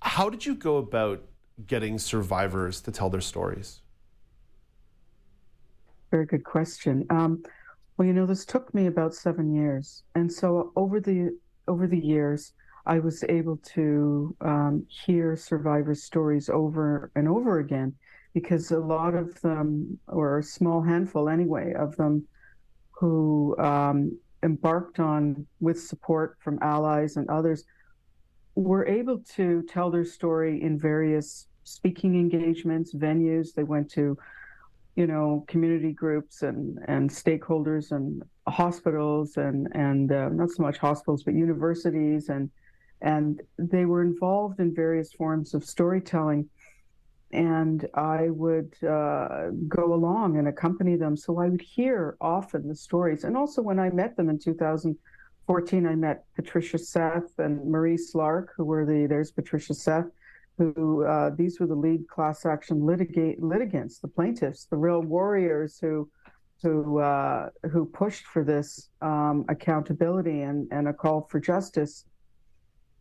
How 0.02 0.28
did 0.28 0.44
you 0.44 0.54
go 0.54 0.78
about 0.78 1.22
getting 1.66 1.98
survivors 1.98 2.80
to 2.82 2.90
tell 2.90 3.10
their 3.10 3.20
stories? 3.20 3.80
Very 6.10 6.26
good 6.26 6.44
question. 6.44 7.06
Um, 7.10 7.44
well, 7.96 8.06
you 8.06 8.12
know, 8.12 8.26
this 8.26 8.44
took 8.44 8.74
me 8.74 8.86
about 8.86 9.14
seven 9.14 9.54
years, 9.54 10.02
and 10.16 10.32
so 10.32 10.72
over 10.74 11.00
the 11.00 11.36
over 11.68 11.86
the 11.86 11.98
years, 11.98 12.52
I 12.86 12.98
was 12.98 13.24
able 13.28 13.56
to 13.74 14.36
um, 14.40 14.86
hear 14.88 15.36
survivors' 15.36 16.02
stories 16.02 16.48
over 16.48 17.10
and 17.14 17.28
over 17.28 17.60
again, 17.60 17.94
because 18.34 18.72
a 18.72 18.78
lot 18.78 19.14
of 19.14 19.40
them, 19.40 19.98
or 20.08 20.38
a 20.38 20.42
small 20.42 20.82
handful 20.82 21.28
anyway, 21.28 21.72
of 21.74 21.96
them 21.96 22.26
who 22.98 23.56
um, 23.58 24.18
embarked 24.42 25.00
on, 25.00 25.46
with 25.60 25.80
support 25.80 26.36
from 26.40 26.58
allies 26.62 27.16
and 27.16 27.28
others, 27.28 27.64
were 28.54 28.86
able 28.86 29.18
to 29.36 29.62
tell 29.68 29.90
their 29.90 30.04
story 30.04 30.62
in 30.62 30.78
various 30.78 31.48
speaking 31.64 32.14
engagements, 32.14 32.94
venues. 32.94 33.54
They 33.54 33.64
went 33.64 33.90
to, 33.92 34.16
you 34.96 35.06
know, 35.06 35.44
community 35.48 35.92
groups 35.92 36.42
and, 36.42 36.78
and 36.86 37.10
stakeholders 37.10 37.90
and 37.90 38.22
hospitals 38.46 39.36
and 39.36 39.68
and 39.74 40.12
uh, 40.12 40.28
not 40.28 40.50
so 40.50 40.62
much 40.62 40.78
hospitals 40.78 41.22
but 41.22 41.34
universities 41.34 42.28
and 42.28 42.50
and 43.00 43.40
they 43.58 43.84
were 43.84 44.02
involved 44.02 44.60
in 44.60 44.74
various 44.74 45.12
forms 45.12 45.54
of 45.54 45.64
storytelling 45.64 46.48
and 47.34 47.88
I 47.94 48.30
would 48.30 48.74
uh, 48.82 49.50
go 49.68 49.92
along 49.92 50.38
and 50.38 50.48
accompany 50.48 50.96
them. 50.96 51.16
So 51.16 51.40
I 51.40 51.48
would 51.48 51.60
hear 51.60 52.16
often 52.20 52.68
the 52.68 52.76
stories. 52.76 53.24
And 53.24 53.36
also, 53.36 53.60
when 53.60 53.78
I 53.78 53.90
met 53.90 54.16
them 54.16 54.30
in 54.30 54.38
2014, 54.38 55.86
I 55.86 55.94
met 55.96 56.24
Patricia 56.36 56.78
Seth 56.78 57.38
and 57.38 57.68
Marie 57.68 57.96
Slark, 57.96 58.48
who 58.56 58.64
were 58.64 58.86
the, 58.86 59.06
there's 59.06 59.32
Patricia 59.32 59.74
Seth, 59.74 60.06
who 60.58 61.04
uh, 61.04 61.30
these 61.36 61.58
were 61.58 61.66
the 61.66 61.74
lead 61.74 62.08
class 62.08 62.46
action 62.46 62.86
litigate, 62.86 63.42
litigants, 63.42 63.98
the 63.98 64.08
plaintiffs, 64.08 64.66
the 64.66 64.76
real 64.76 65.00
warriors 65.02 65.78
who. 65.80 66.08
Who 66.62 67.00
uh, 67.00 67.50
who 67.72 67.84
pushed 67.84 68.24
for 68.24 68.42
this 68.42 68.88
um, 69.02 69.44
accountability 69.50 70.42
and, 70.42 70.66
and 70.70 70.88
a 70.88 70.94
call 70.94 71.26
for 71.28 71.38
justice? 71.38 72.06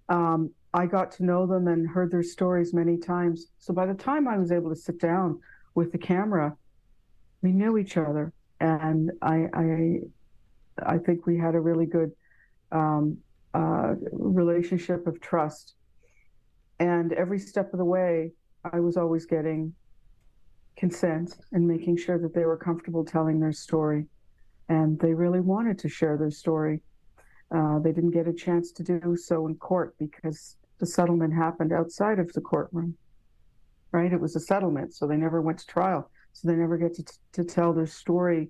Um, 0.10 0.52
I 0.74 0.88
got 0.88 1.12
to 1.14 1.26
know 1.26 1.46
them 1.46 1.68
and 1.68 1.88
heard 1.88 2.12
their 2.12 2.24
stories 2.24 2.74
many 2.74 2.98
times. 2.98 3.48
So 3.60 3.74
by 3.74 3.86
the 3.86 3.94
time 3.94 4.28
I 4.28 4.38
was 4.38 4.52
able 4.52 4.70
to 4.70 4.76
sit 4.76 5.00
down 5.00 5.40
with 5.76 5.92
the 5.92 6.00
camera, 6.00 6.56
we 7.42 7.52
knew 7.52 7.78
each 7.78 7.98
other, 7.98 8.34
and 8.60 9.12
I 9.22 9.48
I, 9.54 10.00
I 10.84 10.98
think 10.98 11.28
we 11.28 11.38
had 11.38 11.56
a 11.56 11.60
really 11.60 11.86
good 11.86 12.12
um, 12.72 13.18
uh, 13.54 13.94
relationship 14.12 15.06
of 15.06 15.22
trust. 15.22 15.76
And 16.80 17.14
every 17.14 17.40
step 17.40 17.72
of 17.74 17.78
the 17.78 17.86
way, 17.86 18.32
I 18.64 18.80
was 18.80 18.98
always 18.98 19.26
getting 19.26 19.74
consent 20.76 21.38
and 21.52 21.68
making 21.68 21.98
sure 21.98 22.18
that 22.18 22.34
they 22.34 22.46
were 22.46 22.58
comfortable 22.58 23.06
telling 23.06 23.40
their 23.40 23.52
story, 23.52 24.08
and 24.70 25.00
they 25.00 25.14
really 25.14 25.42
wanted 25.42 25.78
to 25.80 25.90
share 25.90 26.18
their 26.18 26.32
story. 26.32 26.82
Uh, 27.56 27.78
they 27.78 27.92
didn't 27.92 28.12
get 28.12 28.28
a 28.28 28.34
chance 28.34 28.72
to 28.72 28.84
do 28.84 29.16
so 29.16 29.46
in 29.46 29.56
court 29.56 29.96
because 30.00 30.58
the 30.84 30.88
settlement 30.88 31.34
happened 31.34 31.72
outside 31.72 32.20
of 32.20 32.34
the 32.34 32.42
courtroom, 32.42 32.98
right? 33.94 34.12
It 34.12 34.20
was 34.20 34.36
a 34.36 34.40
settlement, 34.42 34.94
so 34.94 35.08
they 35.08 35.16
never 35.16 35.42
went 35.42 35.60
to 35.60 35.66
trial. 35.66 36.12
So 36.34 36.50
they 36.50 36.56
never 36.56 36.78
get 36.78 36.94
to, 36.96 37.06
to 37.32 37.46
tell 37.46 37.72
their 37.72 37.88
story 37.88 38.50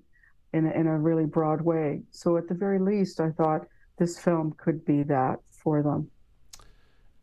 in 0.52 0.66
a, 0.66 0.72
in 0.72 0.88
a 0.88 0.98
really 0.98 1.26
broad 1.26 1.60
way. 1.60 2.02
So 2.10 2.36
at 2.36 2.48
the 2.48 2.54
very 2.54 2.80
least, 2.80 3.20
I 3.20 3.30
thought 3.30 3.68
this 4.00 4.18
film 4.18 4.52
could 4.58 4.84
be 4.84 5.04
that 5.04 5.38
for 5.50 5.80
them. 5.80 6.10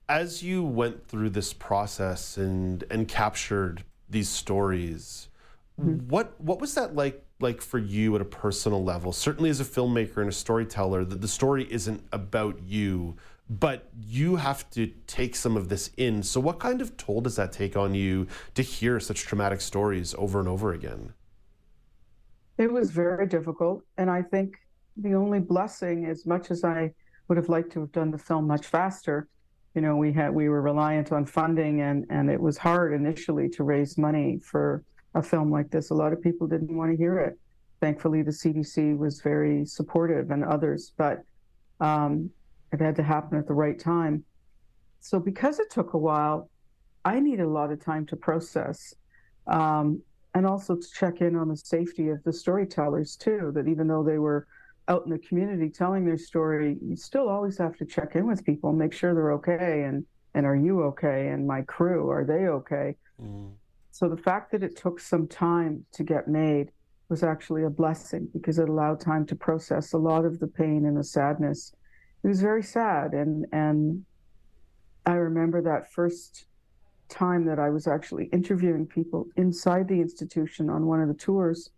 As 0.07 0.41
you 0.41 0.63
went 0.63 1.05
through 1.09 1.31
this 1.31 1.51
process 1.51 2.37
and 2.37 2.85
and 2.89 3.05
captured 3.05 3.83
these 4.09 4.29
stories. 4.29 5.27
Mm-hmm. 5.79 6.07
What 6.07 6.39
what 6.39 6.61
was 6.61 6.73
that 6.75 6.95
like 6.95 7.21
like 7.41 7.61
for 7.61 7.79
you 7.79 8.15
at 8.15 8.21
a 8.21 8.25
personal 8.25 8.81
level? 8.81 9.11
Certainly 9.11 9.49
as 9.49 9.59
a 9.59 9.65
filmmaker 9.65 10.17
and 10.17 10.29
a 10.29 10.33
storyteller, 10.33 11.03
that 11.03 11.19
the 11.19 11.27
story 11.27 11.67
isn't 11.69 12.01
about 12.13 12.61
you, 12.65 13.17
but 13.49 13.89
you 13.99 14.37
have 14.37 14.69
to 14.71 14.87
take 15.07 15.35
some 15.35 15.57
of 15.57 15.69
this 15.69 15.91
in. 15.97 16.23
So 16.23 16.39
what 16.39 16.59
kind 16.59 16.81
of 16.81 16.95
toll 16.97 17.21
does 17.21 17.35
that 17.35 17.51
take 17.51 17.75
on 17.75 17.93
you 17.93 18.27
to 18.55 18.61
hear 18.61 18.99
such 18.99 19.21
traumatic 19.21 19.61
stories 19.61 20.15
over 20.17 20.39
and 20.39 20.47
over 20.47 20.73
again? 20.73 21.13
It 22.57 22.71
was 22.71 22.91
very 22.91 23.27
difficult, 23.27 23.83
and 23.97 24.09
I 24.09 24.21
think 24.21 24.55
the 24.97 25.15
only 25.15 25.39
blessing, 25.39 26.05
as 26.05 26.25
much 26.25 26.51
as 26.51 26.63
I 26.63 26.93
would 27.27 27.37
have 27.37 27.49
liked 27.49 27.71
to 27.73 27.79
have 27.81 27.91
done 27.91 28.11
the 28.11 28.17
film 28.17 28.47
much 28.47 28.67
faster, 28.67 29.27
you 29.73 29.81
know, 29.81 29.95
we 29.95 30.11
had 30.11 30.33
we 30.33 30.49
were 30.49 30.61
reliant 30.61 31.11
on 31.11 31.25
funding, 31.25 31.81
and 31.81 32.05
and 32.09 32.29
it 32.29 32.39
was 32.39 32.57
hard 32.57 32.93
initially 32.93 33.47
to 33.49 33.63
raise 33.63 33.97
money 33.97 34.39
for 34.43 34.83
a 35.15 35.23
film 35.23 35.49
like 35.49 35.69
this. 35.71 35.91
A 35.91 35.93
lot 35.93 36.13
of 36.13 36.21
people 36.21 36.45
didn't 36.45 36.75
want 36.75 36.91
to 36.91 36.97
hear 36.97 37.19
it. 37.19 37.39
Thankfully, 37.79 38.21
the 38.21 38.31
CBC 38.31 38.97
was 38.97 39.21
very 39.21 39.65
supportive, 39.65 40.29
and 40.31 40.43
others, 40.43 40.93
but 40.97 41.23
um, 41.79 42.29
it 42.71 42.79
had 42.79 42.95
to 42.95 43.03
happen 43.03 43.37
at 43.37 43.47
the 43.47 43.53
right 43.53 43.77
time. 43.77 44.23
So, 44.99 45.19
because 45.19 45.59
it 45.59 45.69
took 45.69 45.93
a 45.93 45.97
while, 45.97 46.49
I 47.03 47.19
needed 47.19 47.43
a 47.43 47.49
lot 47.49 47.71
of 47.71 47.83
time 47.83 48.05
to 48.07 48.15
process, 48.15 48.93
um, 49.47 50.01
and 50.33 50.45
also 50.45 50.75
to 50.75 50.87
check 50.93 51.21
in 51.21 51.35
on 51.35 51.49
the 51.49 51.57
safety 51.57 52.09
of 52.09 52.23
the 52.23 52.31
storytellers 52.31 53.15
too. 53.15 53.51
That 53.55 53.67
even 53.67 53.87
though 53.87 54.03
they 54.03 54.19
were 54.19 54.47
out 54.87 55.05
in 55.05 55.11
the 55.11 55.19
community 55.19 55.69
telling 55.69 56.05
their 56.05 56.17
story, 56.17 56.77
you 56.81 56.95
still 56.95 57.27
always 57.27 57.57
have 57.57 57.75
to 57.77 57.85
check 57.85 58.15
in 58.15 58.27
with 58.27 58.45
people, 58.45 58.73
make 58.73 58.93
sure 58.93 59.13
they're 59.13 59.33
okay, 59.33 59.83
and 59.83 60.05
and 60.33 60.45
are 60.45 60.55
you 60.55 60.83
okay? 60.83 61.29
And 61.29 61.45
my 61.45 61.61
crew, 61.63 62.09
are 62.09 62.23
they 62.23 62.47
okay? 62.47 62.95
Mm. 63.21 63.51
So 63.91 64.07
the 64.07 64.17
fact 64.17 64.51
that 64.51 64.63
it 64.63 64.77
took 64.77 64.99
some 64.99 65.27
time 65.27 65.85
to 65.93 66.03
get 66.03 66.27
made 66.27 66.71
was 67.09 67.23
actually 67.23 67.63
a 67.63 67.69
blessing 67.69 68.29
because 68.31 68.57
it 68.57 68.69
allowed 68.69 69.01
time 69.01 69.25
to 69.25 69.35
process 69.35 69.91
a 69.91 69.97
lot 69.97 70.23
of 70.23 70.39
the 70.39 70.47
pain 70.47 70.85
and 70.85 70.95
the 70.95 71.03
sadness. 71.03 71.73
It 72.23 72.27
was 72.27 72.41
very 72.41 72.63
sad, 72.63 73.13
and 73.13 73.45
and 73.51 74.05
I 75.05 75.13
remember 75.13 75.61
that 75.63 75.91
first 75.91 76.45
time 77.09 77.45
that 77.45 77.59
I 77.59 77.69
was 77.69 77.87
actually 77.87 78.25
interviewing 78.25 78.87
people 78.87 79.27
inside 79.35 79.87
the 79.87 79.99
institution 79.99 80.69
on 80.69 80.85
one 80.85 81.01
of 81.01 81.07
the 81.07 81.13
tours 81.13 81.71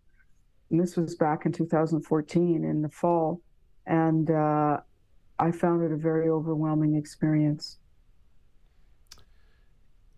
and 0.74 0.82
this 0.82 0.98
was 0.98 1.16
back 1.16 1.46
in 1.46 1.52
2014 1.52 2.64
in 2.64 2.82
the 2.82 2.90
fall. 2.90 3.42
And 3.86 4.32
uh, 4.32 4.80
I 5.38 5.52
found 5.52 5.84
it 5.84 5.92
a 5.92 5.96
very 5.96 6.30
overwhelming 6.30 6.96
experience. 6.96 7.78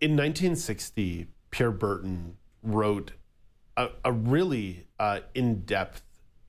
In 0.00 0.12
1960, 0.12 1.26
Pierre 1.50 1.70
Berton 1.70 2.38
wrote 2.62 3.12
a, 3.76 3.88
a 4.02 4.12
really 4.12 4.86
uh, 4.98 5.20
in 5.34 5.60
depth 5.66 6.02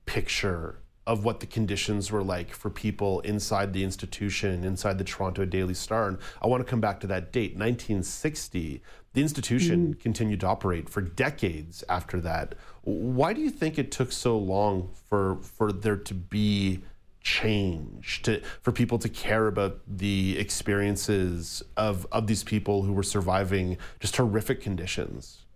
picture 0.06 0.80
of 1.08 1.24
what 1.24 1.40
the 1.40 1.46
conditions 1.46 2.12
were 2.12 2.22
like 2.22 2.54
for 2.54 2.68
people 2.68 3.20
inside 3.20 3.72
the 3.72 3.82
institution, 3.82 4.62
inside 4.62 4.98
the 4.98 5.04
Toronto 5.04 5.46
Daily 5.46 5.72
Star. 5.72 6.06
And 6.06 6.18
I 6.42 6.46
want 6.46 6.64
to 6.64 6.70
come 6.70 6.82
back 6.82 7.00
to 7.00 7.06
that 7.06 7.32
date, 7.32 7.52
1960. 7.52 8.82
The 9.14 9.22
institution 9.22 9.94
mm. 9.94 10.00
continued 10.00 10.40
to 10.40 10.46
operate 10.46 10.86
for 10.90 11.00
decades 11.00 11.82
after 11.88 12.20
that. 12.20 12.54
Why 12.82 13.32
do 13.32 13.40
you 13.40 13.48
think 13.48 13.78
it 13.78 13.90
took 13.90 14.12
so 14.12 14.36
long 14.36 14.90
for 15.08 15.38
for 15.42 15.72
there 15.72 15.96
to 15.96 16.14
be 16.14 16.82
change, 17.22 18.20
to 18.22 18.42
for 18.60 18.70
people 18.70 18.98
to 18.98 19.08
care 19.08 19.46
about 19.46 19.80
the 19.88 20.38
experiences 20.38 21.62
of 21.78 22.06
of 22.12 22.26
these 22.26 22.44
people 22.44 22.82
who 22.82 22.92
were 22.92 23.02
surviving 23.02 23.78
just 23.98 24.14
horrific 24.16 24.60
conditions? 24.60 25.46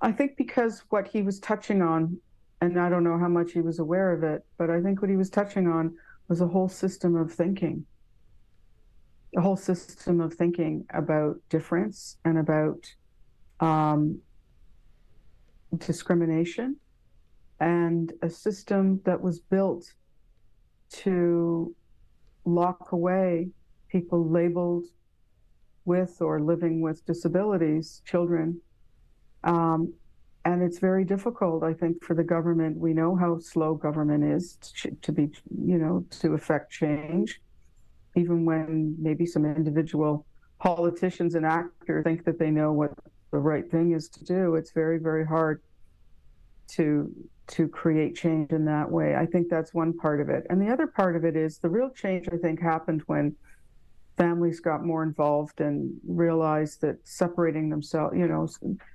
I 0.00 0.10
think 0.10 0.36
because 0.36 0.82
what 0.88 1.06
he 1.06 1.22
was 1.22 1.38
touching 1.38 1.82
on 1.82 2.18
and 2.60 2.78
I 2.78 2.88
don't 2.88 3.04
know 3.04 3.18
how 3.18 3.28
much 3.28 3.52
he 3.52 3.60
was 3.60 3.78
aware 3.78 4.12
of 4.12 4.22
it, 4.22 4.44
but 4.58 4.70
I 4.70 4.80
think 4.80 5.00
what 5.00 5.10
he 5.10 5.16
was 5.16 5.30
touching 5.30 5.66
on 5.68 5.96
was 6.28 6.40
a 6.40 6.46
whole 6.46 6.68
system 6.68 7.16
of 7.16 7.32
thinking, 7.32 7.84
a 9.36 9.40
whole 9.40 9.56
system 9.56 10.20
of 10.20 10.34
thinking 10.34 10.86
about 10.92 11.36
difference 11.48 12.16
and 12.24 12.38
about 12.38 12.86
um, 13.60 14.20
discrimination, 15.78 16.76
and 17.60 18.12
a 18.22 18.30
system 18.30 19.00
that 19.04 19.20
was 19.20 19.40
built 19.40 19.92
to 20.90 21.74
lock 22.44 22.92
away 22.92 23.48
people 23.88 24.28
labeled 24.28 24.84
with 25.84 26.20
or 26.20 26.40
living 26.40 26.80
with 26.80 27.04
disabilities, 27.06 28.02
children, 28.04 28.60
um, 29.44 29.92
and 30.44 30.62
it's 30.62 30.78
very 30.78 31.04
difficult, 31.04 31.62
I 31.62 31.72
think, 31.72 32.04
for 32.04 32.14
the 32.14 32.24
government. 32.24 32.76
We 32.76 32.92
know 32.92 33.16
how 33.16 33.38
slow 33.38 33.74
government 33.74 34.24
is 34.24 34.56
to, 34.82 34.90
to 34.90 35.12
be, 35.12 35.30
you 35.50 35.78
know, 35.78 36.04
to 36.20 36.34
affect 36.34 36.70
change, 36.70 37.40
even 38.14 38.44
when 38.44 38.94
maybe 38.98 39.24
some 39.24 39.44
individual 39.46 40.26
politicians 40.58 41.34
and 41.34 41.46
actors 41.46 42.04
think 42.04 42.24
that 42.24 42.38
they 42.38 42.50
know 42.50 42.72
what 42.72 42.92
the 43.30 43.38
right 43.38 43.70
thing 43.70 43.92
is 43.92 44.08
to 44.10 44.24
do. 44.24 44.54
It's 44.54 44.72
very, 44.72 44.98
very 44.98 45.26
hard 45.26 45.62
to 46.68 47.12
to 47.46 47.68
create 47.68 48.16
change 48.16 48.50
in 48.52 48.64
that 48.64 48.90
way. 48.90 49.14
I 49.14 49.26
think 49.26 49.50
that's 49.50 49.74
one 49.74 49.92
part 49.92 50.20
of 50.22 50.30
it, 50.30 50.46
and 50.48 50.60
the 50.60 50.72
other 50.72 50.86
part 50.86 51.14
of 51.14 51.24
it 51.24 51.36
is 51.36 51.58
the 51.58 51.68
real 51.68 51.90
change. 51.90 52.26
I 52.32 52.36
think 52.36 52.60
happened 52.60 53.02
when 53.06 53.34
families 54.16 54.60
got 54.60 54.84
more 54.84 55.02
involved 55.02 55.60
and 55.60 55.92
realized 56.06 56.80
that 56.82 56.96
separating 57.04 57.68
themselves, 57.68 58.16
you 58.16 58.28
know, 58.28 58.48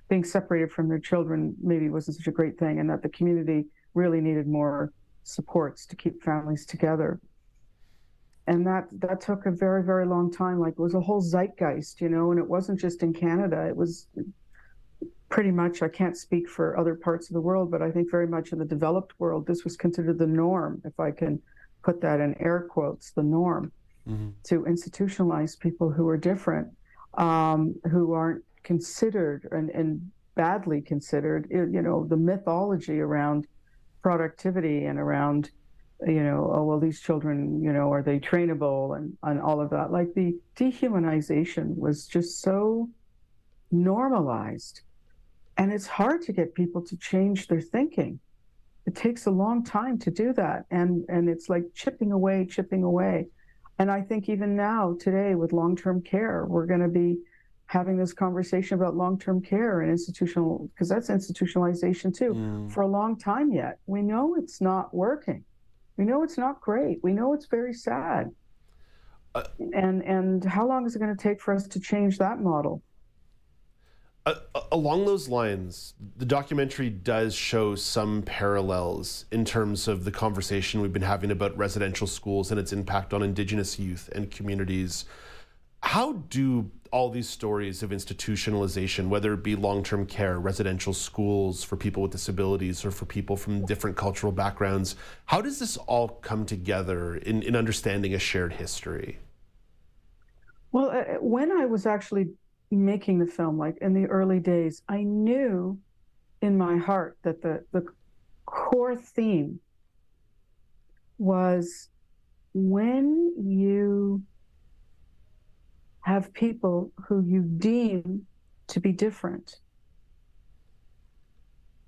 being 0.08 0.24
separated 0.24 0.72
from 0.72 0.88
their 0.88 1.00
children 1.00 1.56
maybe 1.62 1.90
wasn't 1.90 2.18
such 2.18 2.28
a 2.28 2.32
great 2.32 2.58
thing, 2.58 2.80
and 2.80 2.90
that 2.90 3.02
the 3.02 3.10
community 3.10 3.66
really 3.94 4.22
needed 4.22 4.48
more 4.48 4.94
supports 5.24 5.86
to 5.86 5.96
keep 5.96 6.24
families 6.24 6.66
together. 6.66 7.20
And 8.48 8.66
that 8.66 8.88
that 8.94 9.22
took 9.22 9.46
a 9.46 9.52
very 9.52 9.84
very 9.84 10.08
long 10.08 10.32
time. 10.32 10.60
Like 10.60 10.74
it 10.74 10.80
was 10.80 10.96
a 10.96 11.02
whole 11.02 11.22
zeitgeist, 11.22 12.02
you 12.02 12.10
know, 12.10 12.32
and 12.32 12.40
it 12.40 12.48
wasn't 12.48 12.80
just 12.80 13.04
in 13.04 13.14
Canada. 13.14 13.68
It 13.68 13.76
was 13.76 14.08
pretty 15.30 15.52
much. 15.52 15.84
I 15.84 15.90
can't 15.90 16.18
speak 16.18 16.50
for 16.50 16.78
other 16.78 16.96
parts 16.96 17.30
of 17.30 17.34
the 17.34 17.42
world, 17.42 17.70
but 17.70 17.82
I 17.82 17.92
think 17.92 18.10
very 18.10 18.28
much 18.28 18.52
in 18.52 18.60
the 18.60 18.66
developed 18.66 19.14
world, 19.20 19.46
this 19.46 19.64
was 19.64 19.78
considered 19.78 20.18
the 20.18 20.28
norm, 20.28 20.82
if 20.86 21.00
I 21.00 21.12
can 21.12 21.42
put 21.84 22.02
that 22.02 22.20
in 22.20 22.36
air 22.42 22.68
quotes, 22.70 23.12
the 23.12 23.24
norm 23.24 23.72
mm-hmm. 24.10 24.30
to 24.44 24.62
institutionalize 24.64 25.60
people 25.60 25.92
who 25.92 26.08
are 26.08 26.18
different, 26.18 26.68
um, 27.16 27.76
who 27.92 28.14
aren't 28.14 28.44
considered 28.64 29.48
and, 29.52 29.70
and 29.70 30.12
badly 30.36 30.82
considered. 30.82 31.48
You 31.50 31.82
know, 31.82 32.06
the 32.08 32.18
mythology 32.18 33.00
around 33.00 33.48
productivity 34.02 34.86
and 34.86 34.98
around, 34.98 35.52
you 36.08 36.24
know, 36.24 36.52
oh, 36.54 36.64
well, 36.64 36.80
these 36.80 37.02
children, 37.02 37.62
you 37.62 37.74
know, 37.74 37.92
are 37.92 38.02
they 38.02 38.20
trainable 38.20 38.98
and, 38.98 39.18
and 39.24 39.42
all 39.42 39.62
of 39.62 39.70
that. 39.72 39.92
Like 39.92 40.14
the 40.14 40.38
dehumanization 40.56 41.76
was 41.76 42.08
just 42.08 42.42
so 42.42 42.90
normalized. 43.72 44.82
And 45.58 45.74
it's 45.74 45.88
hard 45.88 46.22
to 46.24 46.32
get 46.32 46.56
people 46.56 46.82
to 46.84 46.96
change 46.98 47.48
their 47.48 47.60
thinking. 47.60 48.20
It 48.86 48.96
takes 48.96 49.26
a 49.26 49.32
long 49.32 49.64
time 49.64 50.00
to 50.00 50.10
do 50.10 50.32
that. 50.34 50.66
And, 50.72 51.04
and 51.10 51.30
it's 51.30 51.50
like 51.50 51.66
chipping 51.74 52.14
away, 52.14 52.48
chipping 52.50 52.84
away. 52.84 53.28
And 53.80 53.90
I 53.90 54.02
think 54.02 54.28
even 54.28 54.58
now, 54.58 54.98
today, 55.00 55.36
with 55.36 55.54
long 55.54 55.76
term 55.76 56.02
care, 56.02 56.46
we're 56.46 56.66
going 56.66 56.82
to 56.82 56.90
be 56.90 57.18
having 57.68 57.98
this 57.98 58.12
conversation 58.12 58.76
about 58.76 58.96
long 58.96 59.18
term 59.18 59.42
care 59.42 59.82
and 59.82 59.90
institutional, 59.90 60.70
because 60.74 60.90
that's 60.90 61.10
institutionalization 61.10 62.16
too, 62.16 62.34
mm. 62.34 62.72
for 62.72 62.82
a 62.82 62.88
long 62.88 63.18
time 63.18 63.54
yet. 63.54 63.80
We 63.86 64.02
know 64.02 64.36
it's 64.36 64.60
not 64.60 64.94
working. 64.94 65.46
We 65.96 66.04
know 66.04 66.24
it's 66.24 66.38
not 66.38 66.60
great. 66.60 67.00
We 67.04 67.14
know 67.14 67.34
it's 67.34 67.46
very 67.46 67.74
sad. 67.74 68.32
Uh, 69.34 69.44
and 69.74 70.04
and 70.04 70.44
how 70.44 70.68
long 70.68 70.86
is 70.86 70.96
it 70.96 71.00
going 71.00 71.16
to 71.16 71.24
take 71.24 71.40
for 71.40 71.54
us 71.54 71.68
to 71.68 71.80
change 71.80 72.18
that 72.18 72.40
model? 72.40 72.82
Uh, 74.26 74.36
along 74.72 75.06
those 75.06 75.30
lines, 75.30 75.94
the 76.18 76.26
documentary 76.26 76.90
does 76.90 77.34
show 77.34 77.76
some 77.76 78.22
parallels 78.22 79.26
in 79.32 79.46
terms 79.46 79.88
of 79.88 80.04
the 80.04 80.12
conversation 80.12 80.82
we've 80.82 80.94
been 80.94 81.02
having 81.02 81.32
about 81.32 81.58
residential 81.58 82.06
schools 82.06 82.52
and 82.52 82.60
its 82.60 82.74
impact 82.74 83.14
on 83.14 83.24
Indigenous 83.24 83.80
youth 83.80 84.10
and 84.14 84.30
communities. 84.30 85.06
How 85.82 86.14
do 86.30 86.70
all 86.92 87.10
these 87.10 87.30
stories 87.30 87.84
of 87.84 87.92
institutionalization, 87.92 89.08
whether 89.08 89.34
it 89.34 89.44
be 89.44 89.56
long 89.56 89.84
term 89.84 90.06
care, 90.06 90.40
residential 90.40 90.94
schools 90.94 91.64
for 91.64 91.78
people 91.78 92.04
with 92.04 92.12
disabilities, 92.12 92.84
or 92.84 92.92
for 92.92 93.06
people 93.06 93.38
from 93.38 93.66
different 93.66 93.96
cultural 93.96 94.32
backgrounds, 94.32 94.96
how 95.26 95.42
does 95.42 95.60
this 95.60 95.78
all 95.78 96.10
come 96.10 96.46
together 96.46 97.16
in, 97.16 97.42
in 97.44 97.56
understanding 97.56 98.14
a 98.14 98.20
shared 98.20 98.54
history? 98.54 99.20
Well, 100.72 100.90
uh, 100.90 101.20
when 101.22 101.52
I 101.52 101.66
was 101.66 101.86
actually 101.86 102.30
making 102.78 103.20
the 103.20 103.26
film, 103.26 103.58
like 103.58 103.78
in 103.82 103.94
the 103.94 104.06
early 104.08 104.40
days, 104.40 104.82
I 104.88 105.04
knew 105.04 105.80
in 106.42 106.58
my 106.58 106.78
heart 106.78 107.18
that 107.24 107.42
the, 107.42 107.64
the 107.72 107.86
core 108.46 108.96
theme 108.96 109.60
was 111.18 111.90
when 112.54 113.34
you 113.38 114.24
have 116.02 116.34
people 116.34 116.92
who 117.08 117.22
you 117.22 117.42
deem 117.42 118.26
to 118.68 118.80
be 118.80 118.92
different, 118.92 119.58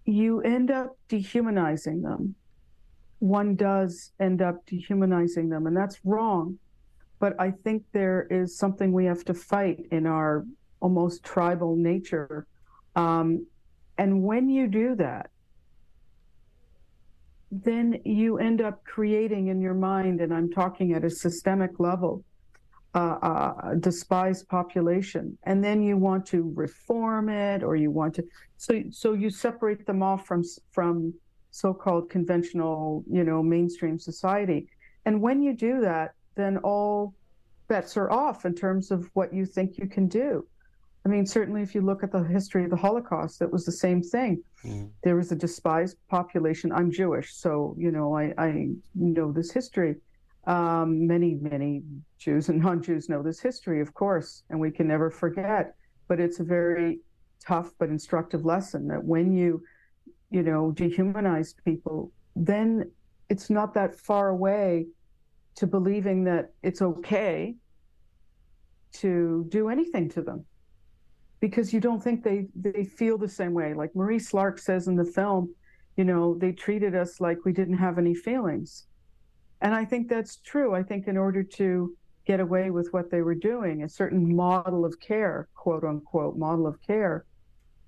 you 0.05 0.41
end 0.41 0.69
up 0.69 0.97
dehumanizing 1.07 2.01
them. 2.01 2.35
One 3.19 3.55
does 3.55 4.11
end 4.19 4.41
up 4.41 4.65
dehumanizing 4.65 5.49
them, 5.49 5.67
and 5.67 5.77
that's 5.77 5.99
wrong. 6.03 6.57
But 7.19 7.39
I 7.39 7.51
think 7.51 7.83
there 7.93 8.27
is 8.31 8.57
something 8.57 8.91
we 8.91 9.05
have 9.05 9.23
to 9.25 9.33
fight 9.33 9.85
in 9.91 10.07
our 10.07 10.45
almost 10.81 11.23
tribal 11.23 11.75
nature. 11.75 12.45
Um, 12.95 13.45
and 13.97 14.23
when 14.23 14.49
you 14.49 14.67
do 14.67 14.95
that, 14.95 15.29
then 17.51 17.99
you 18.05 18.37
end 18.37 18.61
up 18.61 18.83
creating 18.85 19.47
in 19.47 19.61
your 19.61 19.73
mind, 19.73 20.21
and 20.21 20.33
I'm 20.33 20.49
talking 20.49 20.93
at 20.93 21.03
a 21.03 21.09
systemic 21.09 21.79
level, 21.79 22.23
uh, 22.95 23.17
uh, 23.21 23.73
despised 23.75 24.47
population, 24.47 25.37
and 25.43 25.63
then 25.63 25.83
you 25.83 25.97
want 25.97 26.25
to 26.27 26.51
reform 26.55 27.29
it, 27.29 27.61
or 27.61 27.75
you 27.75 27.91
want 27.91 28.15
to. 28.15 28.23
So, 28.57 28.83
so 28.89 29.13
you 29.13 29.29
separate 29.29 29.85
them 29.85 30.01
off 30.01 30.25
from 30.25 30.43
from 30.71 31.13
so-called 31.51 32.09
conventional, 32.09 33.03
you 33.09 33.25
know, 33.25 33.43
mainstream 33.43 33.99
society, 33.99 34.67
and 35.05 35.21
when 35.21 35.41
you 35.41 35.53
do 35.53 35.81
that, 35.81 36.13
then 36.35 36.57
all 36.59 37.13
bets 37.67 37.97
are 37.97 38.09
off 38.09 38.45
in 38.45 38.55
terms 38.55 38.91
of 38.91 39.09
what 39.13 39.33
you 39.33 39.45
think 39.45 39.77
you 39.77 39.87
can 39.87 40.07
do. 40.07 40.45
I 41.05 41.09
mean, 41.09 41.25
certainly 41.25 41.63
if 41.63 41.73
you 41.73 41.81
look 41.81 42.03
at 42.03 42.11
the 42.11 42.23
history 42.23 42.63
of 42.63 42.69
the 42.69 42.75
Holocaust, 42.75 43.41
it 43.41 43.51
was 43.51 43.65
the 43.65 43.71
same 43.71 44.03
thing. 44.03 44.43
Mm. 44.63 44.91
There 45.03 45.15
was 45.15 45.31
a 45.31 45.35
despised 45.35 45.97
population. 46.09 46.71
I'm 46.71 46.91
Jewish, 46.91 47.33
so, 47.33 47.75
you 47.77 47.91
know, 47.91 48.15
I, 48.15 48.33
I 48.37 48.69
know 48.93 49.31
this 49.31 49.51
history. 49.51 49.95
Um, 50.45 51.07
many, 51.07 51.35
many 51.35 51.83
Jews 52.19 52.49
and 52.49 52.61
non 52.61 52.83
Jews 52.83 53.09
know 53.09 53.23
this 53.23 53.39
history, 53.39 53.81
of 53.81 53.93
course, 53.93 54.43
and 54.49 54.59
we 54.59 54.69
can 54.69 54.87
never 54.87 55.09
forget. 55.09 55.75
But 56.07 56.19
it's 56.19 56.39
a 56.39 56.43
very 56.43 56.99
tough 57.43 57.71
but 57.79 57.89
instructive 57.89 58.45
lesson 58.45 58.87
that 58.89 59.03
when 59.03 59.31
you, 59.31 59.63
you 60.29 60.43
know, 60.43 60.71
dehumanize 60.75 61.55
people, 61.65 62.11
then 62.35 62.91
it's 63.29 63.49
not 63.49 63.73
that 63.73 63.95
far 63.95 64.29
away 64.29 64.85
to 65.55 65.65
believing 65.65 66.23
that 66.25 66.51
it's 66.61 66.81
okay 66.81 67.55
to 68.93 69.45
do 69.49 69.69
anything 69.69 70.09
to 70.09 70.21
them 70.21 70.45
because 71.41 71.73
you 71.73 71.79
don't 71.79 72.01
think 72.01 72.23
they 72.23 72.47
they 72.55 72.85
feel 72.85 73.17
the 73.17 73.27
same 73.27 73.53
way. 73.53 73.73
Like 73.73 73.95
Marie 73.95 74.19
Slark 74.19 74.59
says 74.59 74.87
in 74.87 74.95
the 74.95 75.03
film, 75.03 75.53
you 75.97 76.05
know, 76.05 76.37
they 76.37 76.53
treated 76.53 76.95
us 76.95 77.19
like 77.19 77.39
we 77.43 77.51
didn't 77.51 77.77
have 77.77 77.97
any 77.97 78.15
feelings. 78.15 78.85
And 79.59 79.75
I 79.75 79.83
think 79.83 80.07
that's 80.07 80.37
true. 80.37 80.73
I 80.73 80.83
think 80.83 81.07
in 81.07 81.17
order 81.17 81.43
to 81.43 81.95
get 82.25 82.39
away 82.39 82.69
with 82.69 82.87
what 82.91 83.09
they 83.11 83.21
were 83.21 83.35
doing, 83.35 83.83
a 83.83 83.89
certain 83.89 84.35
model 84.35 84.85
of 84.85 84.99
care, 84.99 85.49
quote 85.55 85.83
unquote, 85.83 86.37
model 86.37 86.67
of 86.67 86.81
care 86.81 87.25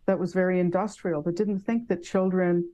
that 0.05 0.19
was 0.19 0.33
very 0.33 0.59
industrial, 0.59 1.21
that 1.21 1.37
didn't 1.37 1.59
think 1.59 1.87
that 1.87 2.03
children, 2.03 2.67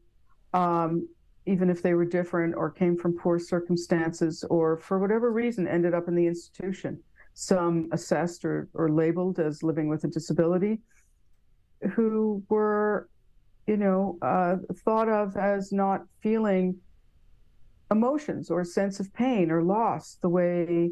um, 0.53 1.07
even 1.45 1.69
if 1.69 1.81
they 1.81 1.93
were 1.93 2.05
different 2.05 2.55
or 2.55 2.71
came 2.71 2.97
from 2.97 3.17
poor 3.17 3.37
circumstances 3.37 4.43
or 4.49 4.77
for 4.77 4.97
whatever 4.99 5.31
reason 5.31 5.67
ended 5.67 5.93
up 5.93 6.07
in 6.07 6.15
the 6.15 6.25
institution, 6.25 6.99
some 7.39 7.87
assessed 7.91 8.43
or, 8.43 8.67
or 8.73 8.89
labeled 8.89 9.39
as 9.39 9.63
living 9.63 9.87
with 9.87 10.03
a 10.03 10.07
disability, 10.07 10.79
who 11.93 12.43
were, 12.49 13.09
you 13.67 13.77
know, 13.77 14.17
uh, 14.21 14.57
thought 14.83 15.07
of 15.07 15.37
as 15.37 15.71
not 15.71 16.03
feeling 16.21 16.75
emotions 17.91 18.51
or 18.51 18.61
a 18.61 18.65
sense 18.65 18.99
of 18.99 19.11
pain 19.13 19.49
or 19.49 19.63
loss 19.63 20.17
the 20.21 20.29
way 20.29 20.91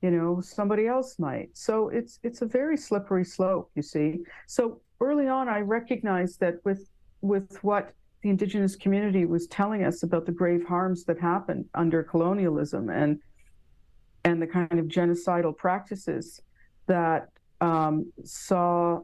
you 0.00 0.10
know 0.10 0.40
somebody 0.40 0.86
else 0.86 1.18
might. 1.18 1.50
So 1.52 1.90
it's 1.90 2.18
it's 2.22 2.40
a 2.40 2.46
very 2.46 2.76
slippery 2.76 3.24
slope 3.24 3.70
you 3.74 3.82
see. 3.82 4.20
So 4.46 4.80
early 5.00 5.28
on 5.28 5.48
i 5.48 5.60
recognized 5.60 6.40
that 6.40 6.56
with 6.64 6.88
with 7.22 7.58
what 7.62 7.92
the 8.22 8.28
indigenous 8.28 8.76
community 8.76 9.24
was 9.24 9.46
telling 9.46 9.84
us 9.84 10.02
about 10.02 10.26
the 10.26 10.32
grave 10.32 10.64
harms 10.66 11.04
that 11.04 11.18
happened 11.18 11.64
under 11.74 12.02
colonialism 12.02 12.90
and 12.90 13.18
and 14.24 14.40
the 14.40 14.46
kind 14.46 14.78
of 14.78 14.86
genocidal 14.86 15.56
practices 15.56 16.40
that 16.86 17.28
um, 17.60 18.12
saw 18.24 19.00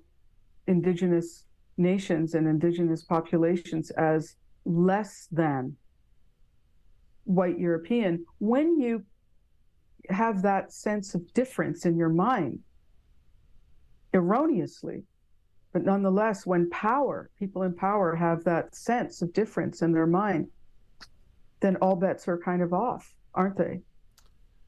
indigenous 0.67 1.45
nations 1.79 2.35
and 2.35 2.47
indigenous 2.49 3.03
populations 3.03 3.91
as 3.91 4.37
less 4.65 5.29
than 5.31 5.77
white 7.25 7.59
European, 7.59 8.25
when 8.39 8.79
you 8.79 9.03
have 10.09 10.43
that 10.43 10.73
sense 10.73 11.15
of 11.15 11.33
difference 11.35 11.85
in 11.85 11.97
your 11.97 12.09
mind, 12.09 12.61
erroneously, 14.15 15.03
but 15.73 15.85
nonetheless, 15.85 16.47
when 16.47 16.71
power, 16.71 17.31
people 17.39 17.63
in 17.65 17.75
power 17.75 18.15
have 18.15 18.45
that 18.45 18.75
sense 18.75 19.21
of 19.21 19.33
difference 19.33 19.83
in 19.83 19.93
their 19.93 20.07
mind, 20.07 20.49
then 21.61 21.77
all 21.77 21.97
bets 21.97 22.29
are 22.29 22.39
kind 22.39 22.63
of 22.63 22.73
off, 22.73 23.15
aren't 23.35 23.57
they? 23.57 23.81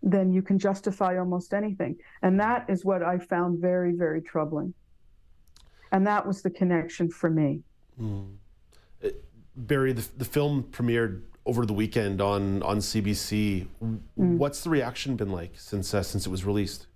Then 0.02 0.32
you 0.32 0.42
can 0.42 0.58
justify 0.58 1.18
almost 1.18 1.52
anything. 1.52 1.96
And 2.22 2.38
that 2.40 2.68
is 2.68 2.84
what 2.84 3.02
I 3.02 3.18
found 3.18 3.58
very, 3.58 3.92
very 3.92 4.22
troubling. 4.22 4.74
And 5.92 6.06
that 6.06 6.26
was 6.26 6.42
the 6.42 6.50
connection 6.50 7.10
for 7.10 7.30
me. 7.30 7.62
Mm. 8.00 8.34
Barri, 9.56 9.92
the, 9.92 10.06
the 10.16 10.24
film 10.24 10.64
premiered 10.70 11.22
over 11.46 11.66
the 11.66 11.72
weekend 11.72 12.20
on, 12.20 12.62
on 12.62 12.78
CBC. 12.78 13.66
Mm. 13.82 14.00
What's 14.16 14.62
the 14.62 14.70
reaction 14.70 15.16
been 15.16 15.30
like 15.30 15.52
since, 15.56 15.92
uh, 15.94 16.02
since 16.02 16.26
it 16.26 16.30
was 16.30 16.44
released? 16.44 16.86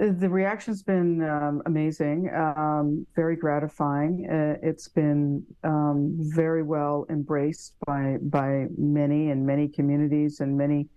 Uh, 0.00 0.06
the 0.18 0.28
reaction's 0.28 0.82
been 0.82 1.22
um, 1.22 1.62
amazing, 1.66 2.28
um, 2.34 3.06
very 3.14 3.36
gratifying. 3.36 4.28
Uh, 4.28 4.56
it's 4.60 4.88
been 4.88 5.44
um, 5.62 6.16
very 6.18 6.64
well 6.64 7.06
embraced 7.10 7.74
by 7.86 8.16
by 8.22 8.66
many 8.76 9.30
and 9.30 9.46
many 9.46 9.68
communities 9.68 10.40
and 10.40 10.58
many 10.58 10.88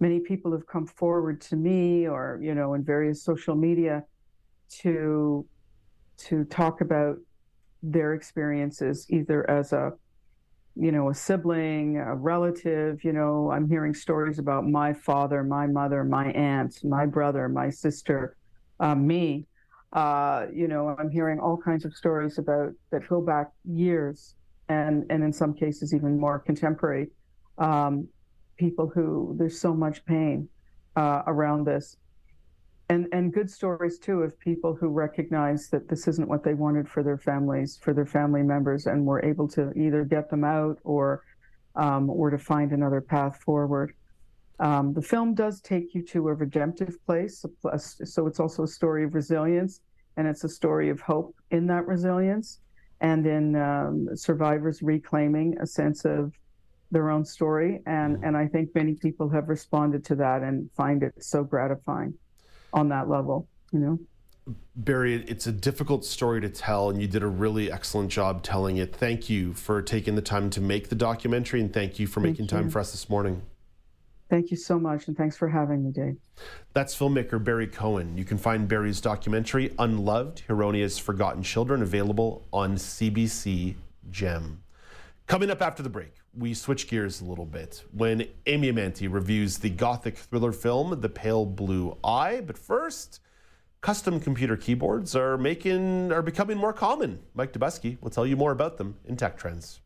many 0.00 0.20
people 0.20 0.52
have 0.52 0.66
come 0.66 0.86
forward 0.86 1.40
to 1.40 1.56
me 1.56 2.06
or 2.06 2.38
you 2.42 2.54
know 2.54 2.74
in 2.74 2.84
various 2.84 3.22
social 3.22 3.54
media 3.54 4.04
to 4.68 5.46
to 6.16 6.44
talk 6.44 6.80
about 6.80 7.16
their 7.82 8.14
experiences 8.14 9.06
either 9.10 9.48
as 9.50 9.72
a 9.72 9.92
you 10.74 10.92
know 10.92 11.08
a 11.10 11.14
sibling 11.14 11.98
a 11.98 12.14
relative 12.14 13.02
you 13.04 13.12
know 13.12 13.50
i'm 13.50 13.68
hearing 13.68 13.94
stories 13.94 14.38
about 14.38 14.66
my 14.66 14.92
father 14.92 15.42
my 15.42 15.66
mother 15.66 16.04
my 16.04 16.30
aunt 16.32 16.78
my 16.84 17.06
brother 17.06 17.48
my 17.48 17.70
sister 17.70 18.36
uh, 18.80 18.94
me. 18.94 19.46
Uh, 19.92 20.46
you 20.52 20.68
know 20.68 20.94
i'm 20.98 21.10
hearing 21.10 21.38
all 21.38 21.56
kinds 21.56 21.84
of 21.84 21.94
stories 21.94 22.38
about 22.38 22.72
that 22.90 23.06
go 23.08 23.20
back 23.22 23.50
years 23.64 24.34
and 24.68 25.04
and 25.10 25.22
in 25.22 25.32
some 25.32 25.54
cases 25.54 25.94
even 25.94 26.18
more 26.18 26.38
contemporary. 26.38 27.08
Um, 27.58 28.08
people 28.56 28.88
who 28.88 29.34
there's 29.38 29.60
so 29.60 29.74
much 29.74 30.04
pain 30.04 30.48
uh, 30.96 31.22
around 31.26 31.64
this. 31.64 31.96
And, 32.88 33.08
and 33.12 33.32
good 33.32 33.50
stories 33.50 33.98
too 33.98 34.22
of 34.22 34.38
people 34.38 34.74
who 34.74 34.88
recognize 34.88 35.68
that 35.70 35.88
this 35.88 36.06
isn't 36.06 36.28
what 36.28 36.44
they 36.44 36.54
wanted 36.54 36.88
for 36.88 37.02
their 37.02 37.18
families, 37.18 37.78
for 37.82 37.92
their 37.92 38.06
family 38.06 38.42
members, 38.42 38.86
and 38.86 39.04
were 39.04 39.24
able 39.24 39.48
to 39.48 39.72
either 39.72 40.04
get 40.04 40.30
them 40.30 40.44
out 40.44 40.78
or 40.84 41.24
um, 41.74 42.08
or 42.08 42.30
to 42.30 42.38
find 42.38 42.72
another 42.72 43.00
path 43.00 43.42
forward. 43.44 43.92
Um, 44.58 44.94
the 44.94 45.02
film 45.02 45.34
does 45.34 45.60
take 45.60 45.94
you 45.94 46.02
to 46.06 46.28
a 46.28 46.34
redemptive 46.34 46.96
place, 47.04 47.44
so 48.04 48.26
it's 48.26 48.40
also 48.40 48.62
a 48.62 48.68
story 48.68 49.04
of 49.04 49.14
resilience, 49.14 49.80
and 50.16 50.26
it's 50.26 50.44
a 50.44 50.48
story 50.48 50.88
of 50.88 51.00
hope 51.00 51.36
in 51.50 51.66
that 51.66 51.86
resilience, 51.86 52.60
and 53.00 53.26
in 53.26 53.56
um, 53.56 54.08
survivors 54.14 54.82
reclaiming 54.82 55.58
a 55.60 55.66
sense 55.66 56.06
of 56.06 56.32
their 56.90 57.10
own 57.10 57.24
story 57.24 57.82
and 57.86 58.22
and 58.24 58.36
I 58.36 58.46
think 58.46 58.74
many 58.74 58.94
people 58.94 59.28
have 59.30 59.48
responded 59.48 60.04
to 60.06 60.14
that 60.16 60.42
and 60.42 60.70
find 60.76 61.02
it 61.02 61.14
so 61.18 61.42
gratifying 61.42 62.14
on 62.72 62.88
that 62.90 63.08
level 63.08 63.48
you 63.72 63.80
know 63.80 63.98
Barri 64.76 65.16
it's 65.26 65.46
a 65.46 65.52
difficult 65.52 66.04
story 66.04 66.40
to 66.40 66.48
tell 66.48 66.90
and 66.90 67.00
you 67.00 67.08
did 67.08 67.22
a 67.22 67.28
really 67.28 67.72
excellent 67.72 68.10
job 68.10 68.42
telling 68.42 68.76
it 68.76 68.94
thank 68.94 69.28
you 69.28 69.54
for 69.54 69.82
taking 69.82 70.14
the 70.14 70.22
time 70.22 70.50
to 70.50 70.60
make 70.60 70.88
the 70.88 70.94
documentary 70.94 71.60
and 71.60 71.72
thank 71.72 71.98
you 71.98 72.06
for 72.06 72.20
thank 72.20 72.34
making 72.34 72.44
you. 72.44 72.50
time 72.50 72.70
for 72.70 72.78
us 72.78 72.92
this 72.92 73.08
morning 73.08 73.42
Thank 74.28 74.50
you 74.50 74.56
so 74.56 74.78
much, 74.78 75.06
and 75.06 75.16
thanks 75.16 75.36
for 75.36 75.48
having 75.48 75.84
me, 75.84 75.92
Dave. 75.92 76.16
That's 76.72 76.96
filmmaker 76.98 77.42
Barri 77.42 77.68
Cohen. 77.68 78.18
You 78.18 78.24
can 78.24 78.38
find 78.38 78.66
Barri's 78.66 79.00
documentary, 79.00 79.72
Unloved 79.78 80.40
Huronia's 80.40 80.98
Forgotten 80.98 81.44
Children, 81.44 81.82
available 81.82 82.44
on 82.52 82.74
CBC 82.74 83.76
Gem. 84.10 84.62
Coming 85.28 85.50
up 85.50 85.62
after 85.62 85.82
the 85.82 85.88
break, 85.88 86.14
we 86.36 86.54
switch 86.54 86.88
gears 86.88 87.20
a 87.20 87.24
little 87.24 87.46
bit 87.46 87.84
when 87.92 88.26
Amy 88.46 88.70
Amantea 88.70 89.12
reviews 89.12 89.58
the 89.58 89.70
gothic 89.70 90.18
thriller 90.18 90.52
film 90.52 91.00
The 91.00 91.08
Pale 91.08 91.46
Blue 91.46 91.96
Eye. 92.04 92.42
But 92.46 92.58
first, 92.58 93.20
custom 93.80 94.20
computer 94.20 94.56
keyboards 94.56 95.16
are 95.16 95.38
making 95.38 96.12
are 96.12 96.22
becoming 96.22 96.58
more 96.58 96.72
common. 96.72 97.20
Mike 97.34 97.52
Dobuski 97.52 98.00
will 98.02 98.10
tell 98.10 98.26
you 98.26 98.36
more 98.36 98.52
about 98.52 98.76
them 98.76 98.96
in 99.04 99.16
Tech 99.16 99.36
Trends. 99.36 99.80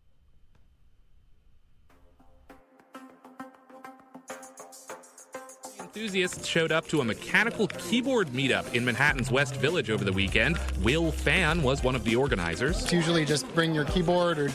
enthusiasts 6.00 6.46
showed 6.46 6.70
up 6.70 6.86
to 6.86 7.00
a 7.00 7.04
mechanical 7.04 7.66
keyboard 7.66 8.28
meetup 8.28 8.74
in 8.74 8.84
Manhattan's 8.84 9.28
West 9.30 9.56
Village 9.56 9.90
over 9.90 10.04
the 10.04 10.12
weekend. 10.12 10.56
Will 10.82 11.10
Fan 11.10 11.62
was 11.62 11.82
one 11.82 11.96
of 11.96 12.04
the 12.04 12.14
organizers. 12.14 12.84
It's 12.84 12.92
usually 12.92 13.24
just 13.24 13.52
bring 13.56 13.74
your 13.74 13.84
keyboard 13.84 14.38
or 14.38 14.52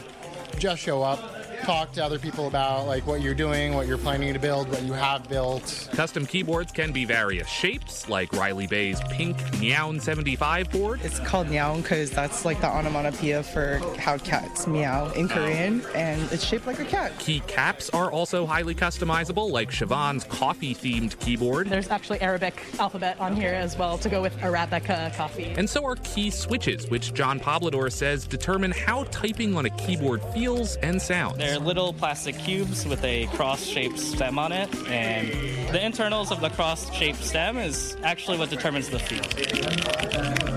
just 0.57 0.81
show 0.81 1.03
up 1.03 1.44
talk 1.65 1.91
to 1.93 2.05
other 2.05 2.19
people 2.19 2.45
about 2.47 2.85
like 2.85 3.07
what 3.07 3.21
you're 3.21 3.33
doing, 3.33 3.73
what 3.73 3.87
you're 3.87 3.97
planning 3.97 4.31
to 4.31 4.39
build, 4.39 4.69
what 4.69 4.83
you 4.83 4.93
have 4.93 5.27
built. 5.27 5.89
Custom 5.93 6.23
keyboards 6.23 6.71
can 6.71 6.91
be 6.91 7.05
various 7.05 7.47
shapes, 7.47 8.07
like 8.07 8.31
Riley 8.33 8.67
Bay's 8.67 9.01
pink 9.09 9.35
Nyaun 9.57 9.99
75 9.99 10.69
board. 10.69 10.99
It's 11.03 11.19
called 11.19 11.47
Nyaun 11.47 11.81
because 11.81 12.11
that's 12.11 12.45
like 12.45 12.61
the 12.61 12.67
onomatopoeia 12.67 13.41
for 13.41 13.79
how 13.97 14.19
cats 14.19 14.67
meow 14.67 15.09
in 15.13 15.27
Korean, 15.27 15.81
and 15.95 16.21
it's 16.31 16.43
shaped 16.43 16.67
like 16.67 16.79
a 16.79 16.85
cat. 16.85 17.17
Key 17.17 17.39
caps 17.47 17.89
are 17.89 18.11
also 18.11 18.45
highly 18.45 18.75
customizable, 18.75 19.49
like 19.49 19.71
Siobhan's 19.71 20.23
coffee 20.25 20.75
themed 20.75 21.19
keyboard. 21.19 21.67
There's 21.67 21.89
actually 21.89 22.21
Arabic 22.21 22.61
alphabet 22.79 23.19
on 23.19 23.35
here 23.35 23.53
as 23.53 23.75
well 23.75 23.97
to 23.97 24.09
go 24.09 24.21
with 24.21 24.37
Arabica 24.37 25.15
coffee. 25.15 25.51
And 25.57 25.67
so 25.67 25.83
are 25.83 25.95
key 26.03 26.29
switches, 26.29 26.87
which 26.91 27.15
John 27.15 27.39
Poblador 27.39 27.91
says 27.91 28.27
determine 28.27 28.69
how 28.69 29.05
typing 29.05 29.57
on 29.57 29.65
a 29.65 29.71
keyboard 29.71 30.21
feels 30.33 30.75
and 30.77 31.01
sounds. 31.01 31.54
They're 31.55 31.63
little 31.63 31.93
plastic 31.93 32.37
cubes 32.37 32.85
with 32.85 33.01
a 33.05 33.27
cross-shaped 33.27 33.97
stem 33.97 34.37
on 34.37 34.51
it, 34.51 34.67
and 34.89 35.29
the 35.73 35.81
internals 35.81 36.29
of 36.29 36.41
the 36.41 36.49
cross-shaped 36.49 37.23
stem 37.23 37.57
is 37.57 37.95
actually 38.03 38.37
what 38.37 38.49
determines 38.49 38.89
the 38.89 38.99
feel. 38.99 39.23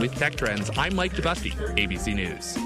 With 0.01 0.13
Tech 0.17 0.35
Trends, 0.35 0.73
I'm 0.77 0.97
Mike 0.97 1.13
Dobuski, 1.13 1.53
ABC 1.77 2.17
News. 2.17 2.59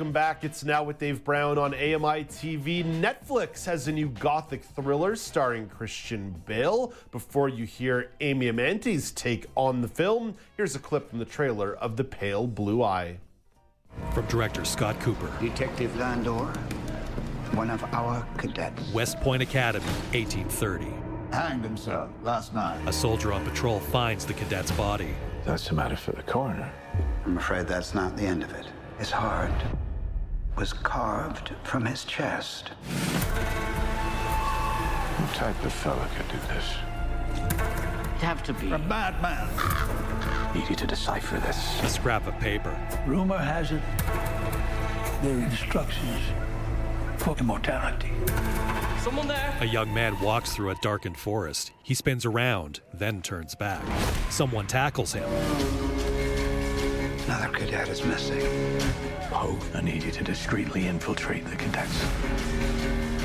Welcome 0.00 0.12
back. 0.14 0.44
It's 0.44 0.64
now 0.64 0.82
with 0.82 0.98
Dave 0.98 1.22
Brown 1.22 1.58
on 1.58 1.74
AMI 1.74 2.24
TV. 2.24 2.82
Netflix 2.82 3.66
has 3.66 3.86
a 3.86 3.92
new 3.92 4.08
gothic 4.08 4.64
thriller 4.64 5.14
starring 5.14 5.68
Christian 5.68 6.42
Bale. 6.46 6.94
Before 7.12 7.50
you 7.50 7.66
hear 7.66 8.10
Amy 8.22 8.50
Amantea's 8.50 9.10
take 9.10 9.44
on 9.56 9.82
the 9.82 9.88
film, 9.88 10.36
here's 10.56 10.74
a 10.74 10.78
clip 10.78 11.10
from 11.10 11.18
the 11.18 11.26
trailer 11.26 11.74
of 11.74 11.98
The 11.98 12.04
Pale 12.04 12.46
Blue 12.46 12.82
Eye. 12.82 13.18
From 14.14 14.24
director 14.24 14.64
Scott 14.64 14.98
Cooper. 15.00 15.30
Detective 15.38 15.94
Landor, 15.98 16.46
one 17.52 17.68
of 17.68 17.84
our 17.92 18.26
cadets. 18.38 18.94
West 18.94 19.20
Point 19.20 19.42
Academy, 19.42 19.84
1830. 20.14 20.94
Hanged 21.30 21.62
himself 21.62 22.08
last 22.22 22.54
night. 22.54 22.80
A 22.86 22.92
soldier 22.94 23.34
on 23.34 23.44
patrol 23.44 23.80
finds 23.80 24.24
the 24.24 24.32
cadet's 24.32 24.70
body. 24.70 25.14
That's 25.44 25.70
a 25.70 25.74
matter 25.74 25.96
for 25.96 26.12
the 26.12 26.22
coroner. 26.22 26.72
I'm 27.26 27.36
afraid 27.36 27.66
that's 27.66 27.92
not 27.92 28.16
the 28.16 28.24
end 28.24 28.42
of 28.42 28.50
it. 28.54 28.64
It's 28.98 29.10
heart 29.10 29.52
was 30.60 30.74
carved 30.74 31.52
from 31.64 31.86
his 31.86 32.04
chest. 32.04 32.68
What 35.16 35.34
type 35.34 35.64
of 35.64 35.72
fella 35.72 36.06
could 36.14 36.28
do 36.28 36.36
this? 36.48 36.74
It'd 37.32 38.20
have 38.20 38.42
to 38.42 38.52
be 38.52 38.70
a 38.70 38.76
madman. 38.76 39.48
Need 40.54 40.68
you 40.68 40.76
to 40.76 40.86
decipher 40.86 41.38
this. 41.38 41.82
A 41.82 41.88
scrap 41.88 42.26
of 42.26 42.38
paper. 42.40 42.78
Rumor 43.06 43.38
has 43.38 43.72
it 43.72 43.80
they're 45.22 45.38
instructions 45.38 46.20
for 47.16 47.34
immortality. 47.38 48.12
Someone 49.00 49.28
there? 49.28 49.56
A 49.60 49.66
young 49.66 49.94
man 49.94 50.20
walks 50.20 50.54
through 50.54 50.70
a 50.70 50.74
darkened 50.82 51.16
forest. 51.16 51.72
He 51.82 51.94
spins 51.94 52.26
around, 52.26 52.80
then 52.92 53.22
turns 53.22 53.54
back. 53.54 53.82
Someone 54.30 54.66
tackles 54.66 55.14
him. 55.14 55.89
Another 57.30 57.56
cadet 57.56 57.88
is 57.88 58.04
missing. 58.04 58.40
Poe, 59.30 59.56
I 59.72 59.82
need 59.82 60.02
you 60.02 60.10
to 60.10 60.24
discreetly 60.24 60.88
infiltrate 60.88 61.44
the 61.46 61.54
cadets. 61.54 62.02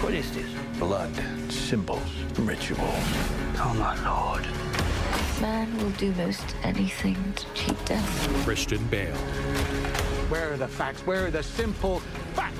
What 0.04 0.14
is 0.14 0.32
this? 0.32 0.48
Blood, 0.78 1.12
symbols, 1.50 2.08
rituals. 2.38 3.04
Oh, 3.58 3.76
my 3.80 3.96
lord. 4.08 4.46
Man 5.42 5.76
will 5.80 5.90
do 5.98 6.12
most 6.12 6.56
anything 6.62 7.18
to 7.36 7.46
cheat 7.56 7.86
death. 7.86 8.44
Christian 8.44 8.86
Bale. 8.90 9.16
Where 10.30 10.54
are 10.54 10.58
the 10.58 10.68
facts? 10.68 11.02
Where 11.08 11.26
are 11.26 11.32
the 11.32 11.42
simple 11.42 12.02
facts? 12.36 12.60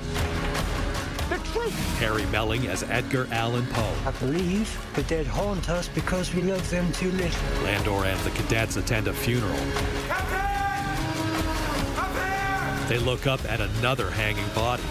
The 1.30 1.38
truth! 1.52 2.00
Harry 2.00 2.26
Melling 2.32 2.66
as 2.66 2.82
Edgar 2.82 3.28
Allan 3.30 3.68
Poe. 3.68 3.96
I 4.08 4.12
believe 4.14 4.76
the 4.96 5.04
dead 5.04 5.28
haunt 5.28 5.70
us 5.70 5.90
because 5.90 6.34
we 6.34 6.42
love 6.42 6.68
them 6.72 6.92
too 6.94 7.12
little. 7.12 7.64
Landor 7.64 8.04
and 8.04 8.20
the 8.22 8.32
cadets 8.32 8.78
attend 8.78 9.08
a 9.08 9.14
funeral. 9.14 9.60
They 12.88 13.00
look 13.00 13.26
up 13.26 13.44
at 13.46 13.60
another 13.62 14.12
hanging 14.12 14.48
body. 14.50 14.84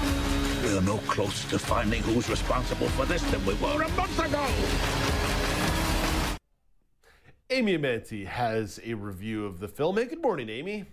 We're 0.64 0.80
no 0.80 0.98
closer 1.06 1.48
to 1.50 1.58
finding 1.60 2.02
who's 2.02 2.28
responsible 2.28 2.88
for 2.88 3.06
this 3.06 3.22
than 3.30 3.46
we 3.46 3.54
were 3.54 3.82
a 3.82 3.88
month 3.90 4.18
ago. 4.18 4.44
Amy 7.50 7.78
Amantea 7.78 8.26
has 8.26 8.80
a 8.84 8.94
review 8.94 9.46
of 9.46 9.60
the 9.60 9.68
film. 9.68 9.96
Hey, 9.96 10.06
good 10.06 10.20
morning, 10.20 10.48
Amy. 10.48 10.86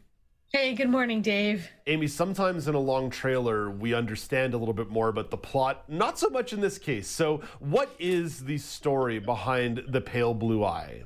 Hey, 0.54 0.76
good 0.76 0.90
morning, 0.90 1.24
Dave. 1.24 1.70
Amy, 1.88 2.06
sometimes 2.06 2.68
in 2.68 2.76
a 2.76 2.80
long 2.80 3.10
trailer, 3.10 3.72
we 3.72 3.96
understand 3.96 4.54
a 4.54 4.58
little 4.58 4.76
bit 4.76 4.90
more 4.90 5.08
about 5.08 5.32
the 5.32 5.38
plot, 5.38 5.90
not 5.90 6.20
so 6.20 6.30
much 6.30 6.54
in 6.54 6.62
this 6.62 6.78
case. 6.78 7.08
So, 7.08 7.42
what 7.60 7.96
is 7.98 8.44
the 8.44 8.60
story 8.60 9.18
behind 9.18 9.82
The 9.88 10.02
Pale 10.02 10.36
Blue 10.36 10.64
Eye? 10.64 11.06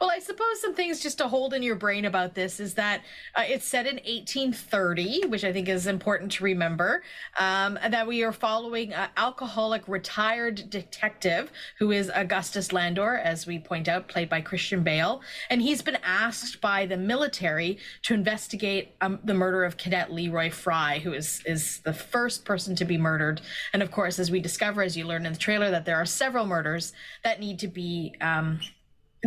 Well, 0.00 0.10
I 0.10 0.18
suppose 0.18 0.60
some 0.60 0.74
things 0.74 1.00
just 1.00 1.18
to 1.18 1.28
hold 1.28 1.54
in 1.54 1.62
your 1.62 1.76
brain 1.76 2.04
about 2.04 2.34
this 2.34 2.60
is 2.60 2.74
that 2.74 3.02
uh, 3.34 3.44
it's 3.46 3.64
set 3.64 3.86
in 3.86 3.96
1830, 3.96 5.26
which 5.28 5.44
I 5.44 5.52
think 5.52 5.68
is 5.68 5.86
important 5.86 6.32
to 6.32 6.44
remember. 6.44 7.02
Um, 7.38 7.78
that 7.88 8.06
we 8.06 8.22
are 8.22 8.32
following 8.32 8.92
an 8.92 9.08
alcoholic 9.16 9.88
retired 9.88 10.68
detective 10.68 11.50
who 11.78 11.92
is 11.92 12.10
Augustus 12.14 12.72
Landor, 12.72 13.16
as 13.18 13.46
we 13.46 13.58
point 13.58 13.88
out, 13.88 14.08
played 14.08 14.28
by 14.28 14.40
Christian 14.40 14.82
Bale, 14.82 15.22
and 15.50 15.62
he's 15.62 15.82
been 15.82 15.98
asked 16.04 16.60
by 16.60 16.86
the 16.86 16.96
military 16.96 17.78
to 18.02 18.14
investigate 18.14 18.94
um, 19.00 19.18
the 19.24 19.34
murder 19.34 19.64
of 19.64 19.76
Cadet 19.76 20.12
Leroy 20.12 20.50
Fry, 20.50 20.98
who 20.98 21.12
is 21.12 21.42
is 21.46 21.78
the 21.80 21.92
first 21.92 22.44
person 22.44 22.76
to 22.76 22.84
be 22.84 22.98
murdered. 22.98 23.40
And 23.72 23.82
of 23.82 23.90
course, 23.90 24.18
as 24.18 24.30
we 24.30 24.40
discover, 24.40 24.82
as 24.82 24.96
you 24.96 25.06
learn 25.06 25.26
in 25.26 25.32
the 25.32 25.38
trailer, 25.38 25.70
that 25.70 25.84
there 25.84 25.96
are 25.96 26.06
several 26.06 26.46
murders 26.46 26.92
that 27.24 27.40
need 27.40 27.58
to 27.60 27.68
be 27.68 28.14
um, 28.20 28.60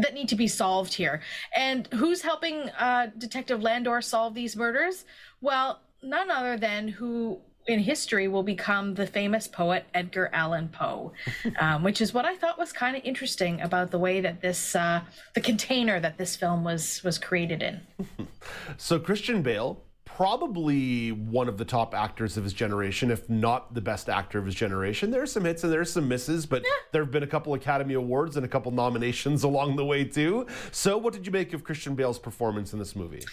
that 0.01 0.13
need 0.13 0.29
to 0.29 0.35
be 0.35 0.47
solved 0.47 0.93
here. 0.93 1.21
And 1.55 1.87
who's 1.93 2.21
helping 2.21 2.69
uh, 2.69 3.07
Detective 3.17 3.61
Landor 3.61 4.01
solve 4.01 4.33
these 4.33 4.55
murders? 4.55 5.05
Well, 5.41 5.81
none 6.01 6.31
other 6.31 6.57
than 6.57 6.87
who 6.87 7.39
in 7.67 7.79
history 7.79 8.27
will 8.27 8.43
become 8.43 8.95
the 8.95 9.05
famous 9.05 9.47
poet 9.47 9.85
Edgar 9.93 10.29
Allan 10.33 10.69
Poe, 10.69 11.13
um, 11.59 11.83
which 11.83 12.01
is 12.01 12.13
what 12.13 12.25
I 12.25 12.35
thought 12.35 12.57
was 12.57 12.73
kind 12.73 12.97
of 12.97 13.03
interesting 13.03 13.61
about 13.61 13.91
the 13.91 13.99
way 13.99 14.21
that 14.21 14.41
this, 14.41 14.75
uh, 14.75 15.01
the 15.35 15.41
container 15.41 15.99
that 15.99 16.17
this 16.17 16.35
film 16.35 16.63
was 16.63 17.03
was 17.03 17.17
created 17.17 17.61
in. 17.61 17.81
so 18.77 18.99
Christian 18.99 19.41
Bale, 19.41 19.81
probably 20.19 21.13
one 21.13 21.47
of 21.47 21.57
the 21.57 21.63
top 21.63 21.95
actors 21.95 22.35
of 22.35 22.43
his 22.43 22.51
generation, 22.51 23.09
if 23.09 23.29
not 23.29 23.73
the 23.73 23.79
best 23.79 24.09
actor 24.09 24.37
of 24.37 24.45
his 24.45 24.53
generation. 24.53 25.11
There's 25.11 25.31
some 25.31 25.45
hits 25.45 25.63
and 25.63 25.71
there's 25.71 25.93
some 25.93 26.09
misses, 26.09 26.45
but 26.45 26.65
there 26.91 27.01
have 27.01 27.09
been 27.09 27.23
a 27.23 27.27
couple 27.27 27.53
Academy 27.53 27.93
Awards 27.93 28.35
and 28.35 28.45
a 28.45 28.49
couple 28.49 28.69
nominations 28.73 29.43
along 29.49 29.77
the 29.77 29.85
way 29.85 30.03
too. 30.03 30.45
So, 30.73 30.97
what 30.97 31.13
did 31.13 31.25
you 31.25 31.31
make 31.31 31.53
of 31.53 31.63
Christian 31.63 31.95
Bale's 31.95 32.19
performance 32.19 32.73
in 32.73 32.79
this 32.79 32.97
movie? 32.97 33.23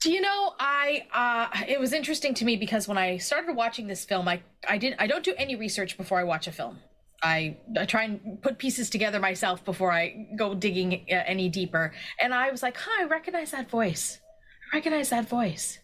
Do 0.00 0.10
you 0.10 0.20
know 0.20 0.54
I 0.58 1.04
uh 1.14 1.64
it 1.68 1.78
was 1.78 1.92
interesting 1.92 2.34
to 2.34 2.44
me 2.44 2.56
because 2.56 2.88
when 2.88 2.98
I 2.98 3.18
started 3.18 3.54
watching 3.54 3.86
this 3.86 4.04
film 4.04 4.26
I 4.26 4.42
I 4.68 4.78
didn't 4.78 5.00
I 5.00 5.06
don't 5.06 5.22
do 5.22 5.34
any 5.38 5.54
research 5.54 5.96
before 5.96 6.18
I 6.18 6.24
watch 6.24 6.48
a 6.48 6.52
film. 6.52 6.78
I, 7.22 7.58
I 7.78 7.84
try 7.84 8.02
and 8.02 8.42
put 8.42 8.58
pieces 8.58 8.90
together 8.90 9.20
myself 9.20 9.64
before 9.64 9.92
I 9.92 10.26
go 10.36 10.52
digging 10.52 11.06
uh, 11.12 11.22
any 11.24 11.48
deeper. 11.48 11.94
And 12.20 12.34
I 12.34 12.50
was 12.50 12.60
like, 12.60 12.76
huh, 12.76 12.90
I 13.02 13.04
recognize 13.04 13.52
that 13.52 13.70
voice. 13.70 14.18
I 14.72 14.78
recognize 14.78 15.10
that 15.10 15.28
voice. 15.28 15.78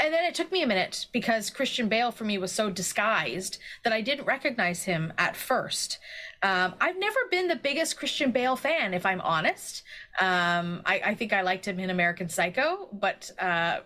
And 0.00 0.12
then 0.12 0.24
it 0.24 0.34
took 0.34 0.50
me 0.52 0.62
a 0.62 0.66
minute 0.66 1.06
because 1.12 1.50
Christian 1.50 1.88
Bale 1.88 2.10
for 2.10 2.24
me 2.24 2.38
was 2.38 2.52
so 2.52 2.70
disguised 2.70 3.58
that 3.84 3.92
I 3.92 4.00
didn't 4.00 4.24
recognize 4.24 4.84
him 4.84 5.12
at 5.18 5.36
first. 5.36 5.98
Um, 6.42 6.74
I've 6.80 6.98
never 6.98 7.18
been 7.30 7.48
the 7.48 7.56
biggest 7.56 7.96
Christian 7.96 8.32
Bale 8.32 8.56
fan, 8.56 8.94
if 8.94 9.06
I'm 9.06 9.20
honest. 9.20 9.82
Um, 10.20 10.82
I, 10.84 11.00
I, 11.06 11.14
think 11.14 11.32
I 11.32 11.42
liked 11.42 11.66
him 11.66 11.78
in 11.78 11.90
American 11.90 12.28
Psycho, 12.28 12.88
but 12.92 13.30
uh, 13.38 13.80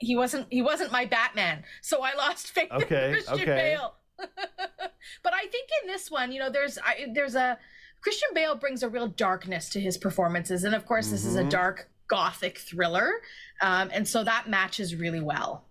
he 0.00 0.16
wasn't 0.16 0.46
he 0.50 0.62
wasn't 0.62 0.90
my 0.90 1.04
Batman, 1.04 1.62
so 1.82 2.02
I 2.02 2.14
lost 2.14 2.48
faith 2.48 2.72
okay, 2.72 3.06
in 3.06 3.12
Christian 3.12 3.34
okay. 3.34 3.76
Bale. 3.76 3.94
but 4.18 5.34
I 5.34 5.46
think 5.46 5.68
in 5.82 5.88
this 5.88 6.10
one, 6.10 6.32
you 6.32 6.40
know, 6.40 6.50
there's 6.50 6.78
I, 6.78 7.06
there's 7.14 7.36
a 7.36 7.58
Christian 8.02 8.30
Bale 8.34 8.56
brings 8.56 8.82
a 8.82 8.88
real 8.88 9.08
darkness 9.08 9.68
to 9.70 9.80
his 9.80 9.96
performances, 9.96 10.64
and 10.64 10.74
of 10.74 10.86
course, 10.86 11.06
mm-hmm. 11.06 11.14
this 11.14 11.24
is 11.24 11.36
a 11.36 11.40
mm-hmm. 11.40 11.50
dark 11.50 11.90
gothic 12.10 12.58
thriller. 12.58 13.12
Um, 13.62 13.90
and 13.92 14.06
so 14.06 14.24
that 14.24 14.48
matches 14.48 14.94
really 14.94 15.20
well. 15.20 15.64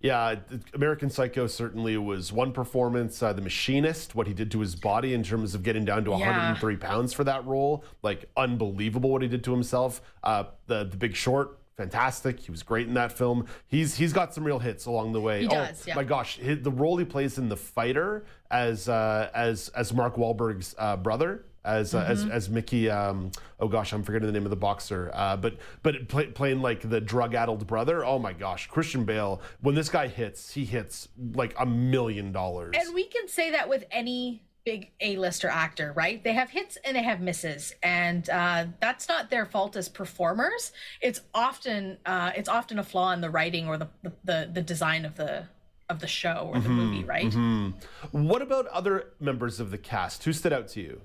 Yeah, 0.00 0.34
American 0.74 1.08
Psycho 1.08 1.46
certainly 1.46 1.96
was 1.96 2.30
one 2.30 2.52
performance. 2.52 3.22
Uh, 3.22 3.32
the 3.32 3.40
Machinist, 3.40 4.14
what 4.14 4.26
he 4.26 4.34
did 4.34 4.50
to 4.50 4.60
his 4.60 4.74
body 4.76 5.14
in 5.14 5.22
terms 5.22 5.54
of 5.54 5.62
getting 5.62 5.86
down 5.86 6.04
to 6.04 6.10
Yeah. 6.10 6.26
103 6.26 6.76
pounds 6.76 7.14
for 7.14 7.24
that 7.24 7.46
role, 7.46 7.84
like 8.02 8.28
unbelievable 8.36 9.08
what 9.10 9.22
he 9.22 9.28
did 9.28 9.42
to 9.44 9.50
himself. 9.50 10.02
Uh, 10.22 10.44
the 10.66 10.84
The 10.84 10.98
Big 10.98 11.16
Short, 11.16 11.58
fantastic. 11.78 12.38
He 12.40 12.50
was 12.50 12.62
great 12.62 12.86
in 12.86 12.92
that 12.94 13.12
film. 13.12 13.46
He's 13.66 13.96
he's 13.96 14.12
got 14.12 14.34
some 14.34 14.44
real 14.44 14.58
hits 14.58 14.84
along 14.84 15.14
the 15.14 15.22
way. 15.22 15.40
He 15.40 15.48
oh 15.48 15.68
yeah. 15.86 15.94
my 15.94 16.04
gosh, 16.04 16.38
the 16.42 16.70
role 16.70 16.98
he 16.98 17.06
plays 17.06 17.38
in 17.38 17.48
The 17.48 17.56
Fighter 17.56 18.26
as 18.50 18.90
uh, 18.90 19.30
as 19.34 19.70
as 19.70 19.94
Mark 19.94 20.16
Wahlberg's 20.16 20.74
uh, 20.78 20.98
brother. 20.98 21.46
As, 21.64 21.94
uh, 21.94 22.04
as 22.06 22.26
Mhm. 22.26 22.30
as 22.30 22.50
Mickey, 22.50 22.90
um, 22.90 23.30
oh 23.58 23.68
gosh, 23.68 23.92
I'm 23.94 24.02
forgetting 24.02 24.26
the 24.26 24.32
name 24.32 24.44
of 24.44 24.50
the 24.50 24.56
boxer, 24.56 25.10
uh, 25.14 25.36
but 25.38 25.56
but 25.82 26.08
play, 26.08 26.26
playing 26.26 26.60
like 26.60 26.86
the 26.88 27.00
drug-addled 27.00 27.66
brother. 27.66 28.04
Oh 28.04 28.18
my 28.18 28.34
gosh, 28.34 28.66
Christian 28.66 29.04
Bale. 29.04 29.40
When 29.60 29.74
this 29.74 29.88
guy 29.88 30.08
hits, 30.08 30.52
he 30.52 30.66
hits 30.66 31.08
like 31.32 31.54
a 31.58 31.64
million 31.64 32.32
dollars. 32.32 32.74
And 32.78 32.94
we 32.94 33.04
can 33.04 33.28
say 33.28 33.50
that 33.52 33.68
with 33.70 33.84
any 33.90 34.42
big 34.66 34.90
A-lister 35.00 35.48
actor, 35.48 35.92
right? 35.94 36.22
They 36.22 36.32
have 36.34 36.50
hits 36.50 36.76
and 36.84 36.96
they 36.96 37.02
have 37.02 37.20
misses, 37.20 37.74
and 37.82 38.28
uh, 38.28 38.66
that's 38.80 39.08
not 39.08 39.30
their 39.30 39.46
fault 39.46 39.74
as 39.76 39.88
performers. 39.88 40.72
It's 41.00 41.22
often 41.34 41.96
uh, 42.04 42.32
it's 42.36 42.48
often 42.50 42.78
a 42.78 42.84
flaw 42.84 43.12
in 43.12 43.22
the 43.22 43.30
writing 43.30 43.68
or 43.68 43.78
the 43.78 43.88
the, 44.24 44.50
the 44.52 44.62
design 44.62 45.06
of 45.06 45.14
the 45.16 45.46
of 45.88 46.00
the 46.00 46.06
show 46.06 46.50
or 46.52 46.60
the 46.60 46.68
movie, 46.68 47.04
right? 47.04 47.26
Mhm. 47.30 47.74
What 48.10 48.42
about 48.42 48.66
other 48.68 49.12
members 49.20 49.60
of 49.60 49.70
the 49.70 49.78
cast? 49.78 50.24
Who 50.24 50.32
stood 50.34 50.52
out 50.52 50.68
to 50.68 50.80
you? 50.82 51.00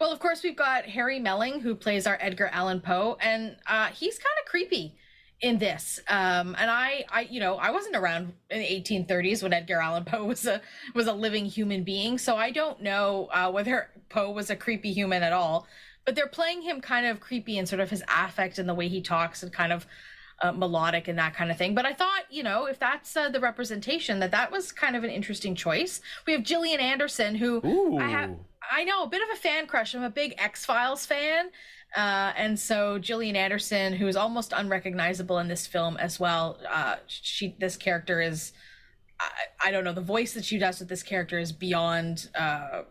Well, 0.00 0.12
of 0.12 0.18
course, 0.18 0.42
we've 0.42 0.56
got 0.56 0.86
Harry 0.86 1.20
Melling, 1.20 1.60
who 1.60 1.74
plays 1.74 2.06
our 2.06 2.16
Edgar 2.22 2.48
Allan 2.52 2.80
Poe, 2.80 3.18
and 3.20 3.54
uh, 3.66 3.88
he's 3.88 4.18
kind 4.18 4.32
of 4.42 4.50
creepy 4.50 4.96
in 5.42 5.58
this. 5.58 6.00
Um, 6.08 6.56
and 6.58 6.70
I, 6.70 7.04
I, 7.10 7.28
you 7.30 7.38
know, 7.38 7.56
I 7.56 7.70
wasn't 7.70 7.96
around 7.96 8.32
in 8.48 8.60
the 8.60 8.64
1830s 8.64 9.42
when 9.42 9.52
Edgar 9.52 9.76
Allan 9.76 10.06
Poe 10.06 10.24
was 10.26 10.46
a 10.46 10.62
was 10.94 11.06
a 11.06 11.12
living 11.12 11.44
human 11.44 11.84
being, 11.84 12.16
so 12.16 12.34
I 12.34 12.50
don't 12.50 12.80
know 12.80 13.28
uh, 13.30 13.50
whether 13.52 13.90
Poe 14.08 14.30
was 14.30 14.48
a 14.48 14.56
creepy 14.56 14.90
human 14.90 15.22
at 15.22 15.34
all. 15.34 15.66
But 16.06 16.14
they're 16.14 16.28
playing 16.28 16.62
him 16.62 16.80
kind 16.80 17.06
of 17.06 17.20
creepy 17.20 17.58
in 17.58 17.66
sort 17.66 17.80
of 17.80 17.90
his 17.90 18.02
affect 18.08 18.58
and 18.58 18.66
the 18.66 18.74
way 18.74 18.88
he 18.88 19.02
talks 19.02 19.42
and 19.42 19.52
kind 19.52 19.70
of 19.70 19.86
uh, 20.40 20.52
melodic 20.52 21.08
and 21.08 21.18
that 21.18 21.34
kind 21.34 21.50
of 21.50 21.58
thing. 21.58 21.74
But 21.74 21.86
I 21.86 21.92
thought, 21.92 22.22
you 22.30 22.42
know, 22.42 22.66
if 22.66 22.78
that's 22.78 23.16
uh, 23.16 23.28
the 23.28 23.40
representation, 23.40 24.18
that 24.20 24.30
that 24.30 24.50
was 24.50 24.72
kind 24.72 24.96
of 24.96 25.04
an 25.04 25.10
interesting 25.10 25.54
choice. 25.54 26.00
We 26.26 26.32
have 26.32 26.42
Gillian 26.42 26.80
Anderson, 26.80 27.34
who 27.34 27.60
I 27.98 28.08
have. 28.08 28.30
I 28.70 28.84
know 28.84 29.02
a 29.02 29.08
bit 29.08 29.22
of 29.22 29.28
a 29.32 29.36
fan 29.36 29.66
crush. 29.66 29.94
I'm 29.94 30.02
a 30.02 30.10
big 30.10 30.34
X 30.38 30.64
Files 30.64 31.04
fan, 31.04 31.50
uh, 31.96 32.32
and 32.36 32.58
so 32.58 32.98
Gillian 32.98 33.36
Anderson, 33.36 33.92
who 33.92 34.06
is 34.06 34.16
almost 34.16 34.52
unrecognizable 34.54 35.38
in 35.38 35.48
this 35.48 35.66
film 35.66 35.96
as 35.96 36.20
well. 36.20 36.58
Uh, 36.68 36.96
she, 37.06 37.56
this 37.58 37.76
character 37.76 38.20
is, 38.20 38.52
I, 39.18 39.68
I 39.68 39.70
don't 39.70 39.84
know, 39.84 39.92
the 39.92 40.00
voice 40.00 40.34
that 40.34 40.44
she 40.44 40.58
does 40.58 40.78
with 40.78 40.88
this 40.88 41.02
character 41.02 41.38
is 41.38 41.52
beyond. 41.52 42.28
Uh, 42.34 42.82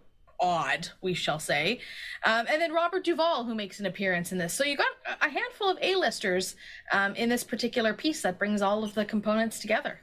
odd 0.42 0.90
we 1.02 1.14
shall 1.14 1.40
say 1.40 1.80
um, 2.26 2.46
and 2.50 2.62
then 2.62 2.72
robert 2.72 3.04
duvall 3.04 3.44
who 3.44 3.54
makes 3.54 3.80
an 3.80 3.86
appearance 3.86 4.32
in 4.32 4.38
this 4.38 4.54
so 4.54 4.64
you 4.64 4.78
got 4.78 4.88
a 5.22 5.30
handful 5.30 5.70
of 5.70 5.78
a-listers 5.82 6.56
um, 6.92 7.14
in 7.16 7.30
this 7.30 7.44
particular 7.44 7.94
piece 7.94 8.22
that 8.22 8.40
brings 8.40 8.62
all 8.62 8.84
of 8.84 8.94
the 8.94 9.06
components 9.06 9.60
together 9.60 10.00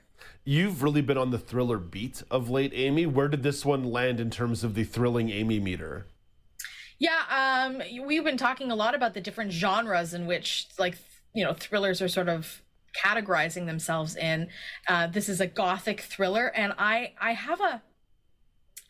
You've 0.49 0.85
really 0.85 1.01
been 1.01 1.19
on 1.19 1.31
the 1.33 1.41
thriller 1.41 1.77
beat 1.77 2.23
of 2.31 2.49
late, 2.49 2.71
Amy. 2.73 3.05
Where 3.05 3.27
did 3.27 3.43
this 3.43 3.65
one 3.65 3.83
land 3.83 4.21
in 4.21 4.31
terms 4.31 4.63
of 4.63 4.75
the 4.75 4.85
thrilling 4.85 5.29
Amy 5.29 5.59
meter? 5.59 6.07
Yeah, 7.01 7.23
um, 7.29 7.83
we've 8.07 8.23
been 8.23 8.37
talking 8.37 8.71
a 8.71 8.77
lot 8.77 8.95
about 8.95 9.13
the 9.13 9.21
different 9.21 9.51
genres 9.51 10.15
in 10.15 10.27
which, 10.27 10.69
like, 10.79 10.97
you 11.35 11.45
know, 11.45 11.53
thrillers 11.53 12.01
are 12.01 12.09
sort 12.09 12.29
of 12.29 12.63
categorizing 12.97 13.67
themselves 13.67 14.15
in. 14.15 14.49
Uh, 14.89 15.09
this 15.09 15.29
is 15.29 15.41
a 15.41 15.49
gothic 15.49 16.01
thriller, 16.01 16.47
and 16.55 16.73
I, 16.79 17.13
I 17.21 17.33
have 17.33 17.61
a, 17.61 17.83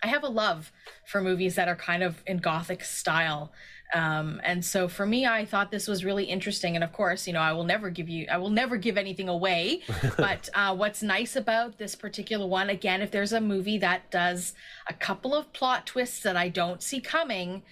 I 0.02 0.08
have 0.08 0.22
a 0.22 0.28
love 0.28 0.72
for 1.06 1.20
movies 1.20 1.54
that 1.54 1.68
are 1.68 1.76
kind 1.76 2.02
of 2.02 2.22
in 2.26 2.38
gothic 2.38 2.84
style. 2.84 3.52
Um, 3.94 4.40
and 4.44 4.64
so 4.64 4.88
for 4.88 5.06
me, 5.06 5.26
I 5.26 5.44
thought 5.44 5.70
this 5.70 5.86
was 5.86 6.04
really 6.04 6.24
interesting. 6.24 6.74
And 6.74 6.84
of 6.84 6.92
course, 6.92 7.26
you 7.26 7.32
know, 7.32 7.40
I 7.40 7.52
will 7.52 7.64
never 7.64 7.88
give 7.88 8.08
you, 8.08 8.26
I 8.30 8.36
will 8.36 8.50
never 8.50 8.76
give 8.76 8.98
anything 8.98 9.28
away. 9.28 9.82
but 10.16 10.48
uh, 10.54 10.74
what's 10.74 11.02
nice 11.02 11.36
about 11.36 11.78
this 11.78 11.94
particular 11.94 12.46
one, 12.46 12.70
again, 12.70 13.00
if 13.00 13.10
there's 13.10 13.32
a 13.32 13.40
movie 13.40 13.78
that 13.78 14.10
does 14.10 14.54
a 14.88 14.94
couple 14.94 15.34
of 15.34 15.52
plot 15.52 15.86
twists 15.86 16.22
that 16.22 16.36
I 16.36 16.48
don't 16.48 16.82
see 16.82 17.00
coming, 17.00 17.62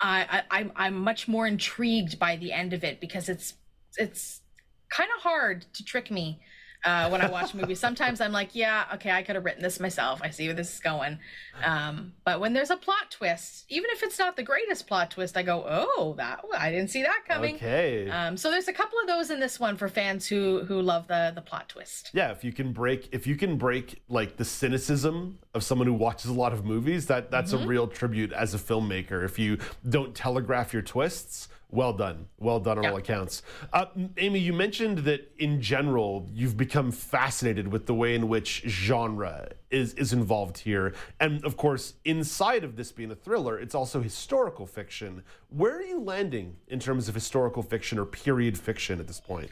I, 0.00 0.44
I 0.50 0.58
I'm 0.58 0.72
I'm 0.76 0.94
much 0.94 1.26
more 1.28 1.46
intrigued 1.46 2.18
by 2.18 2.36
the 2.36 2.52
end 2.52 2.72
of 2.72 2.84
it 2.84 3.00
because 3.00 3.28
it's 3.28 3.54
it's 3.96 4.42
kind 4.90 5.10
of 5.16 5.22
hard 5.22 5.66
to 5.74 5.84
trick 5.84 6.10
me 6.10 6.40
uh, 6.88 7.08
when 7.10 7.20
I 7.20 7.28
watch 7.28 7.54
movies. 7.54 7.78
Sometimes 7.78 8.20
I'm 8.20 8.32
like, 8.32 8.54
yeah, 8.54 8.84
okay, 8.94 9.10
I 9.10 9.22
could 9.22 9.34
have 9.34 9.44
written 9.44 9.62
this 9.62 9.78
myself. 9.78 10.20
I 10.22 10.30
see 10.30 10.46
where 10.46 10.54
this 10.54 10.74
is 10.74 10.80
going. 10.80 11.18
Um, 11.64 12.12
but 12.24 12.40
when 12.40 12.52
there's 12.54 12.70
a 12.70 12.76
plot 12.76 13.10
twist, 13.10 13.66
even 13.68 13.90
if 13.92 14.02
it's 14.02 14.18
not 14.18 14.36
the 14.36 14.42
greatest 14.42 14.86
plot 14.86 15.10
twist, 15.10 15.36
I 15.36 15.42
go, 15.42 15.64
oh, 15.68 16.14
that 16.16 16.40
I 16.56 16.70
didn't 16.70 16.88
see 16.90 17.02
that 17.02 17.22
coming. 17.28 17.56
Okay. 17.56 18.08
Um, 18.08 18.36
so 18.36 18.50
there's 18.50 18.68
a 18.68 18.72
couple 18.72 18.98
of 19.00 19.06
those 19.06 19.30
in 19.30 19.40
this 19.40 19.58
one 19.60 19.76
for 19.76 19.88
fans 19.88 20.26
who 20.26 20.64
who 20.64 20.80
love 20.80 21.08
the 21.08 21.32
the 21.34 21.42
plot 21.42 21.68
twist. 21.68 22.10
Yeah, 22.14 22.30
if 22.30 22.42
you 22.44 22.52
can 22.52 22.72
break 22.72 23.08
if 23.12 23.26
you 23.26 23.36
can 23.36 23.58
break 23.58 24.00
like 24.08 24.36
the 24.36 24.44
cynicism 24.44 25.38
of 25.54 25.62
someone 25.64 25.86
who 25.88 25.94
watches 25.94 26.30
a 26.30 26.34
lot 26.34 26.52
of 26.52 26.64
movies, 26.64 27.06
that 27.06 27.30
that's 27.30 27.52
Mhm. 27.52 27.64
a 27.64 27.66
real 27.66 27.86
tribute 27.88 28.32
as 28.32 28.54
a 28.54 28.58
filmmaker. 28.58 29.24
If 29.24 29.38
you 29.38 29.58
don't 29.88 30.14
telegraph 30.14 30.72
your 30.72 30.82
twists, 30.82 31.48
well 31.70 31.92
done. 31.92 32.26
Well 32.38 32.60
done 32.60 32.78
on 32.78 32.86
all 32.86 32.96
accounts. 32.96 33.42
Uh, 33.72 33.86
Amy, 34.16 34.38
you 34.38 34.52
mentioned 34.52 34.98
that 34.98 35.30
in 35.38 35.60
general 35.60 36.26
you've 36.32 36.56
become 36.56 36.90
fascinated 36.90 37.68
with 37.68 37.86
the 37.86 37.94
way 37.94 38.14
in 38.14 38.28
which 38.28 38.62
genre 38.66 39.50
is 39.70 39.92
is 39.94 40.12
involved 40.12 40.58
here. 40.58 40.94
And 41.20 41.44
of 41.44 41.56
course, 41.56 41.94
inside 42.04 42.64
of 42.64 42.76
this 42.76 42.90
being 42.90 43.10
a 43.10 43.14
thriller, 43.14 43.58
it's 43.58 43.74
also 43.74 44.00
historical 44.00 44.66
fiction. 44.66 45.22
Where 45.50 45.76
are 45.76 45.82
you 45.82 46.00
landing 46.00 46.56
in 46.68 46.78
terms 46.78 47.08
of 47.08 47.14
historical 47.14 47.62
fiction 47.62 47.98
or 47.98 48.06
period 48.06 48.58
fiction 48.58 48.98
at 48.98 49.06
this 49.06 49.20
point? 49.20 49.50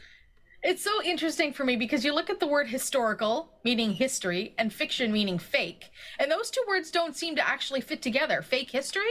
It's 0.63 0.83
so 0.83 1.03
interesting 1.03 1.53
for 1.53 1.65
me 1.65 1.77
because 1.77 2.05
you 2.05 2.15
look 2.15 2.31
at 2.31 2.41
the 2.41 2.47
word 2.47 2.69
historical, 2.69 3.51
meaning 3.63 3.93
history, 3.93 4.55
and 4.59 4.73
fiction, 4.73 5.13
meaning 5.13 5.39
fake, 5.39 5.91
and 6.19 6.31
those 6.31 6.51
two 6.51 6.63
words 6.67 6.91
don't 6.91 7.15
seem 7.15 7.37
to 7.37 7.47
actually 7.47 7.81
fit 7.81 8.03
together. 8.03 8.43
Fake 8.43 8.71
history, 8.71 9.03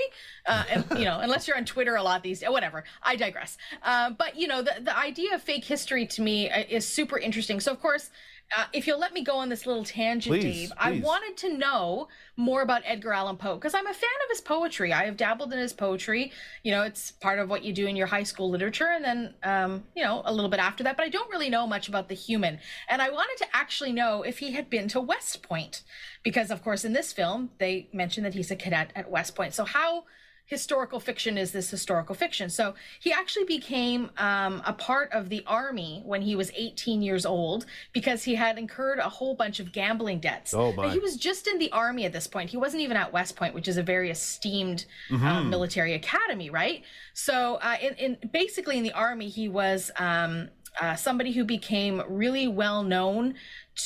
uh, 0.47 0.63
and, 0.69 0.85
you 0.97 1.05
know, 1.05 1.19
unless 1.19 1.47
you're 1.47 1.57
on 1.57 1.65
Twitter 1.65 1.95
a 1.95 2.03
lot 2.03 2.23
these 2.23 2.39
days. 2.39 2.49
Whatever. 2.49 2.83
I 3.03 3.15
digress. 3.15 3.57
Uh, 3.83 4.09
but 4.11 4.35
you 4.35 4.47
know, 4.47 4.61
the 4.61 4.75
the 4.81 4.97
idea 4.97 5.35
of 5.35 5.41
fake 5.41 5.65
history 5.65 6.05
to 6.07 6.21
me 6.21 6.49
uh, 6.49 6.63
is 6.67 6.87
super 6.87 7.17
interesting. 7.17 7.59
So 7.59 7.71
of 7.71 7.79
course. 7.79 8.09
Uh, 8.55 8.65
if 8.73 8.85
you'll 8.85 8.99
let 8.99 9.13
me 9.13 9.23
go 9.23 9.37
on 9.37 9.49
this 9.49 9.65
little 9.65 9.83
tangent, 9.83 10.31
Please, 10.31 10.69
Dave, 10.69 10.71
I 10.77 10.99
wanted 10.99 11.35
to 11.37 11.57
know 11.57 12.07
more 12.37 12.61
about 12.61 12.83
Edgar 12.85 13.11
Allan 13.11 13.37
Poe 13.37 13.55
because 13.55 13.73
I'm 13.73 13.87
a 13.87 13.93
fan 13.93 14.09
of 14.23 14.29
his 14.29 14.39
poetry. 14.39 14.93
I 14.93 15.05
have 15.05 15.17
dabbled 15.17 15.51
in 15.51 15.59
his 15.59 15.73
poetry. 15.73 16.31
You 16.63 16.71
know, 16.71 16.83
it's 16.83 17.11
part 17.11 17.39
of 17.39 17.49
what 17.49 17.63
you 17.63 17.73
do 17.73 17.87
in 17.87 17.95
your 17.95 18.07
high 18.07 18.23
school 18.23 18.49
literature, 18.49 18.87
and 18.87 19.03
then, 19.03 19.33
um, 19.43 19.83
you 19.95 20.03
know, 20.03 20.21
a 20.25 20.33
little 20.33 20.49
bit 20.49 20.59
after 20.59 20.83
that. 20.83 20.95
But 20.95 21.05
I 21.05 21.09
don't 21.09 21.29
really 21.31 21.49
know 21.49 21.65
much 21.65 21.87
about 21.87 22.07
the 22.07 22.15
human. 22.15 22.59
And 22.87 23.01
I 23.01 23.09
wanted 23.09 23.37
to 23.43 23.47
actually 23.55 23.93
know 23.93 24.21
if 24.21 24.37
he 24.37 24.51
had 24.51 24.69
been 24.69 24.87
to 24.89 25.01
West 25.01 25.41
Point 25.41 25.81
because, 26.23 26.51
of 26.51 26.63
course, 26.63 26.85
in 26.85 26.93
this 26.93 27.11
film, 27.11 27.49
they 27.57 27.89
mention 27.93 28.23
that 28.23 28.35
he's 28.35 28.51
a 28.51 28.55
cadet 28.55 28.91
at 28.95 29.09
West 29.09 29.35
Point. 29.35 29.53
So, 29.53 29.65
how 29.65 30.05
historical 30.47 30.99
fiction 30.99 31.37
is 31.37 31.51
this 31.51 31.69
historical 31.71 32.13
fiction. 32.13 32.49
So 32.49 32.75
he 32.99 33.11
actually 33.11 33.45
became 33.45 34.11
um, 34.17 34.61
a 34.65 34.73
part 34.73 35.11
of 35.11 35.29
the 35.29 35.43
army 35.47 36.03
when 36.05 36.21
he 36.21 36.35
was 36.35 36.51
18 36.55 37.01
years 37.01 37.25
old 37.25 37.65
because 37.93 38.23
he 38.23 38.35
had 38.35 38.57
incurred 38.59 38.99
a 38.99 39.09
whole 39.09 39.33
bunch 39.35 39.59
of 39.59 39.71
gambling 39.71 40.19
debts. 40.19 40.53
Oh, 40.53 40.71
But 40.71 40.87
my. 40.87 40.93
he 40.93 40.99
was 40.99 41.17
just 41.17 41.47
in 41.47 41.57
the 41.57 41.71
army 41.71 42.05
at 42.05 42.13
this 42.13 42.27
point. 42.27 42.51
He 42.51 42.57
wasn't 42.57 42.83
even 42.83 42.95
at 42.95 43.11
West 43.11 43.35
Point, 43.35 43.55
which 43.55 43.67
is 43.67 43.77
a 43.77 43.83
very 43.83 44.11
esteemed 44.11 44.85
uh, 45.11 45.15
Mhm. 45.15 45.49
military 45.49 45.93
academy, 45.93 46.49
right? 46.51 46.83
So 47.13 47.55
uh, 47.55 47.77
in, 47.81 47.93
in 47.95 48.17
basically 48.31 48.77
in 48.77 48.83
the 48.83 48.93
army, 48.93 49.29
he 49.29 49.49
was 49.49 49.89
um, 49.97 50.49
uh, 50.79 50.95
somebody 50.95 51.31
who 51.31 51.43
became 51.43 52.03
really 52.07 52.47
well 52.47 52.83
known 52.83 53.33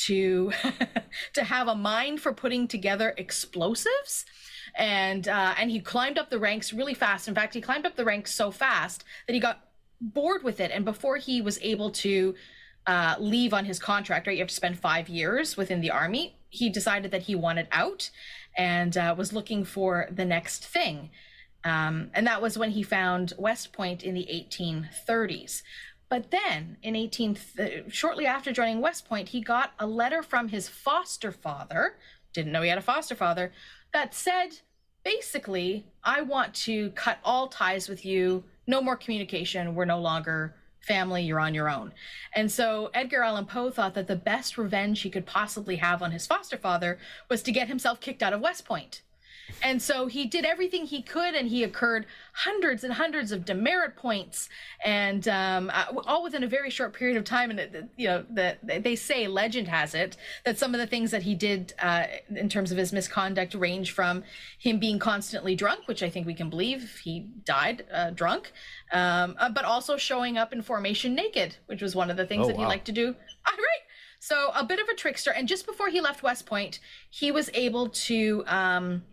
to 0.08 0.52
to 1.34 1.44
have 1.44 1.68
a 1.70 1.76
mind 1.76 2.20
for 2.22 2.34
putting 2.34 2.68
together 2.68 3.14
explosives 3.18 4.26
and 4.80 5.28
uh, 5.28 5.54
and 5.58 5.70
he 5.70 5.80
climbed 5.82 6.18
up 6.18 6.30
the 6.30 6.40
ranks 6.40 6.74
really 6.74 6.94
fast. 6.94 7.28
In 7.28 7.36
fact, 7.36 7.54
he 7.54 7.62
climbed 7.62 7.86
up 7.86 7.96
the 7.96 8.06
ranks 8.06 8.34
so 8.34 8.50
fast 8.50 9.04
that 9.28 9.34
he 9.34 9.40
got 9.40 9.68
bored 10.02 10.42
with 10.42 10.62
it. 10.62 10.72
And 10.74 10.86
before 10.86 11.18
he 11.18 11.42
was 11.42 11.60
able 11.62 11.92
to 11.92 12.34
uh, 12.88 13.16
leave 13.20 13.54
on 13.54 13.66
his 13.66 13.78
contract, 13.78 14.26
right, 14.26 14.38
you 14.38 14.42
have 14.42 14.48
to 14.48 14.56
spend 14.56 14.80
five 14.80 15.10
years 15.10 15.58
within 15.58 15.82
the 15.82 15.92
army. 15.92 16.38
He 16.50 16.70
decided 16.70 17.12
that 17.12 17.24
he 17.24 17.36
wanted 17.36 17.68
out 17.72 18.10
and 18.58 18.98
uh, 18.98 19.14
was 19.18 19.34
looking 19.34 19.66
for 19.66 20.08
the 20.12 20.26
next 20.26 20.66
thing. 20.66 21.10
Um, 21.66 22.10
and 22.14 22.26
that 22.26 22.42
was 22.42 22.58
when 22.58 22.72
he 22.72 22.82
found 22.82 23.34
West 23.38 23.74
Point 23.74 24.04
in 24.04 24.16
the 24.16 24.28
1830s. 24.32 25.62
But 26.08 26.32
then, 26.32 26.78
in 26.82 26.96
18, 26.96 27.38
th- 27.58 27.94
shortly 27.94 28.26
after 28.26 28.54
joining 28.54 28.80
West 28.80 29.08
Point, 29.08 29.30
he 29.30 29.42
got 29.42 29.74
a 29.78 29.86
letter 29.86 30.24
from 30.24 30.48
his 30.48 30.70
foster 30.70 31.34
father. 31.34 31.98
Didn't 32.34 32.54
know 32.54 32.62
he 32.62 32.70
had 32.70 32.78
a 32.78 32.82
foster 32.82 33.14
father 33.14 33.52
that 33.94 34.14
said, 34.14 34.60
basically, 35.04 35.86
I 36.04 36.22
want 36.22 36.54
to 36.56 36.92
cut 36.92 37.20
all 37.24 37.48
ties 37.48 37.90
with 37.90 38.06
you. 38.06 38.44
No 38.68 38.82
more 38.82 38.96
communication. 38.96 39.76
We're 39.76 39.86
no 39.86 40.00
longer 40.00 40.56
family, 40.82 41.24
you're 41.24 41.40
on 41.40 41.54
your 41.54 41.70
own. 41.70 41.94
And 42.34 42.52
so 42.52 42.90
Edgar 42.94 43.24
Allan 43.24 43.46
Poe 43.46 43.70
thought 43.70 43.94
that 43.96 44.08
the 44.08 44.16
best 44.16 44.58
revenge 44.58 45.02
he 45.02 45.10
could 45.10 45.26
possibly 45.26 45.76
have 45.78 46.02
on 46.02 46.12
his 46.12 46.26
foster 46.26 46.58
father 46.58 46.98
was 47.30 47.44
to 47.44 47.52
get 47.52 47.68
himself 47.68 48.00
kicked 48.00 48.24
out 48.24 48.34
of 48.34 48.42
West 48.42 48.66
Point. 48.66 49.02
And 49.62 49.82
so 49.82 50.08
he 50.08 50.26
did 50.26 50.46
everything 50.46 50.86
he 50.86 51.02
could, 51.02 51.36
and 51.36 51.50
he 51.50 51.64
incurred 51.64 52.06
hundreds 52.34 52.84
and 52.84 52.94
hundreds 52.94 53.32
of 53.32 53.46
demerit 53.46 53.96
points, 53.96 54.50
and 54.84 55.28
um, 55.28 55.70
uh, 55.74 55.86
all 56.08 56.24
within 56.24 56.44
a 56.44 56.48
very 56.48 56.70
short 56.70 56.94
period 56.94 57.18
of 57.18 57.24
time. 57.24 57.50
And 57.52 57.60
it, 57.60 57.90
you 57.98 58.08
know, 58.08 58.26
that 58.30 58.60
they 58.84 58.96
say, 58.96 59.28
legend 59.28 59.68
has 59.68 59.94
it, 59.94 60.18
that 60.46 60.58
some 60.58 60.74
of 60.74 60.80
the 60.80 60.88
things 60.88 61.12
that 61.12 61.24
he 61.24 61.36
did 61.36 61.74
uh, 61.82 62.06
in 62.30 62.50
terms 62.50 62.72
of 62.72 62.78
his 62.78 62.94
misconduct 62.94 63.54
range 63.54 63.92
from 63.92 64.24
him 64.58 64.80
being 64.80 65.00
constantly 65.00 65.56
drunk, 65.56 65.88
which 65.88 66.04
I 66.04 66.10
think 66.10 66.26
we 66.26 66.34
can 66.34 66.50
believe 66.50 67.02
he 67.04 67.28
died 67.46 67.86
uh, 67.94 68.12
drunk, 68.12 68.52
um, 68.92 69.36
uh, 69.40 69.50
but 69.50 69.66
also 69.66 69.98
showing 69.98 70.38
up 70.38 70.54
in 70.54 70.62
formation 70.62 71.16
naked, 71.16 71.58
which 71.66 71.82
was 71.82 71.96
one 71.96 72.10
of 72.10 72.18
the 72.18 72.26
things 72.26 72.46
Oh, 72.46 72.48
that 72.48 72.58
he 72.58 72.66
liked 72.66 72.86
to 72.86 72.92
do. 72.92 73.16
Ah, 73.46 73.52
right. 73.52 73.84
So 74.20 74.52
a 74.54 74.66
bit 74.66 74.80
of 74.80 74.88
a 74.90 74.96
trickster, 74.96 75.32
and 75.32 75.48
just 75.48 75.66
before 75.66 75.88
he 75.90 76.02
left 76.02 76.24
West 76.24 76.46
Point, 76.46 76.80
he 77.10 77.32
was 77.32 77.50
able 77.54 77.90
to. 77.90 78.44
Um, 78.48 79.04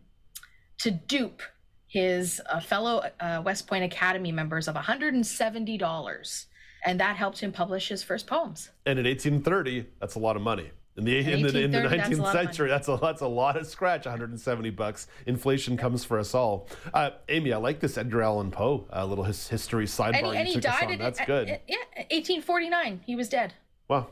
to 0.78 0.90
dupe 0.90 1.42
his 1.88 2.40
uh, 2.50 2.60
fellow 2.60 3.02
uh, 3.20 3.42
West 3.44 3.66
Point 3.66 3.84
Academy 3.84 4.32
members 4.32 4.68
of 4.68 4.74
$170. 4.74 6.46
And 6.84 7.00
that 7.00 7.16
helped 7.16 7.38
him 7.40 7.52
publish 7.52 7.88
his 7.88 8.02
first 8.02 8.26
poems. 8.26 8.70
And 8.84 8.98
in 8.98 9.06
1830, 9.06 9.86
that's 10.00 10.14
a 10.14 10.18
lot 10.18 10.36
of 10.36 10.42
money. 10.42 10.70
In 10.96 11.04
the, 11.04 11.18
in 11.18 11.42
the, 11.42 11.60
in 11.62 11.70
the 11.72 11.80
1830, 11.82 11.96
that's 11.96 12.08
19th 12.08 12.32
century, 12.32 12.68
that's 12.70 12.88
a, 12.88 12.96
that's 12.96 13.20
a 13.20 13.26
lot 13.26 13.56
of 13.58 13.66
scratch, 13.66 14.06
170 14.06 14.70
bucks. 14.70 15.08
Inflation 15.26 15.76
comes 15.76 16.04
for 16.04 16.18
us 16.18 16.34
all. 16.34 16.68
Uh, 16.94 17.10
Amy, 17.28 17.52
I 17.52 17.58
like 17.58 17.80
this 17.80 17.98
Edgar 17.98 18.22
Allan 18.22 18.50
Poe, 18.50 18.86
a 18.90 19.04
little 19.06 19.24
his 19.24 19.46
history 19.46 19.84
sidebar 19.84 20.14
And 20.14 20.16
he, 20.16 20.22
you 20.22 20.32
and 20.38 20.48
he 20.48 20.54
took 20.54 20.64
us 20.70 20.80
died 20.80 20.86
on. 20.88 20.92
at, 20.94 20.98
That's 21.00 21.20
at- 21.20 21.26
good. 21.26 21.48
at- 21.50 21.62
yeah, 21.68 21.76
1849. 22.10 23.02
He 23.04 23.14
was 23.14 23.28
dead. 23.28 23.52
Wow. 23.88 24.06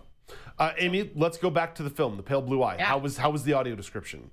Uh, 0.58 0.72
Amy, 0.78 1.10
let's 1.14 1.38
go 1.38 1.48
back 1.48 1.74
to 1.76 1.82
the 1.82 1.90
film, 1.90 2.18
The 2.18 2.22
Pale 2.22 2.42
Blue 2.42 2.62
Eye. 2.62 2.76
Yeah. 2.76 2.84
How 2.84 2.98
was 2.98 3.16
how 3.16 3.30
was 3.30 3.44
the 3.44 3.54
audio 3.54 3.74
description? 3.74 4.30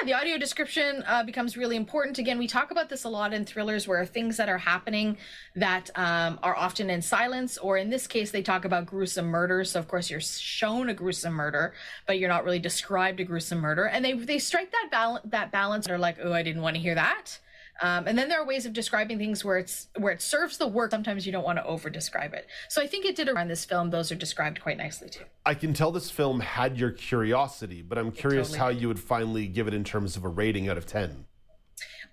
Yeah, 0.00 0.06
the 0.06 0.14
audio 0.14 0.38
description 0.38 1.04
uh, 1.06 1.22
becomes 1.22 1.56
really 1.56 1.76
important. 1.76 2.18
Again, 2.18 2.38
we 2.38 2.48
talk 2.48 2.70
about 2.70 2.88
this 2.88 3.04
a 3.04 3.08
lot 3.08 3.32
in 3.32 3.44
thrillers 3.44 3.86
where 3.86 4.04
things 4.04 4.36
that 4.38 4.48
are 4.48 4.58
happening 4.58 5.18
that 5.54 5.90
um, 5.94 6.38
are 6.42 6.56
often 6.56 6.90
in 6.90 7.00
silence, 7.00 7.58
or 7.58 7.76
in 7.76 7.90
this 7.90 8.06
case, 8.06 8.30
they 8.30 8.42
talk 8.42 8.64
about 8.64 8.86
gruesome 8.86 9.26
murder. 9.26 9.62
So, 9.64 9.78
of 9.78 9.86
course, 9.86 10.10
you're 10.10 10.20
shown 10.20 10.88
a 10.88 10.94
gruesome 10.94 11.34
murder, 11.34 11.74
but 12.06 12.18
you're 12.18 12.28
not 12.28 12.44
really 12.44 12.58
described 12.58 13.20
a 13.20 13.24
gruesome 13.24 13.60
murder. 13.60 13.84
And 13.84 14.04
they 14.04 14.14
they 14.14 14.38
strike 14.38 14.72
that 14.72 14.88
balance 14.90 15.26
that 15.30 15.52
balance. 15.52 15.86
They're 15.86 15.98
like, 15.98 16.16
oh, 16.22 16.32
I 16.32 16.42
didn't 16.42 16.62
want 16.62 16.76
to 16.76 16.82
hear 16.82 16.94
that. 16.94 17.38
Um, 17.82 18.06
and 18.06 18.16
then 18.16 18.28
there 18.28 18.40
are 18.40 18.46
ways 18.46 18.66
of 18.66 18.72
describing 18.72 19.18
things 19.18 19.44
where 19.44 19.58
it's 19.58 19.88
where 19.98 20.12
it 20.12 20.22
serves 20.22 20.58
the 20.58 20.66
work. 20.66 20.90
Sometimes 20.92 21.26
you 21.26 21.32
don't 21.32 21.44
want 21.44 21.58
to 21.58 21.64
over 21.66 21.90
describe 21.90 22.32
it. 22.34 22.46
So 22.68 22.80
I 22.80 22.86
think 22.86 23.04
it 23.04 23.16
did 23.16 23.28
around 23.28 23.48
this 23.48 23.64
film. 23.64 23.90
Those 23.90 24.12
are 24.12 24.16
described 24.16 24.60
quite 24.62 24.76
nicely 24.76 25.08
too. 25.08 25.24
I 25.44 25.54
can 25.54 25.74
tell 25.74 25.90
this 25.90 26.10
film 26.10 26.40
had 26.40 26.78
your 26.78 26.92
curiosity, 26.92 27.82
but 27.82 27.98
I'm 27.98 28.12
curious 28.12 28.48
totally 28.50 28.58
how 28.60 28.68
you 28.68 28.88
would 28.88 29.00
finally 29.00 29.46
give 29.48 29.66
it 29.66 29.74
in 29.74 29.82
terms 29.84 30.16
of 30.16 30.24
a 30.24 30.28
rating 30.28 30.68
out 30.68 30.78
of 30.78 30.86
10. 30.86 31.24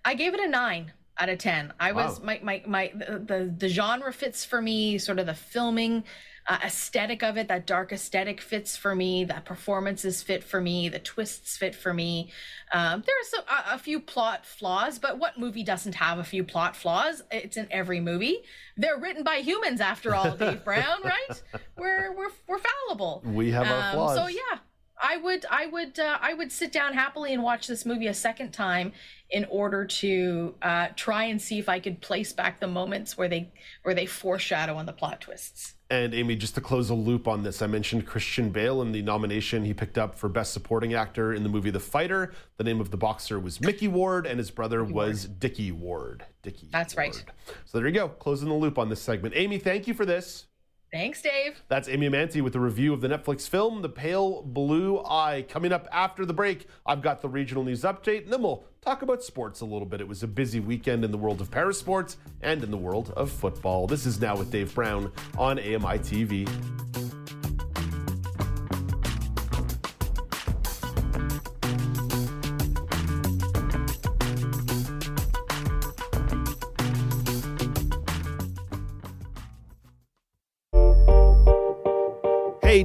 I 0.04 0.16
gave 0.16 0.34
it 0.34 0.40
a 0.40 0.48
nine 0.48 0.94
out 1.20 1.30
of 1.30 1.38
ten. 1.38 1.74
I 1.80 1.92
was 1.92 2.20
Wow. 2.20 2.26
my 2.26 2.40
my 2.42 2.64
my 2.66 2.92
the 2.96 3.54
the 3.56 3.70
genre 3.70 4.12
fits 4.12 4.44
for 4.44 4.62
me. 4.62 4.98
Sort 4.98 5.20
of 5.20 5.28
the 5.28 5.36
filming 5.36 6.04
uh, 6.48 6.58
aesthetic 6.64 7.24
of 7.24 7.38
it, 7.38 7.48
that 7.48 7.68
dark 7.68 7.92
aesthetic 7.92 8.42
fits 8.42 8.76
for 8.76 8.96
me. 8.96 9.24
The 9.24 9.42
performances 9.46 10.22
fit 10.24 10.44
for 10.44 10.60
me. 10.60 10.90
The 10.90 11.00
twists 11.00 11.58
fit 11.58 11.76
for 11.76 11.94
me. 11.94 12.32
Um, 12.74 13.04
there's 13.06 13.44
a, 13.46 13.76
a 13.76 13.78
few 13.78 14.00
plot 14.00 14.46
flaws, 14.46 15.00
but 15.00 15.20
what 15.20 15.38
movie 15.38 15.64
doesn't 15.64 15.96
have 15.96 16.18
a 16.18 16.24
few 16.24 16.44
plot 16.44 16.76
flaws? 16.76 17.22
It's 17.32 17.58
in 17.58 17.68
every 17.72 18.00
movie. 18.00 18.40
They're 18.78 18.98
written 18.98 19.24
by 19.24 19.38
humans, 19.38 19.82
after 19.82 20.16
all. 20.16 20.36
Dave 20.36 20.64
Brown, 20.66 21.02
right? 21.04 21.44
We're 21.78 22.14
we're 22.16 22.32
we're 22.48 22.60
fallible. 22.60 23.22
We 23.26 23.52
have 23.52 23.68
our 23.68 23.94
flaws. 23.94 24.16
So 24.16 24.28
yeah, 24.28 24.60
I 25.02 25.18
would 25.18 25.46
I 25.50 25.66
would 25.66 26.00
uh, 26.00 26.18
I 26.22 26.34
would 26.34 26.52
sit 26.52 26.72
down 26.72 26.94
happily 26.94 27.34
and 27.34 27.42
watch 27.42 27.68
this 27.68 27.86
movie 27.86 28.08
a 28.08 28.14
second 28.14 28.52
time 28.52 28.94
in 29.30 29.46
order 29.50 29.86
to 29.86 30.56
uh, 30.62 30.88
try 30.96 31.26
and 31.26 31.42
see 31.42 31.58
if 31.58 31.68
I 31.68 31.80
could 31.80 32.02
place 32.02 32.34
back 32.34 32.60
the 32.60 32.68
moments 32.68 33.18
where 33.18 33.28
they 33.28 33.52
where 33.84 33.96
they 33.96 34.06
foreshadow 34.06 34.76
on 34.76 34.86
the 34.86 34.94
plot 34.94 35.22
twists. 35.22 35.76
And 35.92 36.14
Amy, 36.14 36.38
just 36.38 36.56
to 36.56 36.62
close 36.62 36.90
a 36.90 36.94
loop 36.94 37.28
on 37.28 37.44
this, 37.44 37.62
I 37.62 37.68
mentioned 37.68 38.08
Christian 38.08 38.50
Bale 38.50 38.82
and 38.82 38.96
the 38.96 39.02
nomination 39.02 39.66
he 39.66 39.74
picked 39.74 39.98
up 39.98 40.18
for 40.18 40.30
Best 40.30 40.54
Supporting 40.54 40.94
Actor 40.94 41.34
in 41.34 41.44
the 41.44 41.50
movie 41.50 41.70
The 41.70 41.82
Fighter. 41.82 42.32
The 42.56 42.64
name 42.64 42.80
of 42.80 42.92
the 42.92 42.98
boxer 42.98 43.38
was 43.42 43.60
Mickey 43.60 43.90
Ward, 43.90 44.26
and 44.26 44.40
his 44.40 44.52
brother 44.52 44.86
was 44.86 45.26
Dickie 45.26 45.74
Ward. 45.74 46.24
Dickie. 46.44 46.70
That's 46.72 46.96
right. 46.96 47.22
So 47.66 47.78
there 47.78 47.88
you 47.88 47.94
go, 47.94 48.08
closing 48.08 48.48
the 48.48 48.56
loop 48.56 48.80
on 48.80 48.88
this 48.88 49.02
segment. 49.02 49.34
Amy, 49.36 49.58
thank 49.58 49.86
you 49.86 49.94
for 49.94 50.06
this. 50.06 50.46
Thanks, 50.92 51.22
Dave. 51.22 51.64
That's 51.70 51.88
Amy 51.88 52.10
Manti 52.10 52.42
with 52.42 52.54
a 52.56 52.60
review 52.60 52.94
of 52.94 53.00
the 53.00 53.08
Netflix 53.08 53.48
film 53.48 53.82
The 53.82 53.88
Pale 53.88 54.42
Blue 54.42 55.00
Eye. 55.00 55.46
Coming 55.48 55.72
up 55.72 55.88
after 55.90 56.26
the 56.26 56.34
break, 56.34 56.68
I've 56.86 57.02
got 57.02 57.22
the 57.22 57.30
regional 57.30 57.64
news 57.64 57.84
update, 57.84 58.26
and 58.26 58.34
then 58.34 58.42
we'll 58.42 58.66
talk 58.82 59.02
about 59.02 59.24
sports 59.24 59.62
a 59.62 59.66
little 59.66 59.86
bit. 59.86 60.02
It 60.02 60.08
was 60.08 60.22
a 60.22 60.28
busy 60.28 60.60
weekend 60.60 61.06
in 61.06 61.12
the 61.12 61.18
world 61.18 61.40
of 61.40 61.50
parasports 61.50 62.18
and 62.42 62.62
in 62.62 62.72
the 62.72 62.78
world 62.78 63.14
of 63.16 63.32
football. 63.32 63.88
This 63.88 64.06
is 64.06 64.20
Now 64.20 64.36
with 64.36 64.52
Dave 64.52 64.76
Brown 64.76 65.14
on 65.38 65.60
AMI 65.60 66.00
TV. 66.00 67.21